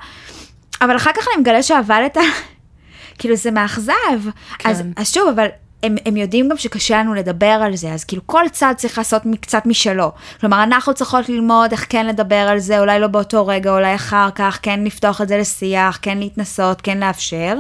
אבל 0.82 0.96
אחר 0.96 1.12
כך 1.14 1.28
אני 1.28 1.42
מגלה 1.42 1.64
שעבדת, 1.64 2.18
כאילו 3.22 3.36
זה 3.36 3.52
מאכזב. 3.52 3.94
כן. 4.58 4.70
אז, 4.70 4.84
אז 4.96 5.14
שוב, 5.14 5.28
אבל 5.28 5.48
הם, 5.84 5.96
הם 6.06 6.18
יודעים 6.18 6.50
גם 6.50 6.58
שקשה 6.58 6.98
לנו 7.00 7.14
לדבר 7.14 7.46
על 7.46 7.76
זה, 7.76 7.94
אז 7.94 8.04
כאילו 8.04 8.22
כל 8.26 8.44
צד 8.52 8.74
צריך 8.78 8.98
לעשות 8.98 9.22
קצת 9.42 9.66
משלו. 9.66 10.12
כלומר, 10.40 10.64
אנחנו 10.64 10.94
צריכות 10.94 11.30
ללמוד 11.30 11.72
איך 11.72 11.86
כן 11.90 12.08
לדבר 12.08 12.36
על 12.36 12.60
זה, 12.60 12.80
אולי 12.80 13.00
לא 13.00 13.08
באותו 13.08 13.48
רגע, 13.48 13.72
אולי 13.72 13.96
אחר 13.96 14.30
כך, 14.36 14.60
כן 14.62 14.84
לפתוח 14.84 15.22
את 15.22 15.28
זה 15.28 15.38
לשיח, 15.38 16.00
כן 16.02 16.18
להתנסות, 16.18 16.82
כן 16.82 16.98
לאפשר. 16.98 17.56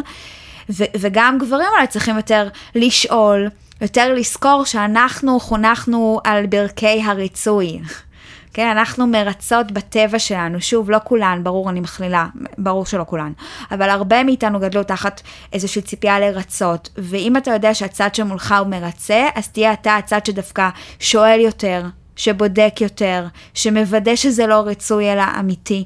ו- 0.70 0.84
וגם 0.99 1.38
גברים 1.38 1.68
אולי 1.76 1.88
צריכים 1.88 2.18
יותר 2.18 2.47
לשאול, 2.76 3.49
יותר 3.82 4.14
לזכור 4.14 4.66
שאנחנו 4.66 5.39
חונכנו 5.39 6.20
על 6.24 6.45
ברכי 6.45 7.03
הריצוי. 7.05 7.80
כן, 8.54 8.68
אנחנו 8.68 9.08
מרצות 9.08 9.72
בטבע 9.72 10.20
שלנו, 10.20 10.62
שוב, 10.62 10.91
לא 10.91 10.97
כולן, 11.04 11.43
ברור, 11.43 11.70
אני 11.70 11.80
מכלילה, 11.80 12.28
ברור 12.58 12.86
שלא 12.86 13.04
כולן, 13.08 13.32
אבל 13.72 13.89
הרבה 13.89 14.24
מאיתנו 14.24 14.60
גדלו 14.60 14.84
תחת 14.84 15.22
איזושהי 15.54 15.82
ציפייה 15.82 16.20
לרצות, 16.20 16.89
ואם 16.97 17.38
אתה 17.38 17.52
יודע 17.52 17.74
שהצד 17.74 18.16
שמולך 18.16 18.56
הוא 18.60 18.68
מרצה, 18.68 19.28
אז 19.36 19.47
תהיה 19.47 19.74
אתה 19.74 19.95
הצד 19.95 20.26
שדווקא 20.26 20.70
שואל 20.99 21.39
יותר, 21.39 21.86
שבודק 22.16 22.74
יותר, 22.82 23.28
שמוודא 23.54 24.16
שזה 24.16 24.47
לא 24.47 24.64
רצוי 24.66 25.14
אלא 25.14 25.24
אמיתי. 25.39 25.86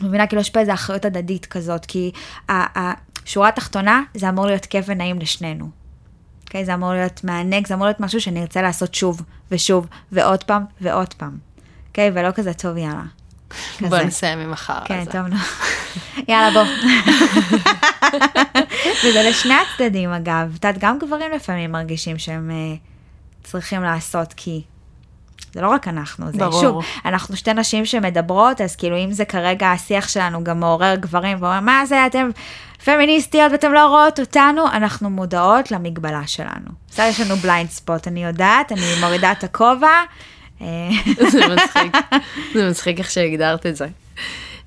מבינה, 0.00 0.26
כאילו 0.26 0.40
יש 0.42 0.50
פה 0.50 0.60
איזו 0.60 0.72
אחריות 0.72 1.04
הדדית 1.04 1.46
כזאת, 1.46 1.86
כי 1.86 2.12
השורה 2.48 3.48
התחתונה, 3.48 4.02
זה 4.14 4.28
אמור 4.28 4.46
להיות 4.46 4.66
כיף 4.66 4.84
ונעים 4.88 5.18
לשנינו. 5.18 5.68
אוקיי? 6.44 6.62
Okay, 6.62 6.66
זה 6.66 6.74
אמור 6.74 6.92
להיות 6.92 7.24
מענג, 7.24 7.66
זה 7.66 7.74
אמור 7.74 7.86
להיות 7.86 8.00
משהו 8.00 8.20
שנרצה 8.20 8.62
לעשות 8.62 8.94
שוב 8.94 9.22
ושוב, 9.50 9.86
ועוד 10.12 10.44
פעם 10.44 10.64
ועוד 10.80 11.14
פעם. 11.14 11.53
אוקיי? 11.94 12.10
ולא 12.14 12.30
כזה 12.30 12.54
טוב, 12.54 12.76
יאללה. 12.76 13.02
בוא. 13.80 13.98
נסיים 13.98 14.38
עם 14.38 14.50
מחר. 14.50 14.78
כן, 14.84 14.98
הזה. 14.98 15.10
טוב, 15.10 15.20
נו. 15.20 15.36
יאללה, 16.28 16.50
בוא. 16.50 16.64
וזה 19.04 19.22
לשני 19.22 19.54
הצדדים, 19.54 20.12
אגב. 20.12 20.56
את 20.58 20.64
יודעת, 20.64 20.78
גם 20.78 20.98
גברים 20.98 21.32
לפעמים 21.32 21.72
מרגישים 21.72 22.18
שהם 22.18 22.50
אה, 22.50 22.76
צריכים 23.42 23.82
לעשות, 23.82 24.34
כי 24.36 24.62
זה 25.52 25.60
לא 25.60 25.68
רק 25.68 25.88
אנחנו, 25.88 26.32
זה 26.32 26.38
ברור. 26.38 26.60
שוב, 26.60 26.84
אנחנו 27.04 27.36
שתי 27.36 27.52
נשים 27.52 27.86
שמדברות, 27.86 28.60
אז 28.60 28.76
כאילו 28.76 28.96
אם 28.96 29.12
זה 29.12 29.24
כרגע 29.24 29.70
השיח 29.70 30.08
שלנו 30.08 30.44
גם 30.44 30.60
מעורר 30.60 30.94
גברים, 30.94 31.36
ואומרים, 31.40 31.64
מה 31.64 31.86
זה, 31.86 32.06
אתם 32.06 32.30
פמיניסטיות 32.84 33.52
ואתם 33.52 33.72
לא 33.72 33.86
רואות 33.86 34.20
אותנו, 34.20 34.68
אנחנו 34.68 35.10
מודעות 35.10 35.70
למגבלה 35.70 36.26
שלנו. 36.26 36.70
בסדר, 36.90 37.06
יש 37.06 37.20
לנו 37.20 37.36
בליינד 37.36 37.70
ספוט, 37.70 38.08
אני 38.08 38.24
יודעת, 38.24 38.72
אני 38.72 39.00
מורידה 39.00 39.32
את 39.32 39.44
הכובע. 39.44 40.02
אה, 40.60 40.88
זה 41.30 41.40
מצחיק, 41.48 41.96
זה 42.54 42.70
מצחיק 42.70 42.98
איך 42.98 43.10
שהגדרת 43.10 43.66
את 43.66 43.76
זה. 43.76 43.86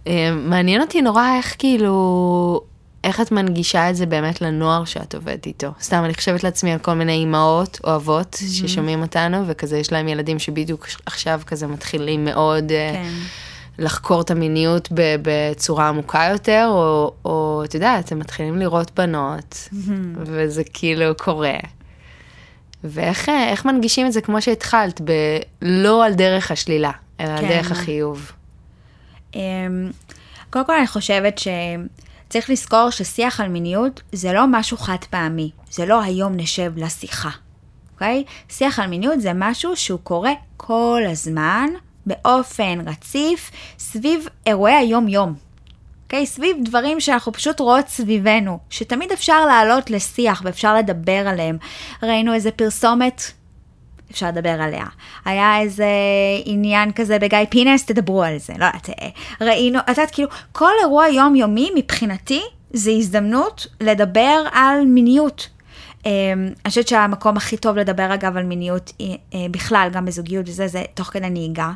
אה, 0.07 0.31
מעניין 0.31 0.81
אותי 0.81 1.01
נורא 1.01 1.35
איך 1.37 1.55
כאילו, 1.57 2.61
איך 3.03 3.21
את 3.21 3.31
מנגישה 3.31 3.89
את 3.89 3.95
זה 3.95 4.05
באמת 4.05 4.41
לנוער 4.41 4.85
שאת 4.85 5.15
עובדת 5.15 5.45
איתו. 5.45 5.71
סתם, 5.81 6.01
אני 6.05 6.13
חושבת 6.13 6.43
לעצמי 6.43 6.71
על 6.71 6.79
כל 6.79 6.93
מיני 6.93 7.11
אימהות 7.11 7.79
או 7.83 7.95
אבות 7.95 8.37
ששומעים 8.49 9.01
אותנו, 9.01 9.43
וכזה 9.47 9.77
יש 9.77 9.91
להם 9.91 10.07
ילדים 10.07 10.39
שבדיוק 10.39 10.87
עכשיו 11.05 11.41
כזה 11.45 11.67
מתחילים 11.67 12.25
מאוד 12.25 12.71
אה, 12.71 12.91
כן. 12.93 13.09
לחקור 13.79 14.21
את 14.21 14.31
המיניות 14.31 14.89
בצורה 15.21 15.89
עמוקה 15.89 16.29
יותר, 16.31 16.67
או, 16.69 17.13
או 17.25 17.61
את 17.65 17.73
יודעת, 17.73 18.11
הם 18.11 18.19
מתחילים 18.19 18.57
לראות 18.57 18.91
בנות, 18.95 19.69
וזה 20.25 20.63
כאילו 20.73 21.05
קורה. 21.17 21.57
ואיך 22.83 23.29
אה, 23.29 23.53
מנגישים 23.65 24.07
את 24.07 24.13
זה 24.13 24.21
כמו 24.21 24.41
שהתחלת, 24.41 25.01
ב- 25.01 25.39
לא 25.61 26.05
על 26.05 26.13
דרך 26.13 26.51
השלילה, 26.51 26.91
אלא 27.19 27.29
על 27.29 27.41
כן. 27.41 27.47
דרך 27.47 27.71
החיוב. 27.71 28.31
אמ, 29.35 29.91
קודם 30.49 30.65
כל 30.65 30.73
אני 30.77 30.87
חושבת 30.87 31.37
שצריך 31.37 32.49
לזכור 32.49 32.89
ששיח 32.89 33.41
על 33.41 33.47
מיניות 33.47 34.01
זה 34.11 34.33
לא 34.33 34.43
משהו 34.51 34.77
חד 34.77 35.03
פעמי, 35.09 35.51
זה 35.71 35.85
לא 35.85 36.01
היום 36.01 36.33
נשב 36.35 36.73
לשיחה, 36.75 37.29
אוקיי? 37.93 38.23
שיח 38.49 38.79
על 38.79 38.87
מיניות 38.87 39.21
זה 39.21 39.31
משהו 39.35 39.75
שהוא 39.75 39.99
קורה 40.03 40.31
כל 40.57 41.01
הזמן, 41.09 41.69
באופן 42.05 42.79
רציף, 42.87 43.51
סביב 43.79 44.25
אירועי 44.45 44.73
היום-יום. 44.73 45.46
אוקיי? 46.07 46.25
סביב 46.25 46.57
דברים 46.63 46.99
שאנחנו 46.99 47.31
פשוט 47.31 47.59
רואות 47.59 47.87
סביבנו, 47.87 48.59
שתמיד 48.69 49.11
אפשר 49.11 49.45
לעלות 49.45 49.89
לשיח 49.89 50.41
ואפשר 50.45 50.75
לדבר 50.75 51.27
עליהם. 51.27 51.57
ראינו 52.03 52.33
איזה 52.33 52.51
פרסומת 52.51 53.21
אפשר 54.11 54.27
לדבר 54.27 54.61
עליה. 54.61 54.85
היה 55.25 55.59
איזה 55.59 55.87
עניין 56.45 56.91
כזה 56.91 57.19
בגיא 57.19 57.37
פינס, 57.49 57.85
תדברו 57.85 58.23
על 58.23 58.37
זה. 58.37 58.53
לא 58.57 58.65
יודעת, 58.65 58.89
אה, 58.89 59.09
ראינו, 59.41 59.79
את 59.79 59.89
יודעת, 59.89 60.11
כאילו, 60.11 60.29
כל 60.51 60.71
אירוע 60.81 61.07
יומיומי 61.07 61.71
מבחינתי 61.75 62.41
זה 62.71 62.91
הזדמנות 62.91 63.67
לדבר 63.81 64.43
על 64.51 64.85
מיניות. 64.85 65.49
אה, 66.05 66.11
אני 66.35 66.69
חושבת 66.69 66.87
שהמקום 66.87 67.37
הכי 67.37 67.57
טוב 67.57 67.77
לדבר 67.77 68.13
אגב 68.13 68.37
על 68.37 68.43
מיניות 68.43 68.93
אה, 69.01 69.05
בכלל, 69.51 69.89
גם 69.93 70.05
בזוגיות 70.05 70.49
וזה, 70.49 70.67
זה 70.67 70.83
תוך 70.93 71.07
כדי 71.07 71.29
נהיגה 71.29 71.71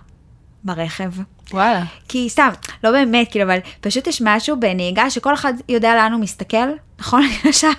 ברכב. 0.63 1.11
וואלה. 1.53 1.83
כי 2.07 2.29
סתם, 2.29 2.49
לא 2.83 2.91
באמת, 2.91 3.31
כאילו, 3.31 3.45
אבל 3.45 3.57
פשוט 3.81 4.07
יש 4.07 4.21
משהו 4.25 4.59
בנהיגה 4.59 5.09
שכל 5.09 5.33
אחד 5.33 5.53
יודע 5.69 5.95
לאן 5.95 6.11
הוא 6.11 6.21
מסתכל, 6.21 6.67
נכון? 6.99 7.23
עכשיו, 7.49 7.71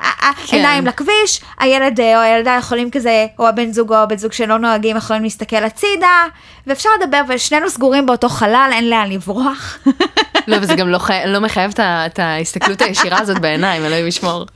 העיניים 0.00 0.86
לכביש, 0.86 1.40
הילד 1.58 2.00
אה, 2.00 2.16
או 2.16 2.22
הילדה 2.22 2.56
יכולים 2.58 2.90
כזה, 2.90 3.26
או 3.38 3.48
הבן 3.48 3.72
זוג 3.72 3.92
או 3.92 3.96
הבן 3.96 4.16
זוג 4.18 4.32
שלא 4.32 4.58
נוהגים 4.58 4.96
יכולים 4.96 5.22
להסתכל 5.22 5.64
הצידה, 5.64 6.24
ואפשר 6.66 6.88
לדבר, 7.00 7.20
ושנינו 7.28 7.70
סגורים 7.70 8.06
באותו 8.06 8.28
חלל, 8.28 8.70
אין 8.72 8.90
לאן 8.90 9.10
לברוח. 9.10 9.78
לא, 10.46 10.56
וזה 10.60 10.74
גם 10.74 10.88
לא, 10.88 10.98
חי... 10.98 11.18
לא 11.26 11.40
מחייב 11.40 11.72
את 11.80 12.18
ההסתכלות 12.18 12.82
הישירה 12.82 13.20
הזאת 13.20 13.38
בעיניים, 13.38 13.84
אלוהים 13.84 14.06
ישמור. 14.06 14.46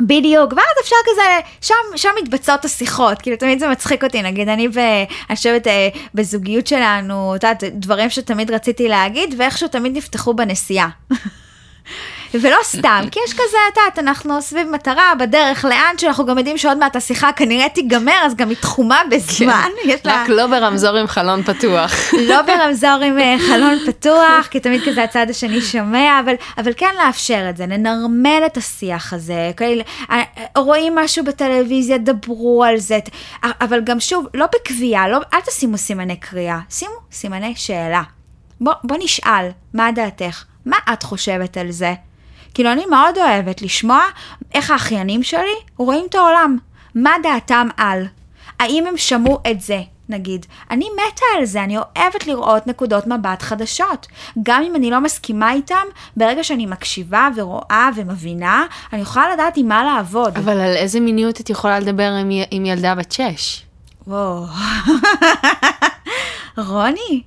בדיוק, 0.00 0.52
ואז 0.52 0.82
אפשר 0.82 0.96
כזה, 1.12 1.22
שם, 1.60 1.96
שם 1.96 2.08
מתבצעות 2.22 2.64
השיחות, 2.64 3.22
כאילו 3.22 3.36
תמיד 3.36 3.58
זה 3.58 3.68
מצחיק 3.68 4.04
אותי, 4.04 4.22
נגיד 4.22 4.48
אני 4.48 4.68
ו... 4.74 4.80
אני 5.28 5.36
חושבת 5.36 5.66
אה, 5.66 5.88
בזוגיות 6.14 6.66
שלנו, 6.66 7.36
את 7.36 7.42
יודעת, 7.42 7.64
דברים 7.64 8.10
שתמיד 8.10 8.50
רציתי 8.50 8.88
להגיד, 8.88 9.34
ואיכשהו 9.38 9.68
תמיד 9.68 9.96
נפתחו 9.96 10.34
בנסיעה. 10.34 10.88
ולא 12.40 12.56
סתם, 12.62 13.00
כי 13.10 13.20
יש 13.26 13.32
כזה, 13.32 13.56
את 13.72 13.76
יודעת, 13.76 13.98
אנחנו 13.98 14.42
סביב 14.42 14.68
מטרה, 14.68 15.12
בדרך 15.18 15.64
לאן, 15.64 15.94
שאנחנו 15.98 16.26
גם 16.26 16.38
יודעים 16.38 16.58
שעוד 16.58 16.78
מעט 16.78 16.96
השיחה 16.96 17.32
כנראה 17.32 17.68
תיגמר, 17.68 18.20
אז 18.24 18.34
גם 18.34 18.48
היא 18.48 18.56
תחומה 18.56 19.00
בזמן. 19.10 19.68
לה... 20.04 20.22
רק 20.22 20.28
לא 20.28 20.46
ברמזור 20.46 20.96
עם 20.96 21.06
חלון 21.06 21.42
פתוח. 21.42 21.92
לא 22.28 22.42
ברמזור 22.42 22.90
עם 22.90 23.18
אה, 23.18 23.36
חלון 23.48 23.78
פתוח, 23.86 24.46
כי 24.50 24.60
תמיד 24.60 24.82
כזה 24.86 25.04
הצד 25.04 25.26
השני 25.30 25.60
שומע, 25.60 26.20
אבל, 26.20 26.34
אבל 26.58 26.72
כן 26.76 26.94
לאפשר 27.04 27.46
את 27.50 27.56
זה, 27.56 27.66
לנרמל 27.66 28.42
את 28.46 28.56
השיח 28.56 29.12
הזה, 29.12 29.48
אוקיי? 29.50 29.82
אה, 30.10 30.22
רואים 30.56 30.94
משהו 30.94 31.24
בטלוויזיה, 31.24 31.98
דברו 31.98 32.64
על 32.64 32.78
זה, 32.78 32.98
אבל 33.42 33.80
גם 33.84 34.00
שוב, 34.00 34.26
לא 34.34 34.46
בקביעה, 34.54 35.08
לא, 35.08 35.18
אל 35.34 35.40
תשימו 35.40 35.78
סימני 35.78 36.16
קריאה, 36.16 36.58
שימו 36.70 36.94
סימני 37.12 37.52
שאלה. 37.56 38.02
בוא, 38.60 38.72
בוא 38.84 38.96
נשאל, 39.00 39.48
מה 39.74 39.92
דעתך? 39.92 40.44
מה 40.66 40.76
את 40.92 41.02
חושבת 41.02 41.56
על 41.56 41.70
זה? 41.70 41.94
כאילו, 42.54 42.72
אני 42.72 42.86
מאוד 42.86 43.18
אוהבת 43.18 43.62
לשמוע 43.62 44.00
איך 44.54 44.70
האחיינים 44.70 45.22
שלי 45.22 45.54
רואים 45.76 46.06
את 46.10 46.14
העולם. 46.14 46.58
מה 46.94 47.10
דעתם 47.22 47.68
על? 47.76 48.06
האם 48.60 48.86
הם 48.86 48.96
שמעו 48.96 49.38
את 49.50 49.60
זה? 49.60 49.82
נגיד, 50.08 50.46
אני 50.70 50.86
מתה 50.94 51.24
על 51.38 51.44
זה, 51.44 51.64
אני 51.64 51.76
אוהבת 51.78 52.26
לראות 52.26 52.66
נקודות 52.66 53.06
מבט 53.06 53.42
חדשות. 53.42 54.06
גם 54.42 54.62
אם 54.62 54.76
אני 54.76 54.90
לא 54.90 55.00
מסכימה 55.00 55.52
איתם, 55.52 55.84
ברגע 56.16 56.44
שאני 56.44 56.66
מקשיבה 56.66 57.28
ורואה 57.36 57.88
ומבינה, 57.96 58.66
אני 58.92 59.02
יכולה 59.02 59.32
לדעת 59.32 59.56
עם 59.56 59.68
מה 59.68 59.84
לעבוד. 59.84 60.36
אבל 60.36 60.60
על 60.60 60.76
איזה 60.76 61.00
מיניות 61.00 61.40
את 61.40 61.50
יכולה 61.50 61.80
לדבר 61.80 62.12
עם, 62.12 62.30
עם 62.50 62.66
ילדה 62.66 62.94
בת 62.94 63.12
שש? 63.12 63.62
וואו. 64.06 64.46
רוני, 66.56 67.22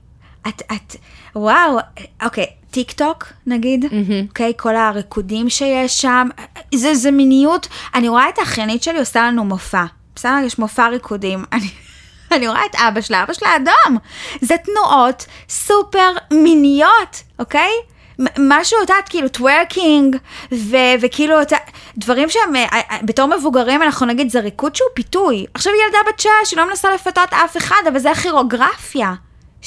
את, 0.47 0.61
את, 0.71 0.95
וואו, 1.35 1.77
אוקיי, 2.23 2.45
טיק 2.71 2.91
טוק 2.91 3.25
נגיד, 3.47 3.85
אוקיי, 4.27 4.53
כל 4.57 4.75
הריקודים 4.75 5.49
שיש 5.49 6.01
שם, 6.01 6.27
זה, 6.75 6.95
זה 6.95 7.11
מיניות, 7.11 7.67
אני 7.95 8.09
רואה 8.09 8.29
את 8.29 8.39
האחיינית 8.39 8.83
שלי 8.83 8.99
עושה 8.99 9.27
לנו 9.27 9.45
מופע, 9.45 9.85
בסדר, 10.15 10.37
יש 10.45 10.59
מופע 10.59 10.87
ריקודים, 10.87 11.45
אני... 11.53 11.67
אני 12.31 12.47
רואה 12.47 12.65
את 12.65 12.75
אבא 12.75 13.01
שלה, 13.01 13.23
אבא 13.23 13.33
שלה 13.33 13.55
אדום. 13.55 13.97
זה 14.41 14.55
תנועות 14.57 15.25
סופר 15.49 16.11
מיניות, 16.31 17.23
אוקיי? 17.39 17.71
משהו, 18.39 18.77
את 18.77 18.89
יודעת, 18.89 19.09
כאילו 19.09 19.27
טוורקינג, 19.29 20.17
וכאילו, 21.01 21.45
ת, 21.45 21.53
דברים 21.97 22.29
שהם, 22.29 22.55
אה, 22.55 22.65
אה, 22.73 22.97
בתור 23.03 23.25
מבוגרים 23.25 23.81
אנחנו 23.81 24.05
נגיד, 24.05 24.29
זה 24.29 24.39
ריקוד 24.39 24.75
שהוא 24.75 24.89
פיתוי. 24.93 25.45
עכשיו 25.53 25.73
ילדה 25.73 25.97
בת 26.09 26.19
שש, 26.19 26.51
היא 26.51 26.57
לא 26.57 26.67
מנסה 26.67 26.93
לפתות 26.93 27.33
אף 27.33 27.57
אחד, 27.57 27.81
אבל 27.87 27.99
זה 27.99 28.13
כוריאוגרפיה. 28.21 29.13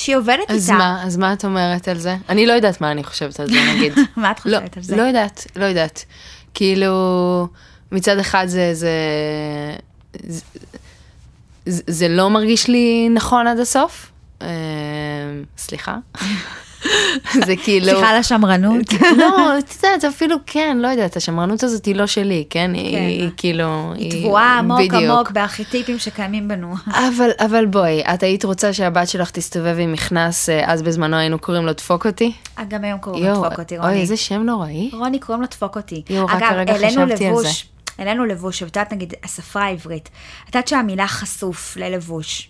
שהיא 0.01 0.17
עובדת 0.17 0.51
אז 0.51 0.71
איתה. 0.71 0.75
אז 0.75 0.79
מה, 0.79 1.03
אז 1.05 1.17
מה 1.17 1.33
את 1.33 1.45
אומרת 1.45 1.89
על 1.89 1.99
זה? 1.99 2.17
אני 2.29 2.47
לא 2.47 2.53
יודעת 2.53 2.81
מה 2.81 2.91
אני 2.91 3.05
חושבת 3.05 3.41
על 3.41 3.47
זה, 3.47 3.59
נגיד. 3.75 3.93
מה 4.17 4.31
את 4.31 4.47
לא, 4.47 4.59
חושבת 4.59 4.77
על 4.77 4.83
זה? 4.83 4.97
לא 4.97 5.03
יודעת, 5.03 5.47
לא 5.57 5.65
יודעת. 5.65 6.05
כאילו, 6.55 7.49
מצד 7.93 8.19
אחד 8.19 8.47
זה, 8.47 8.75
זה, 8.75 8.91
זה, 10.27 10.41
זה, 11.67 11.83
זה 11.87 12.09
לא 12.09 12.31
מרגיש 12.31 12.69
לי 12.69 13.09
נכון 13.09 13.47
עד 13.47 13.59
הסוף. 13.59 14.13
אה, 14.43 14.49
סליחה. 15.59 15.97
זה 17.47 17.57
כאילו... 17.65 17.87
סליחה 17.87 18.09
על 18.09 18.17
השמרנות. 18.17 18.93
לא, 19.19 19.59
את 19.59 19.75
יודעת, 19.75 20.05
אפילו 20.05 20.37
כן, 20.47 20.79
לא 20.81 20.89
יודעת, 20.89 21.17
השמרנות 21.17 21.63
הזאת 21.63 21.85
היא 21.85 21.97
לא 21.97 22.07
שלי, 22.07 22.45
כן? 22.51 22.71
היא 22.75 23.31
כאילו... 23.37 23.93
היא 23.97 24.11
טבועה 24.11 24.59
עמוק 24.59 24.95
עמוק 24.95 25.31
בארכיטיפים 25.31 25.99
שקיימים 25.99 26.49
בנו. 26.49 26.75
אבל, 26.87 27.31
אבל 27.39 27.67
בואי, 27.67 28.03
את 28.15 28.23
היית 28.23 28.45
רוצה 28.45 28.73
שהבת 28.73 29.09
שלך 29.09 29.31
תסתובב 29.31 29.77
עם 29.79 29.93
מכנס, 29.93 30.49
אה, 30.49 30.73
אז 30.73 30.83
בזמנו 30.83 31.17
היינו 31.17 31.39
קוראים 31.39 31.67
לו 31.67 31.73
דפוק 31.73 32.07
אותי? 32.07 32.33
גם 32.69 32.85
היום 32.85 32.99
קוראים 32.99 33.25
לו 33.25 33.33
דפוק 33.33 33.59
אותי, 33.59 33.79
רוני. 33.79 33.93
אוי, 33.93 34.01
איזה 34.01 34.17
שם 34.17 34.43
נוראי. 34.43 34.91
רוני, 34.93 35.19
קוראים 35.19 35.43
לו 35.43 35.49
דפוק 35.51 35.77
אותי. 35.77 36.03
יואו, 36.11 36.27
רק 36.27 36.43
הרגע 36.43 36.75
חשבתי 36.75 37.27
על 37.27 37.37
זה. 37.37 37.49
העלינו 37.99 38.25
לבוש, 38.25 38.63
ואת 38.63 38.77
יודעת 38.77 38.93
נגיד, 38.93 39.15
השפה 39.25 39.61
העברית, 39.61 40.11
את 40.43 40.55
יודעת 40.55 40.69
שהמילה 40.69 41.07
חשוף 41.07 41.77
ללבוש, 41.77 42.49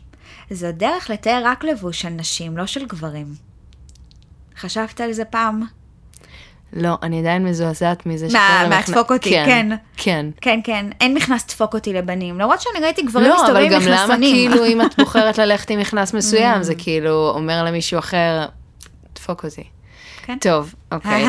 זו 0.50 0.66
דרך 0.72 1.10
לתאר 1.10 1.42
רק 1.44 1.64
לבוש 1.64 2.00
של 2.00 2.08
נשים, 2.08 2.56
לא 2.56 2.66
של 2.66 2.86
גברים. 2.86 3.49
חשבת 4.60 5.00
על 5.00 5.12
זה 5.12 5.24
פעם? 5.24 5.62
לא, 6.72 6.98
אני 7.02 7.18
עדיין 7.18 7.44
מזועזעת 7.44 8.06
מזה 8.06 8.26
מה, 8.32 8.66
מהדפוק 8.68 9.12
אותי, 9.12 9.30
כן. 9.30 9.44
כן. 9.46 9.76
כן. 9.96 10.26
כן, 10.40 10.60
כן. 10.64 10.86
אין 11.00 11.14
מכנס 11.14 11.46
דפוק 11.46 11.74
אותי 11.74 11.92
לבנים. 11.92 12.38
למרות 12.38 12.60
שאני 12.60 12.84
ראיתי 12.84 13.02
גברים 13.02 13.32
מסתובבים 13.32 13.72
עם 13.72 13.78
מכנסונים. 13.78 13.90
לא, 13.90 14.04
אבל 14.04 14.06
גם 14.06 14.10
למה 14.10 14.26
כאילו 14.26 14.66
אם 14.66 14.82
את 14.82 14.96
בוחרת 14.98 15.38
ללכת 15.38 15.70
עם 15.70 15.80
מכנס 15.80 16.14
מסוים, 16.18 16.62
זה 16.62 16.74
כאילו 16.74 17.32
אומר 17.34 17.64
למישהו 17.64 17.98
אחר, 17.98 18.46
דפוק 19.14 19.44
אותי. 19.44 19.64
כן. 20.22 20.38
טוב, 20.40 20.74
אוקיי. 20.92 21.24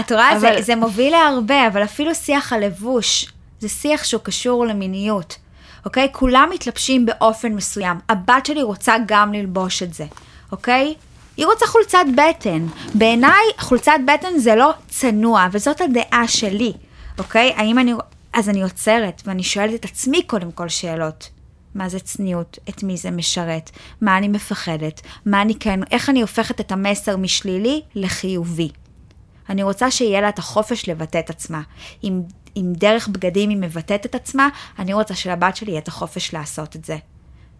את 0.00 0.12
רואה, 0.12 0.32
אבל... 0.32 0.40
זה, 0.40 0.62
זה 0.62 0.76
מוביל 0.76 1.12
להרבה, 1.12 1.66
אבל 1.66 1.84
אפילו 1.84 2.14
שיח 2.14 2.52
הלבוש, 2.52 3.32
זה 3.60 3.68
שיח 3.68 4.04
שהוא 4.04 4.20
קשור 4.24 4.66
למיניות. 4.66 5.36
אוקיי? 5.84 6.08
כולם 6.12 6.48
מתלבשים 6.54 7.06
באופן 7.06 7.52
מסוים. 7.52 7.98
הבת 8.08 8.46
שלי 8.46 8.62
רוצה 8.62 8.94
גם 9.06 9.32
ללבוש 9.32 9.82
את 9.82 9.94
זה, 9.94 10.04
אוקיי? 10.52 10.94
היא 11.38 11.46
רוצה 11.46 11.66
חולצת 11.66 12.04
בטן. 12.16 12.66
בעיניי 12.94 13.44
חולצת 13.58 13.92
בטן 14.06 14.38
זה 14.38 14.54
לא 14.54 14.72
צנוע, 14.88 15.46
וזאת 15.52 15.80
הדעה 15.80 16.28
שלי, 16.28 16.72
אוקיי? 17.18 17.52
האם 17.56 17.78
אני... 17.78 17.92
אז 18.32 18.48
אני 18.48 18.62
עוצרת, 18.62 19.22
ואני 19.26 19.42
שואלת 19.42 19.74
את 19.74 19.84
עצמי 19.84 20.22
קודם 20.22 20.52
כל 20.52 20.68
שאלות. 20.68 21.30
מה 21.74 21.88
זה 21.88 22.00
צניעות, 22.00 22.58
את 22.68 22.82
מי 22.82 22.96
זה 22.96 23.10
משרת, 23.10 23.70
מה 24.00 24.18
אני 24.18 24.28
מפחדת, 24.28 25.00
מה 25.26 25.42
אני 25.42 25.54
כן, 25.54 25.80
איך 25.90 26.10
אני 26.10 26.20
הופכת 26.20 26.60
את 26.60 26.72
המסר 26.72 27.16
משלילי 27.16 27.82
לחיובי. 27.94 28.70
אני 29.48 29.62
רוצה 29.62 29.90
שיהיה 29.90 30.20
לה 30.20 30.28
את 30.28 30.38
החופש 30.38 30.88
לבטא 30.88 31.18
את 31.18 31.30
עצמה. 31.30 31.62
אם, 32.04 32.22
דרך 32.56 33.08
בגדים 33.08 33.50
היא 33.50 33.58
מבטאת 33.58 34.06
את 34.06 34.14
עצמה, 34.14 34.48
אני 34.78 34.92
רוצה 34.92 35.14
שלבת 35.14 35.56
שלי 35.56 35.70
יהיה 35.70 35.80
את 35.80 35.88
החופש 35.88 36.34
לעשות 36.34 36.76
את 36.76 36.84
זה. 36.84 36.96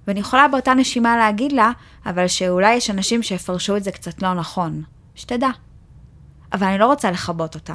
ואני 0.08 0.20
יכולה 0.20 0.48
באותה 0.48 0.74
נשימה 0.74 1.16
להגיד 1.16 1.52
לה, 1.52 1.70
אבל 2.06 2.28
שאולי 2.28 2.74
יש 2.74 2.90
אנשים 2.90 3.22
שיפרשו 3.22 3.76
את 3.76 3.84
זה 3.84 3.92
קצת 3.92 4.22
לא 4.22 4.34
נכון. 4.34 4.82
שתדע. 5.14 5.48
אבל 6.52 6.66
אני 6.66 6.78
לא 6.78 6.86
רוצה 6.86 7.10
לכבות 7.10 7.54
אותה. 7.54 7.74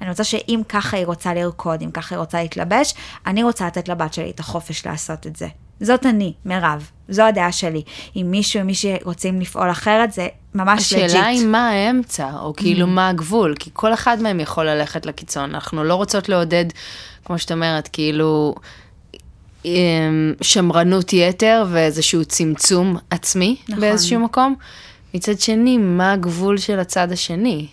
אני 0.00 0.10
רוצה 0.10 0.24
שאם 0.24 0.60
ככה 0.68 0.96
היא 0.96 1.06
רוצה 1.06 1.34
לרקוד, 1.34 1.82
אם 1.82 1.90
ככה 1.90 2.14
היא 2.14 2.20
רוצה 2.20 2.42
להתלבש, 2.42 2.94
אני 3.26 3.42
רוצה 3.42 3.66
לתת 3.66 3.88
לבת 3.88 4.14
שלי 4.14 4.30
את 4.30 4.40
החופש 4.40 4.86
לעשות 4.86 5.26
את 5.26 5.36
זה. 5.36 5.48
זאת 5.80 6.06
אני, 6.06 6.32
מירב. 6.44 6.90
זו 7.08 7.22
הדעה 7.22 7.52
שלי. 7.52 7.82
אם 8.16 8.26
מישהו, 8.30 8.64
מי 8.64 8.74
שרוצים 8.74 9.40
לפעול 9.40 9.70
אחרת, 9.70 10.12
זה 10.12 10.28
ממש 10.54 10.92
לג'יט. 10.92 11.04
השאלה 11.04 11.26
היא 11.26 11.46
מה 11.46 11.68
האמצע, 11.68 12.30
או 12.40 12.56
כאילו 12.56 12.86
mm. 12.86 12.90
מה 12.90 13.08
הגבול, 13.08 13.54
כי 13.58 13.70
כל 13.72 13.94
אחד 13.94 14.22
מהם 14.22 14.40
יכול 14.40 14.66
ללכת 14.66 15.06
לקיצון. 15.06 15.54
אנחנו 15.54 15.84
לא 15.84 15.94
רוצות 15.94 16.28
לעודד, 16.28 16.64
כמו 17.24 17.38
שאת 17.38 17.52
אומרת, 17.52 17.88
כאילו, 17.92 18.54
שמרנות 20.40 21.12
יתר 21.12 21.64
ואיזשהו 21.70 22.24
צמצום 22.24 22.96
עצמי 23.10 23.56
נכון. 23.68 23.80
באיזשהו 23.80 24.20
מקום. 24.20 24.54
מצד 25.14 25.40
שני, 25.40 25.78
מה 25.78 26.12
הגבול 26.12 26.58
של 26.58 26.78
הצד 26.78 27.12
השני? 27.12 27.66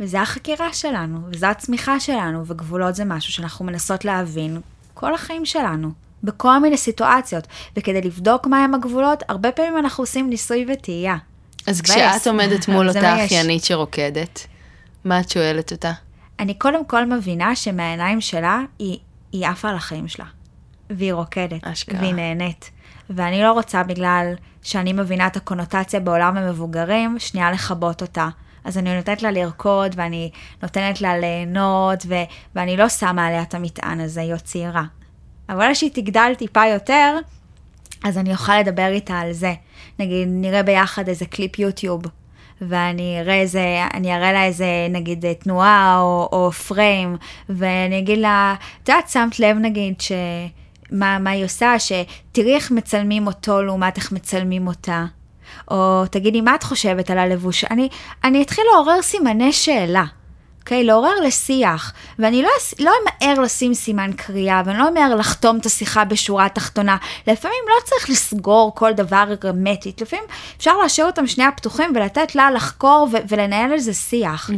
וזה 0.00 0.20
החקירה 0.20 0.72
שלנו, 0.72 1.18
וזו 1.32 1.46
הצמיחה 1.46 2.00
שלנו, 2.00 2.46
וגבולות 2.46 2.94
זה 2.94 3.04
משהו 3.04 3.32
שאנחנו 3.32 3.64
מנסות 3.64 4.04
להבין 4.04 4.60
כל 4.94 5.14
החיים 5.14 5.44
שלנו, 5.44 5.90
בכל 6.24 6.58
מיני 6.58 6.76
סיטואציות. 6.76 7.46
וכדי 7.76 8.00
לבדוק 8.00 8.46
מהם 8.46 8.74
הגבולות, 8.74 9.22
הרבה 9.28 9.52
פעמים 9.52 9.78
אנחנו 9.78 10.02
עושים 10.02 10.30
ניסוי 10.30 10.66
וטעייה. 10.72 11.16
אז 11.66 11.80
כשאת 11.80 12.26
עומדת 12.26 12.68
מול 12.72 12.88
אותה 12.88 13.24
אחיינית 13.24 13.64
שרוקדת, 13.64 14.46
מה 15.04 15.20
את 15.20 15.30
שואלת 15.30 15.72
אותה? 15.72 15.92
אני 16.40 16.54
קודם 16.54 16.84
כל 16.84 17.06
מבינה 17.06 17.56
שמהעיניים 17.56 18.20
שלה, 18.20 18.60
היא, 18.78 18.98
היא 19.32 19.46
עפה 19.46 19.68
על 19.68 19.76
החיים 19.76 20.08
שלה. 20.08 20.24
והיא 20.96 21.12
רוקדת. 21.12 21.64
אשכרה. 21.64 22.00
והיא 22.00 22.14
נהנית. 22.14 22.70
ואני 23.10 23.42
לא 23.42 23.52
רוצה 23.52 23.82
בגלל 23.82 24.34
שאני 24.62 24.92
מבינה 24.92 25.26
את 25.26 25.36
הקונוטציה 25.36 26.00
בעולם 26.00 26.36
המבוגרים, 26.36 27.18
שנייה 27.18 27.52
לכבות 27.52 28.02
אותה. 28.02 28.28
אז 28.64 28.78
אני 28.78 28.96
נותנת 28.96 29.22
לה 29.22 29.30
לרקוד, 29.30 29.94
ואני 29.96 30.30
נותנת 30.62 31.00
לה 31.00 31.18
ליהנות, 31.18 32.06
ו- 32.08 32.24
ואני 32.54 32.76
לא 32.76 32.88
שמה 32.88 33.26
עליה 33.26 33.42
את 33.42 33.54
המטען 33.54 34.00
הזה, 34.00 34.20
היא 34.20 34.32
עוד 34.32 34.40
צעירה. 34.40 34.82
אבל 35.48 35.72
כשהיא 35.72 35.90
תגדל 35.94 36.32
טיפה 36.38 36.66
יותר, 36.66 37.18
אז 38.04 38.18
אני 38.18 38.32
אוכל 38.32 38.58
לדבר 38.60 38.88
איתה 38.88 39.18
על 39.18 39.32
זה. 39.32 39.54
נגיד, 39.98 40.28
נראה 40.30 40.62
ביחד 40.62 41.08
איזה 41.08 41.26
קליפ 41.26 41.58
יוטיוב, 41.58 42.02
ואני 42.60 43.20
אראה 43.20 43.40
איזה, 43.40 43.86
אני 43.94 44.16
אראה 44.16 44.32
לה 44.32 44.44
איזה, 44.44 44.66
נגיד, 44.90 45.24
תנועה 45.32 45.98
או, 46.00 46.28
או 46.32 46.52
פריים, 46.52 47.16
ואני 47.48 47.98
אגיד 47.98 48.18
לה, 48.18 48.54
את 48.82 48.88
יודעת, 48.88 49.08
שמת 49.08 49.40
לב, 49.40 49.56
נגיד, 49.56 50.00
ש... 50.00 50.12
מה, 50.92 51.18
מה 51.18 51.30
היא 51.30 51.44
עושה, 51.44 51.74
שתראי 51.78 52.54
איך 52.54 52.70
מצלמים 52.70 53.26
אותו 53.26 53.62
לעומת 53.62 53.96
איך 53.96 54.12
מצלמים 54.12 54.66
אותה. 54.66 55.04
או 55.70 56.04
תגידי, 56.10 56.40
מה 56.40 56.54
את 56.54 56.62
חושבת 56.62 57.10
על 57.10 57.18
הלבוש? 57.18 57.64
אני, 57.64 57.88
אני 58.24 58.42
אתחיל 58.42 58.64
לעורר 58.72 59.02
סימני 59.02 59.52
שאלה. 59.52 60.04
אוקיי? 60.60 60.84
לעורר 60.84 61.20
לשיח. 61.26 61.92
ואני 62.18 62.42
לא, 62.42 62.50
לא 62.78 62.92
אמהר 63.02 63.40
לשים 63.40 63.74
סימן 63.74 64.10
קריאה, 64.16 64.62
ואני 64.64 64.78
לא 64.78 64.88
אמהר 64.88 65.14
לחתום 65.14 65.58
את 65.58 65.66
השיחה 65.66 66.04
בשורה 66.04 66.46
התחתונה. 66.46 66.96
לפעמים 67.26 67.58
לא 67.68 67.84
צריך 67.84 68.10
לסגור 68.10 68.72
כל 68.74 68.92
דבר 68.92 69.24
הרמטית, 69.42 70.00
לפעמים 70.00 70.24
אפשר 70.56 70.76
להשאיר 70.76 71.06
אותם 71.06 71.26
שנייה 71.26 71.52
פתוחים 71.52 71.92
ולתת 71.94 72.34
לה 72.34 72.50
לחקור 72.50 73.08
ו- 73.12 73.16
ולנהל 73.28 73.72
על 73.72 73.78
זה 73.78 73.94
שיח. 73.94 74.50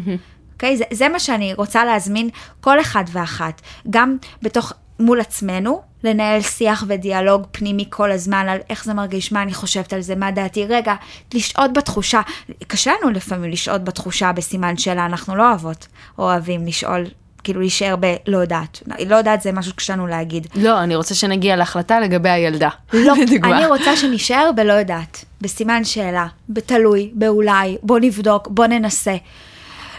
אוקיי? 0.54 0.76
זה, 0.76 0.84
זה 0.92 1.08
מה 1.08 1.18
שאני 1.18 1.54
רוצה 1.54 1.84
להזמין 1.84 2.28
כל 2.60 2.80
אחד 2.80 3.04
ואחת. 3.12 3.60
גם 3.90 4.16
בתוך, 4.42 4.72
מול 5.00 5.20
עצמנו, 5.20 5.82
לנהל 6.04 6.40
שיח 6.40 6.84
ודיאלוג 6.88 7.46
פנימי 7.52 7.84
כל 7.90 8.12
הזמן 8.12 8.46
על 8.48 8.58
איך 8.70 8.84
זה 8.84 8.94
מרגיש, 8.94 9.32
מה 9.32 9.42
אני 9.42 9.54
חושבת 9.54 9.92
על 9.92 10.00
זה, 10.00 10.14
מה 10.16 10.30
דעתי. 10.30 10.66
רגע, 10.66 10.94
לשהות 11.34 11.72
בתחושה. 11.72 12.20
קשה 12.66 12.92
לנו 13.02 13.10
לפעמים 13.10 13.50
לשהות 13.50 13.84
בתחושה 13.84 14.32
בסימן 14.32 14.76
שאלה, 14.76 15.06
אנחנו 15.06 15.36
לא 15.36 15.48
אוהבות 15.48 15.86
או 16.18 16.24
אוהבים 16.24 16.66
לשאול, 16.66 17.04
כאילו 17.44 17.60
להישאר 17.60 17.96
בלא 17.96 18.38
יודעת. 18.38 18.82
לא 19.06 19.16
יודעת 19.16 19.42
זה 19.42 19.52
משהו 19.52 19.70
שקשה 19.70 19.92
לנו 19.92 20.06
להגיד. 20.06 20.46
לא, 20.54 20.82
אני 20.82 20.96
רוצה 20.96 21.14
שנגיע 21.14 21.56
להחלטה 21.56 22.00
לגבי 22.00 22.28
הילדה. 22.28 22.68
לא. 22.92 23.14
אני 23.44 23.66
רוצה 23.66 23.96
שנישאר 23.96 24.50
בלא 24.56 24.72
יודעת, 24.72 25.24
בסימן 25.40 25.84
שאלה, 25.84 26.26
בתלוי, 26.48 27.10
באולי, 27.14 27.76
בוא 27.82 27.98
נבדוק, 27.98 28.48
בוא 28.48 28.66
ננסה. 28.66 29.16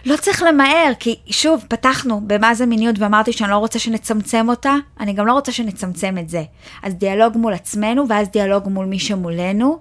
לא 0.06 0.18
צריך 0.18 0.44
למהר, 0.44 0.92
כי 1.00 1.20
שוב, 1.30 1.66
פתחנו 1.70 2.22
במה 2.28 2.56
זה 2.56 2.66
מיניות 2.66 2.96
ואמרתי 3.00 3.34
שאני 3.34 3.52
לא 3.52 3.58
רוצה 3.58 3.80
שנצמצם 3.80 4.50
אותה, 4.50 4.76
אני 5.00 5.14
גם 5.14 5.28
לא 5.28 5.34
רוצה 5.34 5.52
שנצמצם 5.52 6.18
את 6.18 6.30
זה. 6.30 6.44
אז 6.84 6.94
דיאלוג 6.94 7.38
מול 7.38 7.54
עצמנו, 7.54 8.10
ואז 8.10 8.30
דיאלוג 8.30 8.68
מול 8.68 8.86
מי 8.86 9.00
שמולנו, 9.00 9.80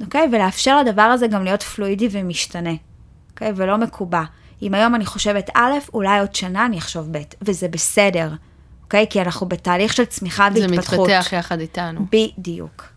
אוקיי? 0.00 0.28
ולאפשר 0.32 0.82
לדבר 0.82 1.02
הזה 1.02 1.26
גם 1.26 1.44
להיות 1.44 1.62
פלואידי 1.62 2.08
ומשתנה, 2.10 2.74
אוקיי? 3.30 3.52
ולא 3.56 3.78
מקובע. 3.78 4.22
אם 4.62 4.74
היום 4.74 4.94
אני 4.94 5.06
חושבת 5.06 5.50
א', 5.54 5.72
אולי 5.94 6.20
עוד 6.20 6.34
שנה 6.34 6.66
אני 6.66 6.78
אחשוב 6.78 7.08
ב', 7.12 7.22
וזה 7.42 7.68
בסדר, 7.68 8.32
אוקיי? 8.84 9.06
כי 9.10 9.20
אנחנו 9.20 9.46
בתהליך 9.46 9.92
של 9.92 10.04
צמיחה 10.04 10.48
זה 10.54 10.60
והתפתחות. 10.60 11.08
מתפתח 11.08 11.32
יחד 11.32 11.60
איתנו. 11.60 12.06
בדיוק. 12.12 12.93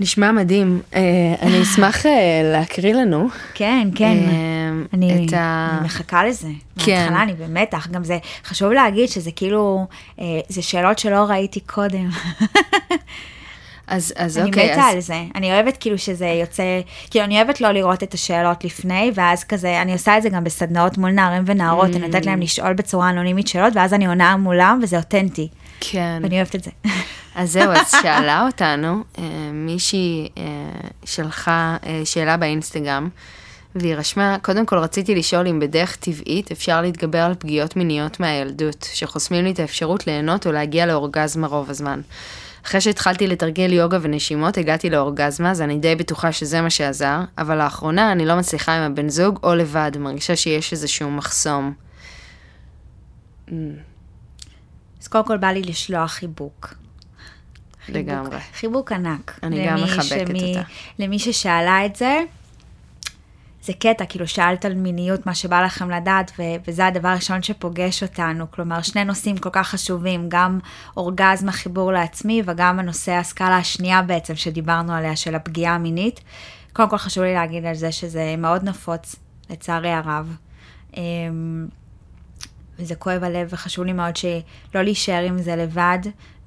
נשמע 0.00 0.32
מדהים. 0.32 0.80
אה, 0.94 1.00
אני 1.42 1.62
אשמח 1.62 2.06
אה, 2.06 2.12
להקריא 2.52 2.94
לנו. 2.94 3.28
כן, 3.54 3.88
כן. 3.94 4.18
אה, 4.28 4.84
אני, 4.94 5.26
את 5.28 5.32
ה- 5.32 5.68
אני 5.78 5.84
מחכה 5.86 6.24
לזה. 6.24 6.48
כן. 6.78 6.94
מההתחלה 6.96 7.22
אני 7.22 7.32
במתח. 7.32 7.88
גם 7.90 8.04
זה, 8.04 8.18
חשוב 8.44 8.72
להגיד 8.72 9.08
שזה 9.08 9.30
כאילו, 9.36 9.86
זה 10.48 10.62
שאלות 10.62 10.98
שלא 10.98 11.16
ראיתי 11.28 11.60
קודם. 11.60 12.08
אז, 13.86 14.12
אז 14.16 14.38
אני 14.38 14.48
אוקיי, 14.48 14.72
מתה 14.72 14.88
אז 14.88 14.94
על 14.94 15.00
זה. 15.00 15.22
אני 15.34 15.52
אוהבת 15.52 15.76
כאילו 15.76 15.98
שזה 15.98 16.26
יוצא, 16.26 16.62
כאילו 17.10 17.24
אני 17.24 17.36
אוהבת 17.42 17.60
לא 17.60 17.70
לראות 17.70 18.02
את 18.02 18.14
השאלות 18.14 18.64
לפני, 18.64 19.10
ואז 19.14 19.44
כזה, 19.44 19.82
אני 19.82 19.92
עושה 19.92 20.16
את 20.18 20.22
זה 20.22 20.28
גם 20.28 20.44
בסדנאות 20.44 20.98
מול 20.98 21.10
נערים 21.10 21.42
ונערות, 21.46 21.86
אני 21.90 21.98
נותנת 21.98 22.26
להם 22.26 22.40
לשאול 22.40 22.72
בצורה 22.72 23.10
אנונימית 23.10 23.48
שאלות, 23.48 23.72
ואז 23.76 23.94
אני 23.94 24.06
עונה 24.06 24.36
מולם, 24.36 24.80
וזה 24.82 24.96
אותנטי. 24.96 25.48
כן. 25.80 26.20
ואני 26.22 26.36
אוהבת 26.36 26.54
את 26.54 26.64
זה. 26.64 26.70
אז 27.34 27.52
זהו, 27.52 27.72
אז 27.72 27.90
שאלה 28.02 28.46
אותנו, 28.46 29.04
אה, 29.18 29.24
מישהי 29.52 30.28
אה, 30.38 30.42
שלחה 31.04 31.76
אה, 31.86 32.00
שאלה 32.04 32.36
באינסטגרם, 32.36 33.08
והיא 33.74 33.94
רשמה, 33.94 34.36
קודם 34.42 34.66
כל 34.66 34.78
רציתי 34.78 35.14
לשאול 35.14 35.48
אם 35.48 35.60
בדרך 35.60 35.96
טבעית 35.96 36.52
אפשר 36.52 36.82
להתגבר 36.82 37.18
על 37.18 37.34
פגיעות 37.38 37.76
מיניות 37.76 38.20
מהילדות, 38.20 38.88
שחוסמים 38.92 39.44
לי 39.44 39.50
את 39.50 39.58
האפשרות 39.58 40.06
ליהנות 40.06 40.46
או 40.46 40.52
להגיע 40.52 40.86
לאורגזמה 40.86 41.46
רוב 41.46 41.70
הזמן. 41.70 42.00
אחרי 42.66 42.80
שהתחלתי 42.80 43.26
לתרגל 43.26 43.72
יוגה 43.72 43.98
ונשימות, 44.00 44.58
הגעתי 44.58 44.90
לאורגזמה, 44.90 45.50
אז 45.50 45.60
אני 45.60 45.78
די 45.78 45.96
בטוחה 45.96 46.32
שזה 46.32 46.60
מה 46.60 46.70
שעזר, 46.70 47.20
אבל 47.38 47.58
לאחרונה 47.58 48.12
אני 48.12 48.26
לא 48.26 48.36
מצליחה 48.36 48.76
עם 48.76 48.82
הבן 48.92 49.08
זוג 49.08 49.38
או 49.42 49.54
לבד, 49.54 49.90
מרגישה 49.98 50.36
שיש 50.36 50.72
איזשהו 50.72 51.10
מחסום. 51.10 51.72
קודם 55.10 55.24
כל 55.24 55.36
בא 55.36 55.46
לי 55.48 55.62
לשלוח 55.62 56.10
חיבוק. 56.10 56.74
חיבוק- 57.86 57.96
לגמרי. 57.96 58.38
חיבוק 58.54 58.92
ענק. 58.92 59.38
אני 59.42 59.66
גם 59.66 59.74
מחבקת 59.82 60.26
שמי- 60.28 60.56
אותה. 60.56 60.62
למי 60.98 61.18
ששאלה 61.18 61.86
את 61.86 61.96
זה, 61.96 62.20
זה 63.62 63.72
קטע, 63.72 64.04
כאילו 64.06 64.28
שאלת 64.28 64.64
על 64.64 64.74
מיניות, 64.74 65.26
מה 65.26 65.34
שבא 65.34 65.62
לכם 65.62 65.90
לדעת, 65.90 66.30
ו- 66.38 66.42
וזה 66.68 66.86
הדבר 66.86 67.08
הראשון 67.08 67.42
שפוגש 67.42 68.02
אותנו. 68.02 68.50
כלומר, 68.50 68.82
שני 68.82 69.04
נושאים 69.04 69.36
כל 69.38 69.50
כך 69.52 69.68
חשובים, 69.68 70.24
גם 70.28 70.58
אורגזם 70.96 71.48
החיבור 71.48 71.92
לעצמי, 71.92 72.42
וגם 72.46 72.78
הנושא 72.78 73.12
הסקאלה 73.12 73.56
השנייה 73.56 74.02
בעצם, 74.02 74.36
שדיברנו 74.36 74.92
עליה, 74.92 75.16
של 75.16 75.34
הפגיעה 75.34 75.74
המינית. 75.74 76.20
קודם 76.72 76.88
כל 76.90 76.98
חשוב 76.98 77.24
לי 77.24 77.34
להגיד 77.34 77.64
על 77.66 77.74
זה 77.74 77.92
שזה 77.92 78.34
מאוד 78.38 78.64
נפוץ, 78.64 79.16
לצערי 79.50 79.92
הרב. 79.92 80.36
וזה 82.80 82.94
כואב 82.94 83.24
הלב, 83.24 83.48
וחשוב 83.50 83.84
לי 83.84 83.92
מאוד 83.92 84.16
שלא 84.16 84.82
להישאר 84.82 85.22
עם 85.22 85.42
זה 85.42 85.56
לבד. 85.56 85.98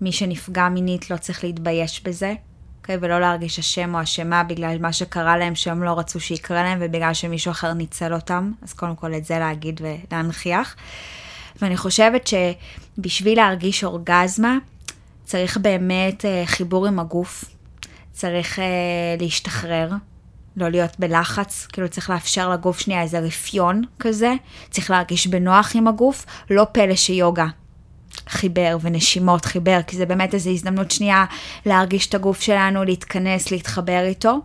מי 0.01 0.11
שנפגע 0.11 0.69
מינית 0.69 1.09
לא 1.09 1.17
צריך 1.17 1.43
להתבייש 1.43 2.03
בזה, 2.03 2.33
אוקיי? 2.81 2.97
ולא 3.01 3.19
להרגיש 3.19 3.59
אשם 3.59 3.95
או 3.95 4.03
אשמה 4.03 4.43
בגלל 4.43 4.77
מה 4.79 4.93
שקרה 4.93 5.37
להם 5.37 5.55
שהם 5.55 5.83
לא 5.83 5.99
רצו 5.99 6.19
שיקרה 6.19 6.63
להם, 6.63 6.77
ובגלל 6.81 7.13
שמישהו 7.13 7.51
אחר 7.51 7.73
ניצל 7.73 8.13
אותם. 8.13 8.51
אז 8.61 8.73
קודם 8.73 8.95
כל 8.95 9.13
את 9.13 9.25
זה 9.25 9.39
להגיד 9.39 9.81
ולהנכיח. 9.83 10.75
ואני 11.61 11.77
חושבת 11.77 12.27
שבשביל 12.27 13.37
להרגיש 13.37 13.83
אורגזמה, 13.83 14.57
צריך 15.23 15.57
באמת 15.57 16.25
אה, 16.25 16.43
חיבור 16.45 16.87
עם 16.87 16.99
הגוף. 16.99 17.45
צריך 18.11 18.59
אה, 18.59 18.65
להשתחרר, 19.19 19.89
לא 20.57 20.69
להיות 20.69 20.99
בלחץ, 20.99 21.67
כאילו 21.73 21.89
צריך 21.89 22.09
לאפשר 22.09 22.49
לגוף 22.49 22.79
שנייה 22.79 23.01
איזה 23.01 23.19
רפיון 23.19 23.81
כזה, 23.99 24.33
צריך 24.69 24.91
להרגיש 24.91 25.27
בנוח 25.27 25.75
עם 25.75 25.87
הגוף, 25.87 26.25
לא 26.49 26.65
פלא 26.71 26.95
שיוגה 26.95 27.45
חיבר 28.29 28.77
ונשימות 28.81 29.45
חיבר, 29.45 29.79
כי 29.87 29.97
זה 29.97 30.05
באמת 30.05 30.33
איזו 30.33 30.49
הזדמנות 30.49 30.91
שנייה 30.91 31.25
להרגיש 31.65 32.07
את 32.07 32.15
הגוף 32.15 32.41
שלנו, 32.41 32.83
להתכנס, 32.83 33.51
להתחבר 33.51 34.03
איתו. 34.05 34.39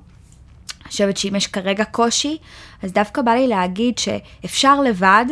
אני 0.82 0.90
חושבת 0.90 1.16
שאם 1.16 1.36
יש 1.36 1.46
כרגע 1.46 1.84
קושי, 1.84 2.38
אז 2.82 2.92
דווקא 2.92 3.22
בא 3.22 3.30
לי 3.30 3.46
להגיד 3.46 3.98
שאפשר 3.98 4.80
לבד, 4.80 5.24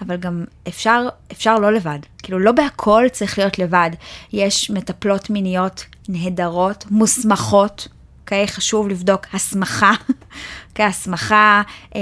אבל 0.00 0.16
גם 0.16 0.44
אפשר, 0.68 1.08
אפשר 1.32 1.58
לא 1.58 1.72
לבד. 1.72 1.98
כאילו, 2.22 2.38
לא 2.38 2.52
בהכל 2.52 3.04
צריך 3.12 3.38
להיות 3.38 3.58
לבד. 3.58 3.90
יש 4.32 4.70
מטפלות 4.70 5.30
מיניות 5.30 5.86
נהדרות, 6.08 6.84
מוסמכות, 6.90 7.88
אוקיי? 8.22 8.46
חשוב 8.46 8.88
לבדוק 8.88 9.26
הסמכה, 9.32 9.92
אוקיי? 10.70 10.86
הסמכה 10.86 11.62
אה, 11.96 12.00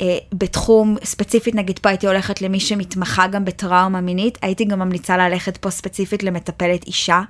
אה, 0.00 0.18
בתחום, 0.34 0.96
ספציפית 1.04 1.54
נגיד 1.54 1.78
פה 1.78 1.88
הייתי 1.88 2.06
הולכת 2.06 2.42
למי 2.42 2.60
שמתמחה 2.60 3.26
גם 3.26 3.44
בטראומה 3.44 4.00
מינית, 4.00 4.38
הייתי 4.42 4.64
גם 4.64 4.78
ממליצה 4.78 5.16
ללכת 5.16 5.56
פה 5.56 5.70
ספציפית 5.70 6.22
למטפלת 6.22 6.84
אישה, 6.86 7.22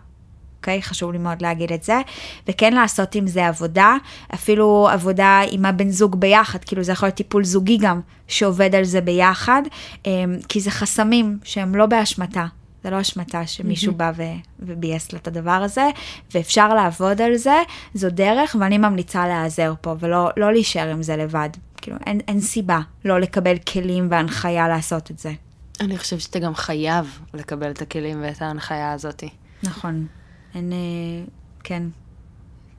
אוקיי? 0.58 0.82
חשוב 0.82 1.12
לי 1.12 1.18
מאוד 1.18 1.42
להגיד 1.42 1.72
את 1.72 1.82
זה. 1.82 2.00
וכן 2.48 2.72
לעשות 2.72 3.14
עם 3.14 3.26
זה 3.26 3.46
עבודה, 3.48 3.96
אפילו 4.34 4.88
עבודה 4.92 5.40
עם 5.50 5.64
הבן 5.64 5.90
זוג 5.90 6.16
ביחד, 6.20 6.64
כאילו 6.64 6.82
זה 6.82 6.92
יכול 6.92 7.06
להיות 7.06 7.16
טיפול 7.16 7.44
זוגי 7.44 7.78
גם, 7.80 8.00
שעובד 8.28 8.74
על 8.74 8.84
זה 8.84 9.00
ביחד, 9.00 9.62
אמ, 10.06 10.36
כי 10.48 10.60
זה 10.60 10.70
חסמים 10.70 11.38
שהם 11.44 11.74
לא 11.74 11.86
באשמתה. 11.86 12.46
זה 12.84 12.90
לא 12.90 13.00
אשמתה 13.00 13.46
שמישהו 13.46 13.94
בא 13.94 14.12
ו- 14.16 14.22
וביאס 14.60 15.12
לה 15.12 15.18
את 15.18 15.28
הדבר 15.28 15.50
הזה, 15.50 15.88
ואפשר 16.34 16.74
לעבוד 16.74 17.20
על 17.22 17.36
זה, 17.36 17.62
זו 17.94 18.10
דרך, 18.10 18.56
ואני 18.60 18.78
ממליצה 18.78 19.26
להיעזר 19.28 19.74
פה, 19.80 19.94
ולא 19.98 20.30
לא 20.36 20.52
להישאר 20.52 20.88
עם 20.90 21.02
זה 21.02 21.16
לבד. 21.16 21.48
כאילו, 21.76 21.96
אין, 22.06 22.20
אין 22.28 22.40
סיבה 22.40 22.80
לא 23.04 23.20
לקבל 23.20 23.58
כלים 23.58 24.06
והנחיה 24.10 24.68
לעשות 24.68 25.10
את 25.10 25.18
זה. 25.18 25.32
אני 25.80 25.98
חושבת 25.98 26.20
שאתה 26.20 26.38
גם 26.38 26.54
חייב 26.54 27.18
לקבל 27.34 27.70
את 27.70 27.82
הכלים 27.82 28.22
ואת 28.22 28.42
ההנחיה 28.42 28.92
הזאתי. 28.92 29.28
נכון. 29.62 30.06
אין, 30.54 30.72
אה, 30.72 31.32
כן. 31.64 31.82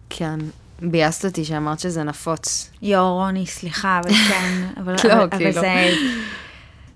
כן, 0.09 0.39
ביאסת 0.81 1.25
אותי 1.25 1.45
שאמרת 1.45 1.79
שזה 1.79 2.03
נפוץ. 2.03 2.71
יואו, 2.81 3.13
רוני, 3.13 3.45
סליחה, 3.45 3.99
אבל 4.03 4.13
כן, 4.13 4.63
אבל, 4.81 4.95
לא, 5.03 5.13
אבל, 5.13 5.29
כאילו. 5.37 5.49
אבל 5.49 5.61
זה... 5.61 5.91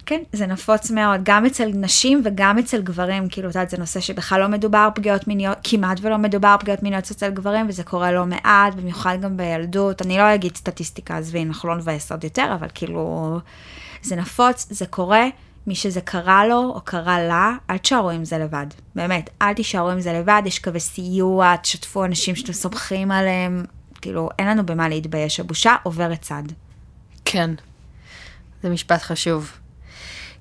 כן, 0.05 0.21
זה 0.33 0.47
נפוץ 0.47 0.91
מאוד, 0.91 1.19
גם 1.23 1.45
אצל 1.45 1.71
נשים 1.73 2.21
וגם 2.25 2.57
אצל 2.57 2.81
גברים, 2.81 3.29
כאילו, 3.29 3.49
את 3.49 3.55
יודעת, 3.55 3.69
זה 3.69 3.77
נושא 3.77 3.99
שבכלל 3.99 4.41
לא 4.41 4.47
מדובר 4.47 4.89
פגיעות 4.95 5.27
מיניות, 5.27 5.57
כמעט 5.63 5.97
ולא 6.01 6.17
מדובר 6.17 6.55
פגיעות 6.59 6.83
מיניות 6.83 7.11
אצל 7.11 7.29
גברים, 7.29 7.65
וזה 7.69 7.83
קורה 7.83 8.11
לא 8.11 8.25
מעט, 8.25 8.73
במיוחד 8.75 9.17
גם 9.21 9.37
בילדות. 9.37 10.01
אני 10.01 10.17
לא 10.17 10.35
אגיד 10.35 10.55
סטטיסטיקה, 10.55 11.17
עזבי, 11.17 11.43
אנחנו 11.43 11.69
לא 11.69 11.75
נבאס 11.75 12.11
עוד 12.11 12.23
יותר, 12.23 12.51
אבל 12.59 12.67
כאילו, 12.73 13.39
זה 14.01 14.15
נפוץ, 14.15 14.67
זה 14.69 14.85
קורה, 14.85 15.25
מי 15.67 15.75
שזה 15.75 16.01
קרה 16.01 16.47
לו 16.47 16.71
או 16.75 16.81
קרה 16.81 17.19
לה, 17.19 17.51
אל 17.69 17.77
תשארו 17.77 18.09
עם 18.09 18.25
זה 18.25 18.37
לבד. 18.37 18.67
באמת, 18.95 19.29
אל 19.41 19.53
תישארו 19.53 19.89
עם 19.89 20.01
זה 20.01 20.13
לבד, 20.13 20.41
יש 20.45 20.59
קווי 20.59 20.79
סיוע, 20.79 21.55
תשתפו 21.55 22.05
אנשים 22.05 22.35
שאתם 22.35 22.53
סומכים 22.53 23.11
עליהם, 23.11 23.65
כאילו, 24.01 24.29
אין 24.39 24.47
לנו 24.47 24.65
במה 24.65 24.89
להתבייש, 24.89 25.39
הבושה 25.39 25.75
עוברת 25.83 26.21
צד. 26.21 26.43
כן, 27.25 27.51
זה 28.63 28.69
משפט 28.69 29.01
חשוב. 29.01 29.64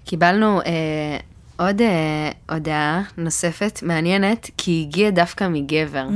קיבלנו 0.04 0.60
אה, 0.60 1.18
עוד 1.56 1.80
אה, 1.80 2.30
הודעה 2.50 3.02
נוספת 3.16 3.80
מעניינת, 3.82 4.50
כי 4.56 4.70
היא 4.70 4.86
הגיעה 4.86 5.10
דווקא 5.10 5.48
מגבר, 5.48 6.06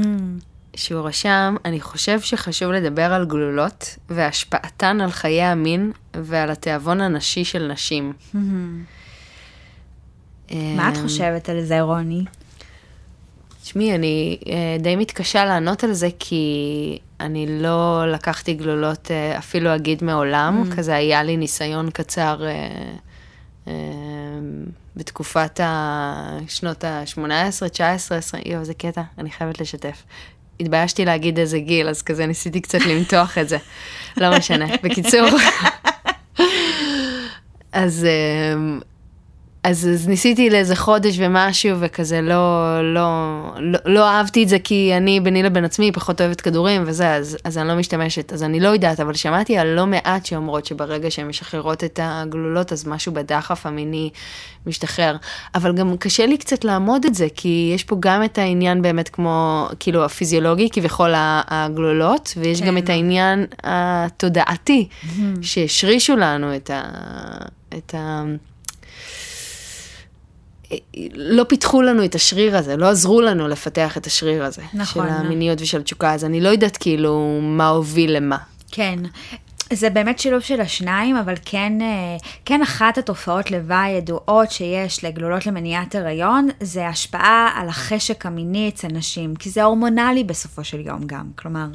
שהוא 0.76 1.01
רשם, 1.09 1.57
אני 1.64 1.80
חושב 1.80 2.20
שחשוב 2.20 2.72
לדבר 2.72 3.12
על 3.12 3.24
גלולות 3.24 3.97
והשפעתן 4.11 5.01
על 5.01 5.11
חיי 5.11 5.43
המין 5.43 5.93
ועל 6.14 6.51
התיאבון 6.51 7.01
הנשי 7.01 7.45
של 7.45 7.68
נשים. 7.72 8.12
מה 10.53 10.89
את 10.89 10.97
אמ, 10.97 11.03
חושבת 11.03 11.49
על 11.49 11.62
זה, 11.62 11.80
רוני? 11.80 12.24
תשמעי, 13.62 13.95
אני 13.95 14.39
אה, 14.47 14.76
די 14.80 14.97
מתקשה 14.97 15.45
לענות 15.45 15.84
על 15.84 15.93
זה, 15.93 16.09
כי 16.18 16.99
אני 17.20 17.47
לא 17.62 18.05
לקחתי 18.12 18.55
גלולות 18.55 19.11
אה, 19.11 19.39
אפילו 19.39 19.74
אגיד 19.74 20.05
מעולם, 20.05 20.64
mm. 20.64 20.76
כזה 20.76 20.95
היה 20.95 21.22
לי 21.22 21.36
ניסיון 21.36 21.91
קצר 21.91 22.43
אה, 22.43 22.49
אה, 22.49 22.93
בתקופת 24.97 25.61
שנות 26.49 26.85
ה-18, 26.85 27.69
19, 27.69 28.19
20, 28.19 28.43
יואו, 28.47 28.64
זה 28.64 28.75
קטע, 28.75 29.03
אני 29.19 29.31
חייבת 29.31 29.61
לשתף. 29.61 30.03
התביישתי 30.61 31.05
להגיד 31.05 31.39
איזה 31.39 31.59
גיל, 31.59 31.89
אז 31.89 32.03
כזה 32.03 32.27
ניסיתי 32.27 32.61
קצת 32.61 32.79
למתוח 32.91 33.39
את 33.39 33.49
זה. 33.49 33.59
לא 34.16 34.39
משנה. 34.39 34.66
בקיצור, 34.83 35.29
אז, 37.73 38.05
אה, 38.05 38.55
אז, 39.62 39.88
אז 39.92 40.09
ניסיתי 40.09 40.50
לאיזה 40.50 40.76
חודש 40.76 41.14
ומשהו, 41.18 41.76
וכזה 41.80 42.20
לא, 42.20 42.78
לא, 42.94 43.09
לא, 43.61 43.78
לא 43.84 44.09
אהבתי 44.09 44.42
את 44.42 44.48
זה, 44.48 44.59
כי 44.59 44.92
אני 44.96 45.20
ביני 45.20 45.42
לבין 45.42 45.64
עצמי 45.64 45.92
פחות 45.92 46.20
אוהבת 46.20 46.40
כדורים 46.40 46.82
וזה, 46.86 47.14
אז, 47.14 47.36
אז 47.44 47.59
אני 47.59 47.68
לא 47.68 47.74
משתמשת. 47.74 48.32
אז 48.32 48.42
אני 48.42 48.61
לא 48.61 48.68
יודעת, 48.68 49.00
אבל 49.00 49.14
שמעתי 49.14 49.59
על 49.59 49.66
לא 49.66 49.86
מעט 49.86 50.26
שאומרות 50.26 50.66
שברגע 50.66 51.11
שהן 51.11 51.28
משחררות 51.28 51.84
את 51.84 52.00
הגלולות, 52.02 52.72
אז 52.72 52.86
משהו 52.86 53.12
בדחף 53.12 53.66
המיני 53.66 54.11
משתחרר. 54.66 55.16
אבל 55.54 55.72
גם 55.74 55.96
קשה 55.96 56.26
לי 56.26 56.38
קצת 56.38 56.64
לעמוד 56.64 57.04
את 57.04 57.14
זה, 57.14 57.26
כי 57.34 57.72
יש 57.74 57.84
פה 57.84 57.96
גם 58.00 58.24
את 58.24 58.38
העניין 58.38 58.82
באמת 58.82 59.09
כמו, 59.09 59.68
כאילו, 59.80 60.04
הפיזיולוגי, 60.04 60.68
כביכול 60.72 61.12
הגלולות, 61.16 62.34
ויש 62.36 62.61
כן. 62.61 62.66
גם 62.66 62.78
את 62.78 62.88
העניין 62.88 63.46
התודעתי, 63.64 64.88
שהשרישו 65.42 66.16
לנו 66.16 66.56
את 66.56 66.70
ה... 66.70 66.82
את 67.74 67.94
ה 67.94 68.22
לא 71.14 71.45
פיתחו 71.45 71.83
לנו 71.83 72.05
את 72.05 72.14
השריר 72.14 72.57
הזה, 72.57 72.77
לא 72.77 72.87
עזרו 72.87 73.21
לנו 73.21 73.49
לפתח 73.49 73.97
את 73.97 74.07
השריר 74.07 74.45
הזה. 74.45 74.62
נכון. 74.75 75.07
של 75.07 75.12
המיניות 75.12 75.61
ושל 75.61 75.81
התשוקה, 75.81 76.14
אז 76.14 76.25
אני 76.25 76.41
לא 76.41 76.49
יודעת 76.49 76.77
כאילו 76.77 77.39
מה 77.43 77.69
הוביל 77.69 78.16
למה. 78.16 78.37
כן. 78.73 78.99
זה 79.73 79.91
באמת 79.91 80.19
שילוב 80.19 80.41
של 80.41 80.61
השניים, 80.61 81.16
אבל 81.16 81.35
כן, 81.45 81.73
אה, 81.81 82.16
כן 82.45 82.62
אחת 82.62 82.99
התופעות 82.99 83.51
לוואי 83.51 83.91
הידועות 83.91 84.51
שיש 84.51 85.05
לגלולות 85.05 85.47
למניעת 85.47 85.95
הריון, 85.95 86.49
זה 86.61 86.89
השפעה 86.89 87.51
על 87.55 87.69
החשק 87.69 88.27
המיני 88.27 88.69
אצל 88.69 88.89
נשים, 88.89 89.37
כי 89.37 89.51
זה 89.51 89.62
הורמונלי 89.62 90.25
בסופו 90.25 90.64
של 90.64 90.81
יום 90.81 91.01
גם. 91.07 91.27
כלומר, 91.37 91.66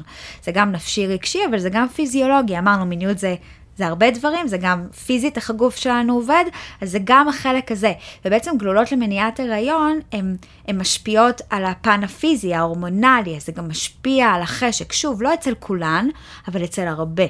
זה 0.44 0.52
גם 0.52 0.72
נפשי 0.72 1.06
רגשי, 1.06 1.38
אבל 1.50 1.58
זה 1.58 1.70
גם 1.70 1.88
פיזיולוגי. 1.88 2.58
אמרנו, 2.58 2.86
מיניות 2.86 3.18
זה 3.18 3.34
זה 3.76 3.86
הרבה 3.86 4.10
דברים, 4.10 4.48
זה 4.48 4.58
גם 4.58 4.86
פיזית 5.06 5.36
איך 5.36 5.50
הגוף 5.50 5.76
שלנו 5.76 6.14
עובד, 6.14 6.44
אז 6.80 6.90
זה 6.90 6.98
גם 7.04 7.28
החלק 7.28 7.72
הזה. 7.72 7.92
ובעצם 8.24 8.50
גלולות 8.58 8.92
למניעת 8.92 9.40
הריון, 9.40 9.98
הן 10.12 10.36
משפיעות 10.72 11.40
על 11.50 11.64
הפן 11.64 12.04
הפיזי, 12.04 12.54
ההורמונלי, 12.54 13.36
אז 13.36 13.46
זה 13.46 13.52
גם 13.52 13.68
משפיע 13.68 14.28
על 14.28 14.42
החשק. 14.42 14.92
שוב, 14.92 15.22
לא 15.22 15.34
אצל 15.34 15.54
כולן, 15.54 16.08
אבל 16.48 16.64
אצל 16.64 16.86
הרבה. 16.86 17.24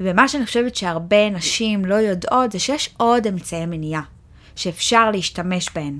ומה 0.00 0.28
שאני 0.28 0.46
חושבת 0.46 0.76
שהרבה 0.76 1.30
נשים 1.30 1.84
לא 1.84 1.94
יודעות, 1.94 2.52
זה 2.52 2.58
שיש 2.58 2.90
עוד 2.96 3.26
אמצעי 3.26 3.66
מניעה, 3.66 4.02
שאפשר 4.56 5.10
להשתמש 5.10 5.68
בהן. 5.74 5.98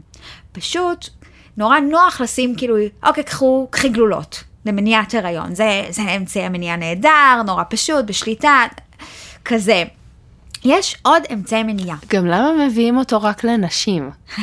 פשוט, 0.52 1.08
נורא 1.56 1.80
נוח 1.80 2.20
לשים 2.20 2.54
כאילו, 2.56 2.76
אוקיי, 3.06 3.24
קחו, 3.24 3.68
קחי 3.70 3.88
גלולות. 3.88 4.44
למניעת 4.66 5.14
הריון. 5.14 5.54
זה, 5.54 5.86
זה 5.90 6.02
אמצעי 6.02 6.42
המניעה 6.42 6.76
נהדר, 6.76 7.42
נורא 7.46 7.62
פשוט, 7.70 8.04
בשליטה, 8.04 8.66
כזה. 9.44 9.84
יש 10.64 10.96
עוד 11.02 11.22
אמצעי 11.32 11.62
מניעה. 11.62 11.96
גם 12.08 12.26
למה 12.26 12.66
מביאים 12.66 12.98
אותו 12.98 13.22
רק 13.22 13.44
לנשים? 13.44 14.10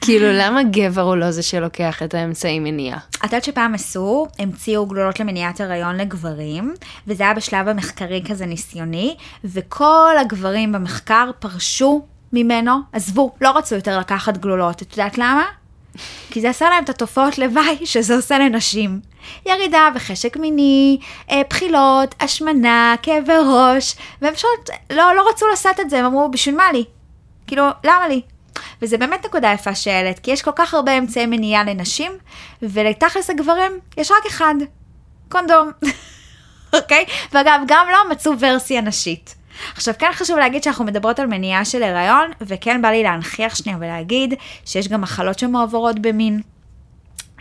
כאילו, 0.00 0.26
למה 0.32 0.62
גבר 0.62 1.02
הוא 1.02 1.16
לא 1.16 1.30
זה 1.30 1.42
שלוקח 1.42 2.02
את 2.02 2.14
האמצעי 2.14 2.58
מניעה? 2.58 2.98
את 3.16 3.24
יודעת 3.24 3.44
שפעם 3.44 3.74
עשו, 3.74 4.26
המציאו 4.38 4.86
גלולות 4.86 5.20
למניעת 5.20 5.60
הריון 5.60 5.96
לגברים, 5.96 6.74
וזה 7.06 7.24
היה 7.24 7.34
בשלב 7.34 7.68
המחקרי 7.68 8.22
כזה 8.28 8.46
ניסיוני, 8.46 9.16
וכל 9.44 10.14
הגברים 10.20 10.72
במחקר 10.72 11.30
פרשו 11.38 12.06
ממנו, 12.32 12.78
עזבו, 12.92 13.34
לא 13.40 13.56
רצו 13.58 13.74
יותר 13.74 13.98
לקחת 13.98 14.36
גלולות. 14.36 14.82
את 14.82 14.96
יודעת 14.96 15.18
למה? 15.18 15.44
כי 16.30 16.40
זה 16.40 16.50
עשה 16.50 16.70
להם 16.70 16.84
את 16.84 16.88
התופעות 16.88 17.38
לוואי 17.38 17.86
שזה 17.86 18.16
עושה 18.16 18.38
לנשים. 18.38 19.00
ירידה 19.46 19.88
בחשק 19.94 20.36
מיני, 20.36 20.98
אה, 21.30 21.42
בחילות, 21.50 22.14
השמנה, 22.20 22.94
כאבי 23.02 23.32
ראש, 23.46 23.96
והם 24.22 24.34
פשוט 24.34 24.70
לא, 24.90 25.14
לא 25.14 25.28
רצו 25.28 25.46
לעשות 25.46 25.80
את 25.80 25.90
זה, 25.90 25.98
הם 25.98 26.04
אמרו, 26.04 26.30
בשביל 26.30 26.56
מה 26.56 26.72
לי? 26.72 26.84
כאילו, 27.46 27.64
למה 27.84 28.08
לי? 28.08 28.22
וזה 28.82 28.98
באמת 28.98 29.26
נקודה 29.26 29.52
יפה 29.52 29.74
שהעלית, 29.74 30.18
כי 30.18 30.30
יש 30.30 30.42
כל 30.42 30.50
כך 30.56 30.74
הרבה 30.74 30.98
אמצעי 30.98 31.26
מניעה 31.26 31.64
לנשים, 31.64 32.12
ולתכלס 32.62 33.30
הגברים 33.30 33.72
יש 33.96 34.10
רק 34.10 34.26
אחד, 34.26 34.54
קונדום. 35.28 35.70
אוקיי? 36.72 37.04
okay? 37.08 37.12
ואגב, 37.32 37.60
גם 37.66 37.86
לא 37.92 38.10
מצאו 38.10 38.32
ורסיה 38.38 38.80
נשית. 38.80 39.37
עכשיו, 39.74 39.94
כן 39.98 40.10
חשוב 40.12 40.38
להגיד 40.38 40.62
שאנחנו 40.62 40.84
מדברות 40.84 41.18
על 41.18 41.26
מניעה 41.26 41.64
של 41.64 41.82
הריון, 41.82 42.30
וכן 42.40 42.82
בא 42.82 42.88
לי 42.88 43.02
להנכיח 43.02 43.54
שנייה 43.54 43.78
ולהגיד 43.80 44.34
שיש 44.64 44.88
גם 44.88 45.00
מחלות 45.00 45.38
שמועברות 45.38 45.98
במין, 45.98 46.40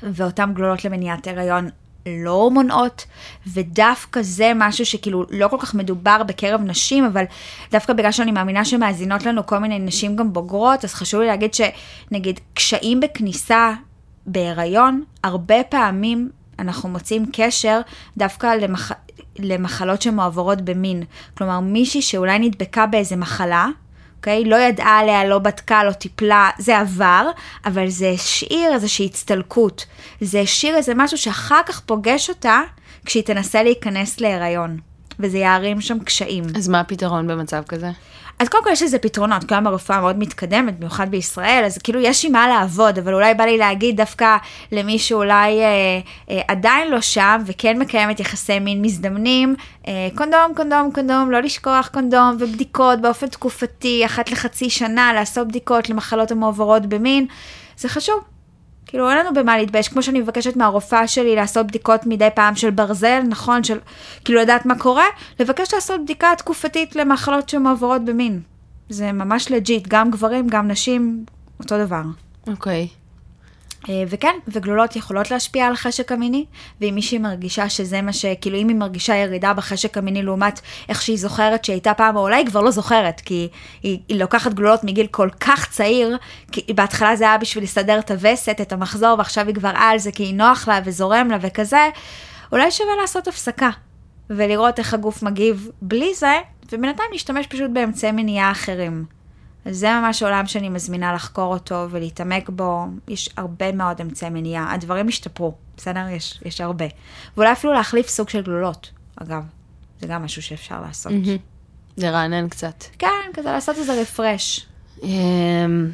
ואותן 0.03 0.53
גלולות 0.53 0.85
למניעת 0.85 1.27
הריון 1.27 1.69
לא 2.07 2.49
מונעות, 2.51 3.05
ודווקא 3.47 4.21
זה 4.21 4.51
משהו 4.55 4.85
שכאילו 4.85 5.25
לא 5.29 5.47
כל 5.47 5.57
כך 5.59 5.73
מדובר 5.75 6.23
בקרב 6.23 6.61
נשים, 6.61 7.05
אבל 7.05 7.23
דווקא 7.71 7.93
בגלל 7.93 8.11
שאני 8.11 8.31
מאמינה 8.31 8.65
שמאזינות 8.65 9.25
לנו 9.25 9.45
כל 9.45 9.57
מיני 9.57 9.79
נשים 9.79 10.15
גם 10.15 10.33
בוגרות, 10.33 10.83
אז 10.83 10.93
חשוב 10.93 11.21
לי 11.21 11.27
להגיד 11.27 11.53
שנגיד 11.53 12.39
קשיים 12.53 12.99
בכניסה 12.99 13.73
בהיריון, 14.25 15.03
הרבה 15.23 15.63
פעמים 15.63 16.29
אנחנו 16.59 16.89
מוצאים 16.89 17.25
קשר 17.33 17.81
דווקא 18.17 18.47
למח... 18.47 18.91
למחלות 19.39 20.01
שמועברות 20.01 20.61
במין. 20.61 21.03
כלומר, 21.37 21.59
מישהי 21.59 22.01
שאולי 22.01 22.39
נדבקה 22.39 22.85
באיזה 22.85 23.15
מחלה, 23.15 23.67
אוקיי? 24.17 24.45
לא 24.45 24.55
ידעה 24.55 24.99
עליה, 24.99 25.25
לא 25.25 25.39
בדקה, 25.39 25.83
לא 25.83 25.91
טיפלה, 25.91 26.49
זה 26.57 26.77
עבר, 26.77 27.29
אבל 27.65 27.87
זה 27.87 28.09
השאיר 28.09 28.73
איזושהי 28.73 29.05
הצטלקות. 29.05 29.85
זה 30.21 30.39
השאיר 30.39 30.75
איזה 30.75 30.93
משהו 30.95 31.17
שאחר 31.17 31.61
כך 31.65 31.79
פוגש 31.79 32.29
אותה 32.29 32.61
כשהיא 33.05 33.23
תנסה 33.23 33.63
להיכנס 33.63 34.19
להיריון. 34.19 34.77
וזה 35.19 35.37
יערים 35.37 35.81
שם 35.81 35.99
קשיים. 35.99 36.43
אז 36.55 36.67
מה 36.67 36.79
הפתרון 36.79 37.27
במצב 37.27 37.63
כזה? 37.67 37.91
אז 38.39 38.49
קודם 38.49 38.63
כל 38.63 38.69
יש 38.69 38.83
לזה 38.83 38.99
פתרונות, 38.99 39.45
גם 39.45 39.67
הרפואה 39.67 40.01
מאוד 40.01 40.19
מתקדמת, 40.19 40.79
במיוחד 40.79 41.11
בישראל, 41.11 41.63
אז 41.65 41.77
כאילו 41.77 41.99
יש 41.99 42.25
עם 42.25 42.31
מה 42.31 42.47
לעבוד, 42.47 42.97
אבל 42.97 43.13
אולי 43.13 43.33
בא 43.33 43.43
לי 43.43 43.57
להגיד 43.57 43.97
דווקא 43.97 44.37
למי 44.71 44.99
שאולי 44.99 45.61
אה, 45.61 45.99
אה, 46.29 46.41
עדיין 46.47 46.91
לא 46.91 47.01
שם, 47.01 47.41
וכן 47.45 47.79
מקיימת 47.79 48.19
יחסי 48.19 48.59
מין 48.59 48.81
מזדמנים, 48.81 49.55
אה, 49.87 50.07
קונדום, 50.15 50.53
קונדום, 50.55 50.91
קונדום, 50.93 51.31
לא 51.31 51.39
לשכוח 51.39 51.89
קונדום, 51.93 52.37
ובדיקות 52.39 53.01
באופן 53.01 53.27
תקופתי, 53.27 54.05
אחת 54.05 54.31
לחצי 54.31 54.69
שנה, 54.69 55.13
לעשות 55.13 55.47
בדיקות 55.47 55.89
למחלות 55.89 56.31
המועברות 56.31 56.85
במין, 56.85 57.25
זה 57.77 57.89
חשוב. 57.89 58.36
כאילו 58.87 59.09
אין 59.09 59.17
לנו 59.17 59.33
במה 59.33 59.57
להתבייש, 59.57 59.87
כמו 59.87 60.03
שאני 60.03 60.19
מבקשת 60.19 60.55
מהרופאה 60.55 61.07
שלי 61.07 61.35
לעשות 61.35 61.67
בדיקות 61.67 62.05
מדי 62.05 62.29
פעם 62.35 62.55
של 62.55 62.69
ברזל, 62.69 63.21
נכון, 63.29 63.63
של 63.63 63.79
כאילו 64.25 64.41
לדעת 64.41 64.65
מה 64.65 64.79
קורה, 64.79 65.05
לבקש 65.39 65.73
לעשות 65.73 66.01
בדיקה 66.01 66.33
תקופתית 66.37 66.95
למחלות 66.95 67.49
שמועברות 67.49 68.05
במין. 68.05 68.41
זה 68.89 69.11
ממש 69.11 69.51
legit, 69.51 69.87
גם 69.87 70.11
גברים, 70.11 70.47
גם 70.47 70.67
נשים, 70.67 71.25
אותו 71.59 71.77
דבר. 71.85 72.01
אוקיי. 72.47 72.87
Okay. 72.91 73.06
אה, 73.89 74.03
וכן, 74.07 74.35
וגלולות 74.47 74.95
יכולות 74.95 75.31
להשפיע 75.31 75.67
על 75.67 75.73
החשק 75.73 76.11
המיני, 76.11 76.45
ואם 76.81 76.95
מישהי 76.95 77.17
מרגישה 77.17 77.69
שזה 77.69 78.01
מה 78.01 78.13
ש... 78.13 78.25
כאילו 78.41 78.57
אם 78.57 78.67
היא 78.67 78.75
מרגישה 78.75 79.15
ירידה 79.15 79.53
בחשק 79.53 79.97
המיני 79.97 80.23
לעומת 80.23 80.61
איך 80.89 81.01
שהיא 81.01 81.17
זוכרת 81.17 81.65
שהיא 81.65 81.73
הייתה 81.73 81.93
פעם, 81.93 82.15
או 82.15 82.21
אולי 82.21 82.35
היא 82.35 82.45
כבר 82.45 82.61
לא 82.61 82.71
זוכרת, 82.71 83.21
כי 83.21 83.47
היא, 83.83 83.99
היא 84.07 84.19
לוקחת 84.19 84.53
גלולות 84.53 84.83
מגיל 84.83 85.07
כל 85.07 85.29
כך 85.39 85.69
צעיר, 85.69 86.17
כי 86.51 86.73
בהתחלה 86.73 87.15
זה 87.15 87.23
היה 87.23 87.37
בשביל 87.37 87.63
לסדר 87.63 87.99
את 87.99 88.11
הווסת, 88.11 88.57
את 88.61 88.73
המחזור, 88.73 89.15
ועכשיו 89.17 89.47
היא 89.47 89.55
כבר 89.55 89.71
על 89.75 89.99
זה 89.99 90.11
כי 90.11 90.23
היא 90.23 90.35
נוח 90.35 90.67
לה 90.67 90.79
וזורם 90.85 91.27
לה 91.31 91.37
וכזה, 91.41 91.89
אולי 92.51 92.71
שווה 92.71 92.95
לעשות 93.01 93.27
הפסקה, 93.27 93.69
ולראות 94.29 94.79
איך 94.79 94.93
הגוף 94.93 95.23
מגיב 95.23 95.69
בלי 95.81 96.13
זה, 96.13 96.39
ובינתיים 96.71 97.09
להשתמש 97.11 97.47
פשוט 97.47 97.71
באמצעי 97.73 98.11
מניעה 98.11 98.51
אחרים. 98.51 99.16
זה 99.69 99.87
ממש 99.89 100.23
עולם 100.23 100.47
שאני 100.47 100.69
מזמינה 100.69 101.13
לחקור 101.13 101.53
אותו 101.53 101.87
ולהתעמק 101.89 102.49
בו. 102.49 102.85
יש 103.07 103.29
הרבה 103.37 103.71
מאוד 103.71 104.01
אמצעי 104.01 104.29
מניעה. 104.29 104.73
הדברים 104.73 105.07
השתפרו, 105.07 105.53
בסדר? 105.77 106.09
יש, 106.09 106.39
יש 106.45 106.61
הרבה. 106.61 106.85
ואולי 107.37 107.51
אפילו 107.51 107.73
להחליף 107.73 108.07
סוג 108.07 108.29
של 108.29 108.41
גלולות, 108.41 108.89
אגב. 109.15 109.43
זה 110.01 110.07
גם 110.07 110.23
משהו 110.23 110.41
שאפשר 110.41 110.81
לעשות. 110.81 111.11
לרענן 111.97 112.49
קצת. 112.49 112.83
כן, 112.99 113.07
כזה 113.33 113.51
לעשות 113.51 113.77
איזה 113.77 114.01
רפרש. 114.01 114.65
אמ, 115.03 115.89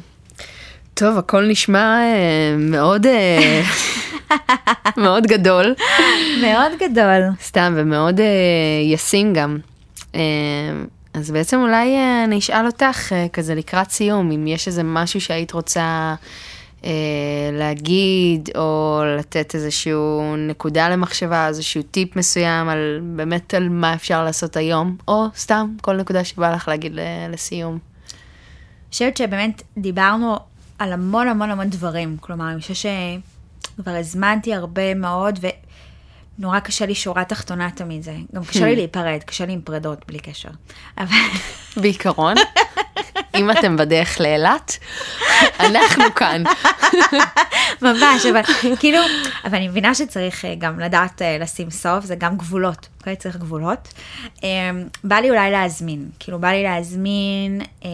טוב, 0.94 1.18
הכל 1.18 1.46
נשמע 1.48 1.98
אה, 2.00 2.56
מאוד... 2.58 3.06
אה, 3.06 3.62
מאוד 5.04 5.26
גדול. 5.26 5.74
מאוד 6.42 6.72
גדול. 6.80 7.22
סתם, 7.42 7.74
ומאוד 7.76 8.20
אה, 8.20 8.26
ישים 8.92 9.32
גם. 9.34 9.58
אה, 11.14 11.20
אז 11.20 11.30
בעצם 11.30 11.60
אולי 11.60 11.96
אה, 11.96 12.24
אני 12.24 12.38
אשאל 12.38 12.66
אותך 12.66 13.12
אה, 13.12 13.26
כזה 13.32 13.54
לקראת 13.54 13.90
סיום, 13.90 14.30
אם 14.30 14.46
יש 14.46 14.68
איזה 14.68 14.82
משהו 14.82 15.20
שהיית 15.20 15.52
רוצה 15.52 16.14
אה, 16.84 16.90
להגיד, 17.52 18.48
או 18.56 19.02
לתת 19.18 19.54
איזשהו 19.54 20.36
נקודה 20.36 20.88
למחשבה, 20.88 21.48
איזשהו 21.48 21.82
טיפ 21.82 22.16
מסוים 22.16 22.68
על 22.68 23.00
באמת 23.16 23.54
על 23.54 23.68
מה 23.68 23.94
אפשר 23.94 24.24
לעשות 24.24 24.56
היום, 24.56 24.96
או 25.08 25.26
סתם 25.36 25.74
כל 25.82 25.96
נקודה 25.96 26.24
שבא 26.24 26.54
לך 26.54 26.68
להגיד 26.68 26.94
ל- 26.94 27.00
לסיום. 27.30 27.72
אני 27.72 28.90
חושבת 28.92 29.16
שבאמת 29.16 29.62
דיברנו 29.78 30.36
על 30.78 30.92
המון 30.92 31.28
המון 31.28 31.50
המון 31.50 31.70
דברים. 31.70 32.16
כלומר, 32.20 32.50
אני 32.50 32.60
חושבת 32.60 32.76
שכבר 32.76 33.92
הזמנתי 33.92 34.54
הרבה 34.54 34.94
מאוד, 34.94 35.38
ונורא 36.38 36.60
קשה 36.60 36.86
לי 36.86 36.94
שורה 36.94 37.24
תחתונה 37.24 37.70
תמיד 37.70 38.02
זה. 38.02 38.14
גם 38.34 38.44
קשה 38.44 38.64
לי 38.64 38.76
להיפרד, 38.76 39.20
קשה 39.26 39.46
לי 39.46 39.52
עם 39.52 39.60
פרדות, 39.60 40.06
בלי 40.06 40.18
קשר. 40.18 40.48
אבל... 40.98 41.16
בעיקרון, 41.82 42.34
אם 43.34 43.50
אתם 43.50 43.76
בדרך 43.76 44.20
לאילת, 44.20 44.78
אנחנו 45.60 46.04
כאן. 46.14 46.42
ממש, 47.82 48.26
אבל 48.26 48.40
כאילו, 48.80 48.98
אבל 49.44 49.56
אני 49.56 49.68
מבינה 49.68 49.94
שצריך 49.94 50.44
אה, 50.44 50.54
גם 50.58 50.80
לדעת 50.80 51.22
אה, 51.22 51.38
לשים 51.38 51.70
סוף, 51.70 52.04
זה 52.04 52.14
גם 52.14 52.36
גבולות, 52.36 52.88
אוקיי? 52.98 53.16
צריך 53.16 53.36
גבולות. 53.36 53.94
אה, 54.44 54.70
בא 55.04 55.16
לי 55.16 55.30
אולי 55.30 55.50
להזמין, 55.50 56.08
כאילו 56.18 56.38
בא 56.38 56.48
לי 56.48 56.62
להזמין 56.62 57.60
אה, 57.84 57.88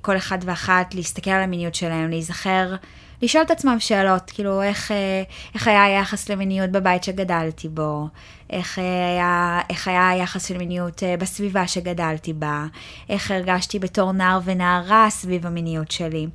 כל 0.00 0.16
אחד 0.16 0.38
ואחת 0.44 0.94
להסתכל 0.94 1.30
על 1.30 1.42
המיניות 1.42 1.74
שלהם, 1.74 2.10
להיזכר, 2.10 2.74
לשאול 3.22 3.44
את 3.44 3.50
עצמם 3.50 3.76
שאלות, 3.80 4.30
כאילו 4.30 4.62
איך, 4.62 4.90
אה, 4.90 5.22
איך 5.54 5.68
היה 5.68 5.84
היחס 5.84 6.28
למיניות 6.28 6.70
בבית 6.70 7.04
שגדלתי 7.04 7.68
בו, 7.68 8.08
איך 8.50 8.78
אה, 8.78 9.08
היה, 9.08 9.60
איך 9.70 9.88
היה 9.88 10.08
היחס 10.08 10.44
של 10.44 10.58
מיניות 10.58 11.02
אה, 11.02 11.16
בסביבה 11.16 11.66
שגדלתי 11.66 12.32
בה, 12.32 12.66
איך 13.08 13.30
הרגשתי 13.30 13.78
בתור 13.78 14.12
נער 14.12 14.40
ונערה 14.44 15.06
סביב 15.10 15.46
המיניות 15.46 15.90
שלי. 15.90 16.26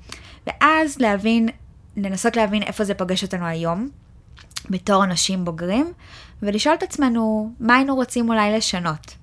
ואז 0.48 1.00
להבין, 1.00 1.50
לנסות 1.98 2.36
להבין 2.36 2.64
איפה 2.64 2.84
זה 2.84 2.94
פוגש 2.94 3.24
אותנו 3.24 3.46
היום, 3.46 3.90
בתור 4.70 5.04
אנשים 5.04 5.46
בוגרים, 5.46 5.94
ולשאול 6.42 6.76
את 6.76 6.84
עצמנו, 6.84 7.52
מה 7.60 7.76
היינו 7.76 7.96
רוצים 7.96 8.30
אולי 8.30 8.58
לשנות? 8.58 9.16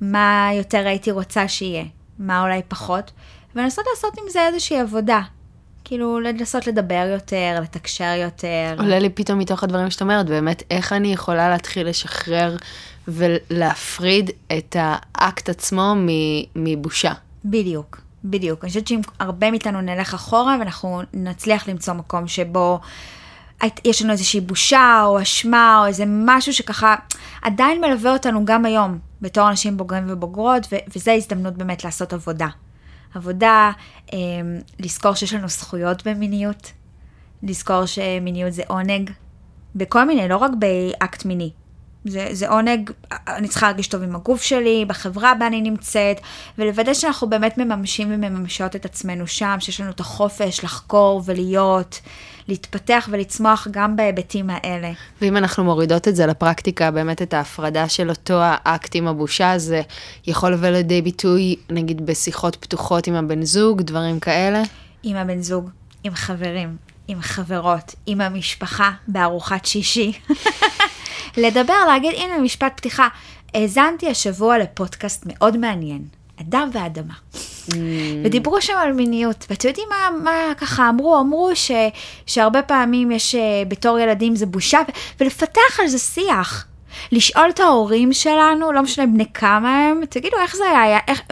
מה 0.00 0.50
יותר 0.54 0.86
הייתי 0.86 1.10
רוצה 1.10 1.48
שיהיה? 1.48 1.84
מה 2.18 2.42
אולי 2.42 2.62
פחות? 2.68 3.10
ולנסות 3.54 3.84
לעשות 3.90 4.18
עם 4.18 4.24
זה 4.30 4.46
איזושהי 4.46 4.80
עבודה. 4.80 5.20
כאילו, 5.88 6.20
לנסות 6.20 6.66
לדבר 6.66 7.08
יותר, 7.12 7.58
לתקשר 7.62 8.14
יותר. 8.22 8.74
עולה 8.78 8.98
לי 8.98 9.10
פתאום 9.10 9.38
מתוך 9.38 9.64
הדברים 9.64 9.90
שאת 9.90 10.02
אומרת, 10.02 10.26
באמת, 10.26 10.62
איך 10.70 10.92
אני 10.92 11.12
יכולה 11.12 11.48
להתחיל 11.48 11.88
לשחרר 11.88 12.56
ולהפריד 13.08 14.30
את 14.58 14.76
האקט 14.78 15.48
עצמו 15.48 15.94
מבושה. 16.56 17.12
בדיוק, 17.44 18.00
בדיוק. 18.24 18.64
אני 18.64 18.68
חושבת 18.68 18.86
שאם 18.86 19.00
הרבה 19.20 19.50
מאיתנו 19.50 19.80
נלך 19.80 20.14
אחורה, 20.14 20.56
ואנחנו 20.58 21.02
נצליח 21.14 21.68
למצוא 21.68 21.94
מקום 21.94 22.28
שבו 22.28 22.80
יש 23.84 24.02
לנו 24.02 24.12
איזושהי 24.12 24.40
בושה 24.40 25.02
או 25.04 25.22
אשמה 25.22 25.78
או 25.80 25.86
איזה 25.86 26.04
משהו 26.06 26.52
שככה 26.52 26.94
עדיין 27.42 27.80
מלווה 27.80 28.12
אותנו 28.12 28.44
גם 28.44 28.64
היום, 28.64 28.98
בתור 29.20 29.50
אנשים 29.50 29.76
בוגרים 29.76 30.04
ובוגרות, 30.08 30.66
ו- 30.72 30.96
וזו 30.96 31.10
הזדמנות 31.10 31.54
באמת 31.54 31.84
לעשות 31.84 32.12
עבודה. 32.12 32.48
עבודה, 33.14 33.70
אה, 34.12 34.18
לזכור 34.78 35.14
שיש 35.14 35.32
לנו 35.32 35.48
זכויות 35.48 36.06
במיניות, 36.06 36.72
לזכור 37.42 37.86
שמיניות 37.86 38.52
זה 38.52 38.62
עונג, 38.66 39.10
בכל 39.74 40.04
מיני, 40.04 40.28
לא 40.28 40.36
רק 40.36 40.50
באקט 40.58 41.24
מיני. 41.24 41.50
זה, 42.04 42.28
זה 42.32 42.48
עונג, 42.48 42.90
אני 43.12 43.48
צריכה 43.48 43.66
להרגיש 43.66 43.88
טוב 43.88 44.02
עם 44.02 44.16
הגוף 44.16 44.42
שלי, 44.42 44.84
בחברה 44.88 45.34
בה 45.34 45.46
אני 45.46 45.60
נמצאת, 45.60 46.20
ולוודא 46.58 46.94
שאנחנו 46.94 47.30
באמת 47.30 47.58
מממשים 47.58 48.08
ומממשות 48.10 48.76
את 48.76 48.84
עצמנו 48.84 49.26
שם, 49.26 49.56
שיש 49.60 49.80
לנו 49.80 49.90
את 49.90 50.00
החופש 50.00 50.64
לחקור 50.64 51.22
ולהיות, 51.24 52.00
להתפתח 52.48 53.08
ולצמוח 53.12 53.68
גם 53.70 53.96
בהיבטים 53.96 54.50
האלה. 54.50 54.92
ואם 55.20 55.36
אנחנו 55.36 55.64
מורידות 55.64 56.08
את 56.08 56.16
זה 56.16 56.26
לפרקטיקה, 56.26 56.90
באמת 56.90 57.22
את 57.22 57.34
ההפרדה 57.34 57.88
של 57.88 58.10
אותו 58.10 58.34
האקט 58.42 58.94
עם 58.94 59.06
הבושה, 59.06 59.58
זה 59.58 59.82
יכול 60.26 60.52
לבוא 60.52 60.68
לידי 60.68 61.02
ביטוי, 61.02 61.56
נגיד, 61.70 62.06
בשיחות 62.06 62.56
פתוחות 62.56 63.06
עם 63.06 63.14
הבן 63.14 63.42
זוג, 63.42 63.82
דברים 63.82 64.20
כאלה? 64.20 64.62
עם 65.02 65.16
הבן 65.16 65.42
זוג, 65.42 65.70
עם 66.04 66.14
חברים, 66.14 66.76
עם 67.08 67.20
חברות, 67.20 67.94
עם 68.06 68.20
המשפחה, 68.20 68.90
בארוחת 69.08 69.64
שישי. 69.64 70.12
לדבר, 71.36 71.84
להגיד, 71.88 72.12
הנה 72.16 72.38
משפט 72.38 72.72
פתיחה. 72.76 73.08
האזנתי 73.54 74.08
השבוע 74.08 74.58
לפודקאסט 74.58 75.22
מאוד 75.26 75.56
מעניין, 75.56 76.02
אדם 76.40 76.70
ואדמה. 76.72 77.14
ודיברו 78.24 78.60
שם 78.60 78.72
על 78.76 78.92
מיניות, 78.92 79.46
ואתם 79.50 79.68
יודעים 79.68 79.88
מה, 79.88 80.10
מה 80.24 80.54
ככה 80.58 80.88
אמרו? 80.88 81.20
אמרו 81.20 81.50
ש, 81.54 81.70
שהרבה 82.26 82.62
פעמים 82.62 83.10
יש, 83.10 83.34
אה, 83.34 83.62
בתור 83.68 83.98
ילדים 83.98 84.36
זה 84.36 84.46
בושה, 84.46 84.78
ו- 84.88 84.92
ולפתח 85.20 85.80
על 85.80 85.86
זה 85.86 85.98
שיח. 85.98 86.66
לשאול 87.12 87.50
את 87.50 87.60
ההורים 87.60 88.12
שלנו, 88.12 88.72
לא 88.72 88.82
משנה 88.82 89.06
בני 89.06 89.32
כמה 89.34 89.88
הם, 89.88 90.00
תגידו 90.10 90.36
איך 90.42 90.56
זה 90.56 90.64
היה, 90.80 90.98
איך, 91.08 91.22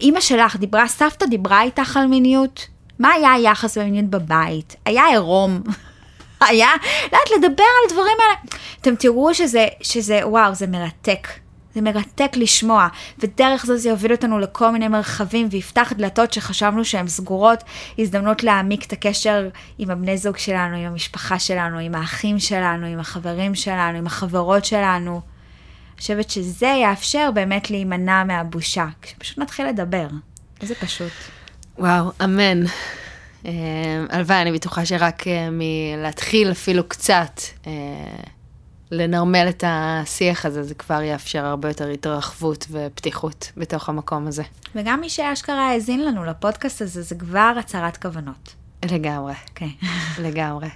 אימא 0.00 0.20
שלך 0.20 0.56
דיברה, 0.56 0.88
סבתא 0.88 1.26
דיברה 1.26 1.62
איתך 1.62 1.96
על 1.96 2.06
מיניות? 2.06 2.66
מה 2.98 3.12
היה 3.12 3.32
היחס 3.32 3.78
במיניות 3.78 4.10
בבית? 4.10 4.76
היה 4.84 5.06
עירום? 5.06 5.62
היה 6.48 6.68
לאט 7.12 7.30
לדבר 7.36 7.64
על 7.82 7.90
דברים 7.92 8.16
האלה. 8.20 8.58
אתם 8.80 8.94
תראו 8.94 9.34
שזה, 9.34 9.66
שזה, 9.80 10.20
וואו, 10.24 10.54
זה 10.54 10.66
מרתק. 10.66 11.28
זה 11.74 11.80
מרתק 11.80 12.30
לשמוע, 12.36 12.88
ודרך 13.18 13.66
זה 13.66 13.76
זה 13.76 13.88
יוביל 13.88 14.12
אותנו 14.12 14.38
לכל 14.38 14.70
מיני 14.70 14.88
מרחבים 14.88 15.48
ויפתח 15.50 15.92
דלתות 15.96 16.32
שחשבנו 16.32 16.84
שהן 16.84 17.08
סגורות, 17.08 17.64
הזדמנות 17.98 18.42
להעמיק 18.42 18.86
את 18.86 18.92
הקשר 18.92 19.48
עם 19.78 19.90
הבני 19.90 20.18
זוג 20.18 20.36
שלנו, 20.36 20.76
עם 20.76 20.86
המשפחה 20.86 21.38
שלנו, 21.38 21.78
עם 21.78 21.94
האחים 21.94 22.38
שלנו, 22.38 22.86
עם 22.86 23.00
החברים 23.00 23.54
שלנו, 23.54 23.98
עם 23.98 24.06
החברות 24.06 24.64
שלנו. 24.64 25.20
אני 25.94 26.00
חושבת 26.00 26.30
שזה 26.30 26.66
יאפשר 26.66 27.30
באמת 27.34 27.70
להימנע 27.70 28.24
מהבושה, 28.24 28.86
כשפשוט 29.02 29.38
נתחיל 29.38 29.66
לדבר. 29.66 30.06
איזה 30.62 30.74
פשוט. 30.74 31.12
וואו, 31.78 32.10
אמן. 32.24 32.64
אה, 33.46 33.52
הלוואי, 34.10 34.42
אני 34.42 34.52
בטוחה 34.52 34.86
שרק 34.86 35.28
אה, 35.28 35.48
מלהתחיל 35.50 36.50
אפילו 36.50 36.88
קצת 36.88 37.40
אה, 37.66 37.72
לנרמל 38.90 39.46
את 39.48 39.64
השיח 39.66 40.46
הזה, 40.46 40.62
זה 40.62 40.74
כבר 40.74 41.02
יאפשר 41.02 41.44
הרבה 41.46 41.68
יותר 41.68 41.88
התרחבות 41.88 42.66
ופתיחות 42.70 43.52
בתוך 43.56 43.88
המקום 43.88 44.26
הזה. 44.26 44.42
וגם 44.74 45.00
מי 45.00 45.08
שאשכרה 45.08 45.70
האזין 45.70 46.04
לנו 46.04 46.24
לפודקאסט 46.24 46.82
הזה, 46.82 47.02
זה 47.02 47.14
כבר 47.14 47.54
הצהרת 47.58 47.96
כוונות. 47.96 48.54
לגמרי, 48.90 49.34
כן. 49.54 49.68
לגמרי. 50.24 50.68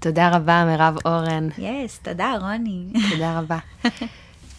תודה 0.00 0.36
רבה, 0.36 0.64
מירב 0.64 0.96
אורן. 1.04 1.48
יס, 1.58 1.98
תודה, 1.98 2.34
רוני. 2.40 2.84
תודה 3.10 3.38
רבה. 3.38 3.58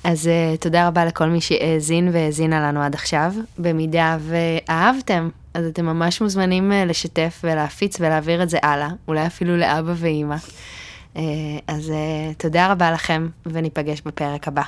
אז 0.03 0.27
uh, 0.27 0.61
תודה 0.61 0.87
רבה 0.87 1.05
לכל 1.05 1.25
מי 1.25 1.41
שהאזין 1.41 2.09
והאזינה 2.13 2.59
לנו 2.59 2.81
עד 2.81 2.93
עכשיו. 2.93 3.33
במידה 3.59 4.17
ואהבתם, 4.21 5.29
אז 5.53 5.65
אתם 5.65 5.85
ממש 5.85 6.21
מוזמנים 6.21 6.71
uh, 6.71 6.89
לשתף 6.89 7.41
ולהפיץ 7.43 7.99
ולהעביר 7.99 8.43
את 8.43 8.49
זה 8.49 8.57
הלאה, 8.63 8.89
אולי 9.07 9.27
אפילו 9.27 9.57
לאבא 9.57 9.93
ואימא. 9.95 10.35
Uh, 11.17 11.19
אז 11.67 11.89
uh, 11.89 12.35
תודה 12.37 12.71
רבה 12.71 12.91
לכם, 12.91 13.27
וניפגש 13.45 14.01
בפרק 14.01 14.47
הבא. 14.47 14.63